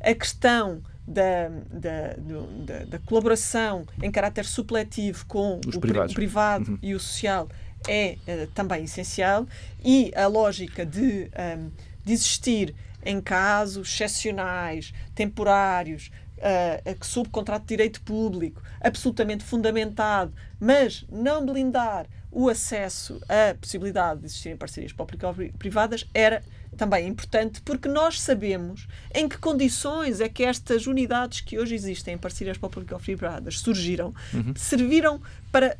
a 0.00 0.14
questão 0.14 0.82
da, 1.06 1.48
da, 1.70 2.14
da, 2.18 2.84
da, 2.84 2.98
colaboração 3.00 3.86
em 4.02 4.10
caráter 4.10 4.44
supletivo 4.44 5.24
com 5.26 5.60
Os 5.66 5.76
o, 5.76 5.80
privados. 5.80 6.14
privado 6.14 6.70
uhum. 6.72 6.78
e 6.82 6.94
o 6.94 7.00
social 7.00 7.48
é 7.86 8.16
uh, 8.26 8.46
também 8.48 8.84
essencial 8.84 9.46
e 9.84 10.12
a 10.16 10.26
lógica 10.26 10.84
de, 10.84 11.30
um, 11.58 11.70
de 12.04 12.12
existir 12.12 12.74
em 13.04 13.20
casos 13.20 13.88
excepcionais, 13.88 14.92
temporários, 15.14 16.10
uh, 16.38 16.94
que 16.96 17.06
sob 17.06 17.28
contrato 17.28 17.62
de 17.62 17.68
direito 17.68 18.02
público, 18.02 18.60
absolutamente 18.80 19.44
fundamentado, 19.44 20.32
mas 20.58 21.04
não 21.08 21.46
blindar 21.46 22.06
o 22.32 22.48
acesso 22.48 23.20
à 23.28 23.54
possibilidade 23.54 24.20
de 24.20 24.26
existirem 24.26 24.56
parcerias 24.56 24.92
público-privadas 24.92 26.04
era 26.12 26.42
também 26.76 27.08
importante 27.08 27.60
porque 27.62 27.88
nós 27.88 28.20
sabemos 28.20 28.86
em 29.14 29.28
que 29.28 29.38
condições 29.38 30.20
é 30.20 30.28
que 30.28 30.44
estas 30.44 30.86
unidades 30.86 31.40
que 31.40 31.58
hoje 31.58 31.74
existem 31.74 32.14
em 32.14 32.18
parcerias 32.18 32.58
público-privadas 32.58 33.58
surgiram, 33.58 34.14
uhum. 34.32 34.54
serviram 34.54 35.20
para, 35.50 35.76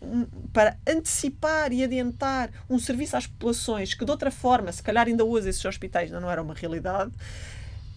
para 0.53 0.77
antecipar 0.87 1.73
e 1.73 1.85
adiantar 1.85 2.51
um 2.69 2.79
serviço 2.79 3.17
às 3.17 3.27
populações 3.27 3.95
que 3.95 4.05
de 4.05 4.11
outra 4.11 4.31
forma, 4.31 4.73
se 4.73 4.83
calhar 4.83 5.07
ainda 5.07 5.25
hoje 5.25 5.49
esses 5.49 5.65
hospitais 5.65 6.09
ainda 6.11 6.21
não 6.21 6.31
eram 6.31 6.43
uma 6.43 6.55
realidade. 6.55 7.13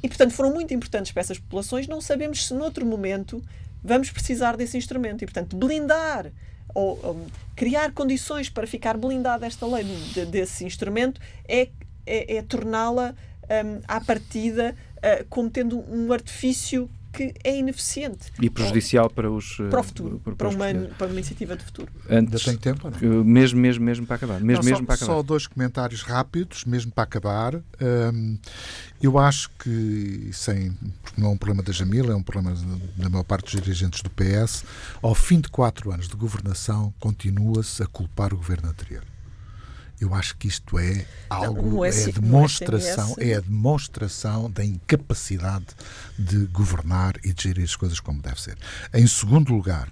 E 0.02 0.08
portanto 0.08 0.32
foram 0.32 0.54
muito 0.54 0.74
importantes 0.74 1.12
para 1.12 1.22
essas 1.22 1.40
populações, 1.40 1.88
não 1.88 2.00
sabemos 2.00 2.48
se 2.48 2.54
noutro 2.54 2.86
momento 2.86 3.44
vamos 3.84 4.12
precisar 4.12 4.56
desse 4.56 4.78
instrumento. 4.78 5.24
E 5.24 5.26
portanto 5.26 5.58
blindar 5.58 6.32
ou, 6.74 7.28
criar 7.56 7.92
condições 7.92 8.50
para 8.50 8.68
ficar 8.68 8.98
blindada 8.98 9.46
esta 9.46 9.66
lei 9.66 9.84
de, 9.84 10.26
desse 10.26 10.64
instrumento 10.64 11.20
é 11.48 11.70
é, 12.10 12.38
é 12.38 12.42
torná-la 12.42 13.14
um, 13.50 13.82
à 13.88 14.02
partida 14.02 14.76
uh, 14.98 15.26
como 15.30 15.50
tendo 15.50 15.80
um 15.90 16.12
artifício 16.12 16.90
que 17.12 17.34
é 17.44 17.58
ineficiente. 17.58 18.32
E 18.40 18.50
prejudicial 18.50 19.10
para 19.10 19.32
os... 19.32 19.58
Para 19.70 19.80
o 19.80 19.84
futuro, 19.84 20.20
para, 20.24 20.36
para, 20.36 20.50
para, 20.50 20.56
uma, 20.56 20.88
para 20.90 21.08
uma 21.08 21.16
iniciativa 21.16 21.56
de 21.56 21.64
futuro. 21.64 21.92
Antes, 22.10 22.34
Ainda 22.34 22.40
tem 22.40 22.58
tempo, 22.58 22.90
não? 22.90 23.24
Mesmo, 23.24 23.60
mesmo, 23.60 23.84
mesmo 23.84 24.06
para 24.06 24.16
acabar. 24.16 24.40
Mesmo, 24.40 24.64
não, 24.64 24.70
mesmo 24.70 24.78
só, 24.78 24.86
para 24.86 24.96
acabar. 24.96 25.14
Só 25.14 25.24
dois 25.24 25.48
comentários 25.48 26.02
rápidos, 26.04 26.66
mesmo 26.66 26.92
para 26.92 27.04
acabar. 27.04 27.56
Um, 27.56 28.38
eu 29.02 29.18
acho 29.18 29.50
que, 29.58 30.30
sem, 30.32 30.72
porque 31.02 31.20
não 31.20 31.30
é 31.30 31.32
um 31.32 31.38
problema 31.38 31.64
da 31.64 31.74
Jamila, 31.74 32.14
é 32.14 32.16
um 32.16 32.24
problema 32.24 32.56
da 32.96 33.10
maior 33.10 33.24
parte 33.24 33.56
dos 33.56 33.62
dirigentes 33.62 34.02
do 34.02 34.10
PS, 34.12 34.64
ao 35.02 35.16
fim 35.16 35.40
de 35.40 35.50
quatro 35.50 35.92
anos 35.92 36.08
de 36.08 36.16
governação, 36.16 36.94
continua-se 37.00 37.82
a 37.82 37.88
culpar 37.88 38.34
o 38.34 38.38
governo 38.38 38.70
anterior. 38.70 39.04
Eu 40.00 40.14
acho 40.14 40.38
que 40.38 40.48
isto 40.48 40.80
é 40.80 41.06
algo, 41.30 41.72
não, 41.72 41.86
é, 41.86 41.90
é 41.90 42.12
demonstração, 42.12 43.16
é 43.18 43.34
a 43.36 43.42
demonstração 43.42 44.50
da 44.50 44.64
incapacidade 44.64 45.68
de 46.18 46.46
governar 46.48 47.16
e 47.24 47.34
de 47.34 47.44
gerir 47.44 47.66
as 47.66 47.76
coisas 47.76 48.00
como 48.00 48.22
deve 48.22 48.42
ser. 48.42 48.58
Em 48.94 49.06
segundo 49.06 49.54
lugar, 49.54 49.92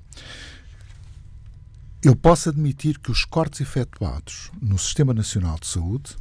eu 2.02 2.16
posso 2.16 2.50
admitir 2.50 3.00
que 3.00 3.12
os 3.12 3.26
cortes 3.26 3.60
efetuados 3.60 4.50
no 4.62 4.78
Sistema 4.78 5.14
Nacional 5.14 5.58
de 5.60 5.68
Saúde, 5.68 6.16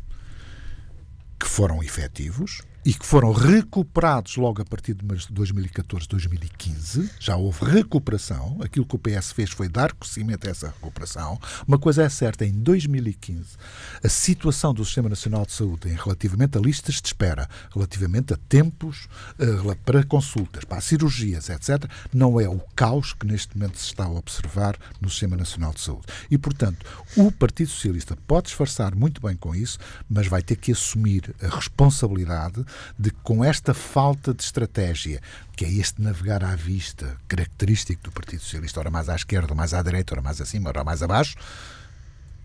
que 1.39 1.47
foram 1.47 1.83
efetivos, 1.83 2.63
e 2.87 2.95
que 2.95 3.05
foram 3.05 3.33
recuperados 3.33 4.37
logo 4.37 4.63
a 4.63 4.65
partir 4.65 4.95
de 4.95 5.05
2014, 5.33 6.07
2015. 6.07 7.11
Já 7.19 7.35
houve 7.35 7.65
recuperação. 7.65 8.59
Aquilo 8.63 8.87
que 8.87 8.95
o 8.95 8.99
PS 8.99 9.33
fez 9.33 9.51
foi 9.51 9.69
dar 9.69 9.93
conhecimento 9.93 10.47
a 10.47 10.51
essa 10.51 10.69
recuperação. 10.69 11.37
Uma 11.67 11.81
coisa 11.81 12.05
é 12.05 12.09
certa, 12.09 12.47
em 12.47 12.53
2015, 12.53 13.57
a 14.05 14.09
situação 14.09 14.73
do 14.73 14.85
Sistema 14.85 15.09
Nacional 15.09 15.45
de 15.45 15.51
Saúde 15.51 15.89
em 15.89 15.97
relativamente 15.97 16.57
a 16.57 16.61
listas 16.61 17.01
de 17.01 17.09
espera, 17.09 17.49
relativamente 17.75 18.33
a 18.33 18.37
tempos 18.37 19.09
uh, 19.41 19.77
para 19.85 20.05
consultas, 20.05 20.63
para 20.63 20.81
cirurgias, 20.81 21.49
etc., 21.49 21.91
não 22.15 22.41
é 22.41 22.49
o 22.49 22.61
caos 22.77 23.13
que 23.13 23.27
neste 23.27 23.59
momento 23.59 23.79
se 23.81 23.87
está 23.87 24.05
a 24.05 24.13
observar 24.13 24.79
no 25.01 25.11
Sistema 25.11 25.37
Nacional 25.37 25.73
de 25.75 25.81
Saúde. 25.81 26.07
E, 26.31 26.39
portanto, 26.39 26.87
o 27.17 27.33
Partido 27.33 27.69
Socialista 27.69 28.17
pode 28.29 28.47
disfarçar 28.47 28.95
muito 28.95 29.21
bem 29.21 29.35
com 29.35 29.53
isso, 29.57 29.77
mas 30.09 30.29
vai 30.29 30.41
ter 30.41 30.55
que 30.55 30.71
assumir 30.71 31.35
a 31.43 31.49
responsabilidade 31.49 32.65
de 32.99 33.11
que 33.11 33.17
com 33.23 33.45
esta 33.45 33.75
falta 33.75 34.33
de 34.33 34.43
estratégia, 34.43 35.21
que 35.57 35.65
é 35.65 35.71
este 35.71 36.01
navegar 36.01 36.45
à 36.45 36.55
vista, 36.55 37.17
característico 37.29 38.03
do 38.05 38.13
Partido 38.13 38.41
Socialista, 38.43 38.81
ora 38.81 38.91
mais 38.91 39.09
à 39.09 39.15
esquerda, 39.15 39.49
ora 39.49 39.55
mais 39.55 39.75
à 39.75 39.83
direita, 39.83 40.15
ora 40.15 40.23
mais 40.23 40.41
acima, 40.41 40.71
ora 40.71 40.85
mais 40.85 41.03
abaixo, 41.03 41.37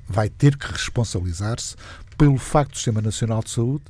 vai 0.07 0.29
ter 0.29 0.57
que 0.57 0.71
responsabilizar-se 0.71 1.75
pelo 2.17 2.37
facto 2.37 2.71
do 2.71 2.75
Sistema 2.75 3.01
Nacional 3.01 3.41
de 3.41 3.49
Saúde, 3.49 3.83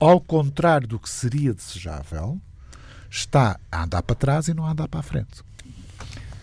ao 0.00 0.20
contrário 0.20 0.88
do 0.88 0.98
que 0.98 1.08
seria 1.08 1.54
desejável, 1.54 2.40
está 3.10 3.58
a 3.70 3.84
andar 3.84 4.02
para 4.02 4.16
trás 4.16 4.48
e 4.48 4.54
não 4.54 4.64
a 4.64 4.72
andar 4.72 4.88
para 4.88 5.00
a 5.00 5.02
frente. 5.02 5.44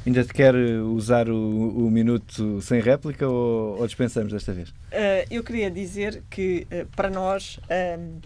Ainda 0.05 0.23
te 0.23 0.33
quer 0.33 0.53
usar 0.55 1.29
o, 1.29 1.87
o 1.87 1.89
minuto 1.89 2.61
sem 2.61 2.81
réplica 2.81 3.27
ou, 3.27 3.79
ou 3.79 3.85
dispensamos 3.85 4.33
desta 4.33 4.51
vez? 4.51 4.69
Uh, 4.69 5.25
eu 5.31 5.43
queria 5.43 5.71
dizer 5.71 6.23
que, 6.29 6.67
uh, 6.71 6.85
para 6.93 7.09
nós, 7.09 7.57
uh, 7.57 8.21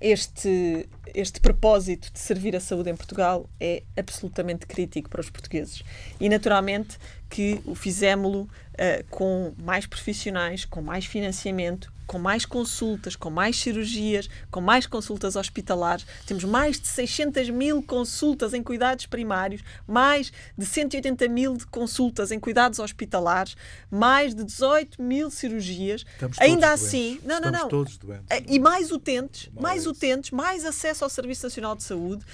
este, 0.00 0.88
este 1.14 1.40
propósito 1.40 2.12
de 2.12 2.18
servir 2.18 2.54
a 2.56 2.60
saúde 2.60 2.90
em 2.90 2.96
Portugal 2.96 3.48
é 3.60 3.82
absolutamente 3.96 4.66
crítico 4.66 5.08
para 5.08 5.20
os 5.20 5.30
portugueses. 5.30 5.82
E, 6.20 6.28
naturalmente, 6.28 6.98
que 7.28 7.60
o 7.64 7.74
fizemos-lo 7.74 8.42
uh, 8.42 9.04
com 9.10 9.52
mais 9.58 9.86
profissionais, 9.86 10.64
com 10.64 10.80
mais 10.80 11.04
financiamento, 11.04 11.92
com 12.06 12.18
mais 12.18 12.46
consultas, 12.46 13.16
com 13.16 13.30
mais 13.30 13.58
cirurgias, 13.58 14.28
com 14.50 14.60
mais 14.60 14.86
consultas 14.86 15.34
hospitalares. 15.34 16.06
Temos 16.24 16.44
mais 16.44 16.80
de 16.80 16.86
600 16.86 17.50
mil 17.50 17.82
consultas 17.82 18.54
em 18.54 18.62
cuidados 18.62 19.06
primários, 19.06 19.62
mais 19.86 20.32
de 20.56 20.64
180 20.64 21.28
mil 21.28 21.56
de 21.56 21.66
consultas 21.66 22.30
em 22.30 22.38
cuidados 22.38 22.78
hospitalares, 22.78 23.56
mais 23.90 24.34
de 24.34 24.44
18 24.44 25.02
mil 25.02 25.30
cirurgias. 25.30 26.04
Estamos 26.12 26.38
Ainda 26.38 26.68
doentes. 26.68 26.84
assim, 26.86 27.20
não, 27.24 27.36
Estamos 27.36 27.52
não, 27.52 27.62
não. 27.62 27.68
Todos 27.68 27.98
doentes. 27.98 28.26
Eh, 28.30 28.44
e 28.48 28.58
mais 28.58 28.92
utentes, 28.92 29.50
mais, 29.52 29.62
mais 29.62 29.86
utentes, 29.86 30.30
mais 30.30 30.64
acesso 30.96 31.04
ao 31.04 31.10
Serviço 31.10 31.46
Nacional 31.46 31.76
de 31.76 31.82
Saúde. 31.82 32.24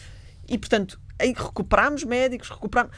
E, 0.48 0.56
portanto, 0.56 1.00
aí 1.18 1.34
recuperamos 1.36 2.04
médicos, 2.04 2.48
recuperamos. 2.48 2.94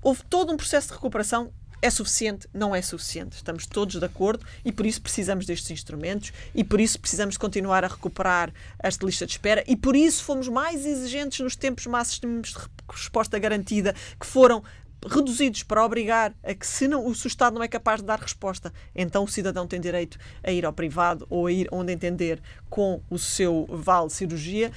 Houve 0.00 0.22
todo 0.28 0.52
um 0.52 0.56
processo 0.56 0.88
de 0.88 0.94
recuperação 0.94 1.52
é 1.80 1.90
suficiente? 1.90 2.48
Não 2.52 2.74
é 2.74 2.82
suficiente. 2.82 3.36
Estamos 3.36 3.64
todos 3.64 4.00
de 4.00 4.04
acordo 4.04 4.44
e 4.64 4.72
por 4.72 4.84
isso 4.84 5.00
precisamos 5.00 5.46
destes 5.46 5.70
instrumentos 5.70 6.32
e 6.52 6.64
por 6.64 6.80
isso 6.80 6.98
precisamos 6.98 7.36
continuar 7.36 7.84
a 7.84 7.88
recuperar 7.88 8.52
esta 8.80 9.06
lista 9.06 9.24
de 9.24 9.32
espera 9.32 9.62
e 9.64 9.76
por 9.76 9.94
isso 9.94 10.24
fomos 10.24 10.48
mais 10.48 10.84
exigentes 10.84 11.38
nos 11.38 11.54
tempos 11.54 11.86
máximos 11.86 12.48
de 12.48 12.58
resposta 12.88 13.38
garantida 13.38 13.94
que 14.18 14.26
foram 14.26 14.64
reduzidos 15.06 15.62
para 15.62 15.84
obrigar 15.84 16.34
a 16.42 16.54
que 16.54 16.66
se, 16.66 16.88
não, 16.88 17.14
se 17.14 17.26
o 17.26 17.28
Estado 17.28 17.54
não 17.54 17.62
é 17.62 17.68
capaz 17.68 18.00
de 18.00 18.06
dar 18.06 18.18
resposta, 18.18 18.72
então 18.94 19.24
o 19.24 19.28
cidadão 19.28 19.66
tem 19.66 19.80
direito 19.80 20.18
a 20.42 20.50
ir 20.50 20.64
ao 20.64 20.72
privado 20.72 21.26
ou 21.30 21.46
a 21.46 21.52
ir 21.52 21.68
onde 21.70 21.92
entender 21.92 22.40
com 22.68 23.00
o 23.08 23.18
seu 23.18 23.66
vale 23.70 24.10
cirurgia, 24.10 24.72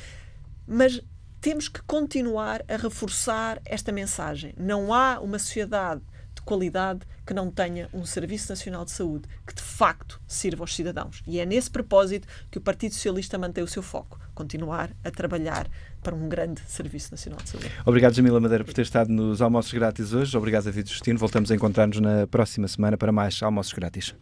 mas 0.68 1.02
temos 1.40 1.68
que 1.68 1.82
continuar 1.84 2.64
a 2.68 2.78
reforçar 2.78 3.60
esta 3.66 3.92
mensagem. 3.92 4.54
Não 4.58 4.94
há 4.94 5.20
uma 5.20 5.40
sociedade 5.40 6.02
de 6.36 6.42
qualidade 6.44 7.02
que 7.26 7.34
não 7.34 7.50
tenha 7.50 7.90
um 7.94 8.06
Serviço 8.06 8.50
Nacional 8.50 8.86
de 8.86 8.92
Saúde 8.92 9.28
que 9.46 9.54
de 9.54 9.62
facto 9.62 10.22
sirva 10.28 10.64
aos 10.64 10.76
cidadãos. 10.76 11.24
E 11.28 11.40
é 11.40 11.46
nesse 11.46 11.70
propósito 11.70 12.28
que 12.50 12.58
o 12.58 12.62
Partido 12.62 12.94
Socialista 12.94 13.38
mantém 13.38 13.64
o 13.64 13.68
seu 13.68 13.82
foco, 13.82 14.20
continuar 14.34 14.92
a 15.04 15.12
trabalhar 15.12 15.68
para 16.02 16.16
um 16.16 16.30
grande 16.30 16.62
Serviço 16.68 17.12
Nacional 17.12 17.40
de 17.42 17.50
Saúde. 17.50 17.72
Obrigado, 17.86 18.14
Jamila 18.14 18.40
Madeira, 18.40 18.64
por 18.64 18.74
ter 18.74 18.84
estado 18.84 19.12
nos 19.12 19.42
Almoços 19.42 19.74
Grátis 19.74 20.14
hoje. 20.14 20.36
Obrigado, 20.38 20.66
David 20.66 20.90
Justino. 20.90 21.20
Voltamos 21.20 21.52
a 21.52 21.56
encontrar-nos 21.56 22.00
na 22.00 22.28
próxima 22.28 22.68
semana 22.68 22.98
para 22.98 23.12
mais 23.12 23.42
Almoços 23.42 23.74
Grátis. 23.74 24.16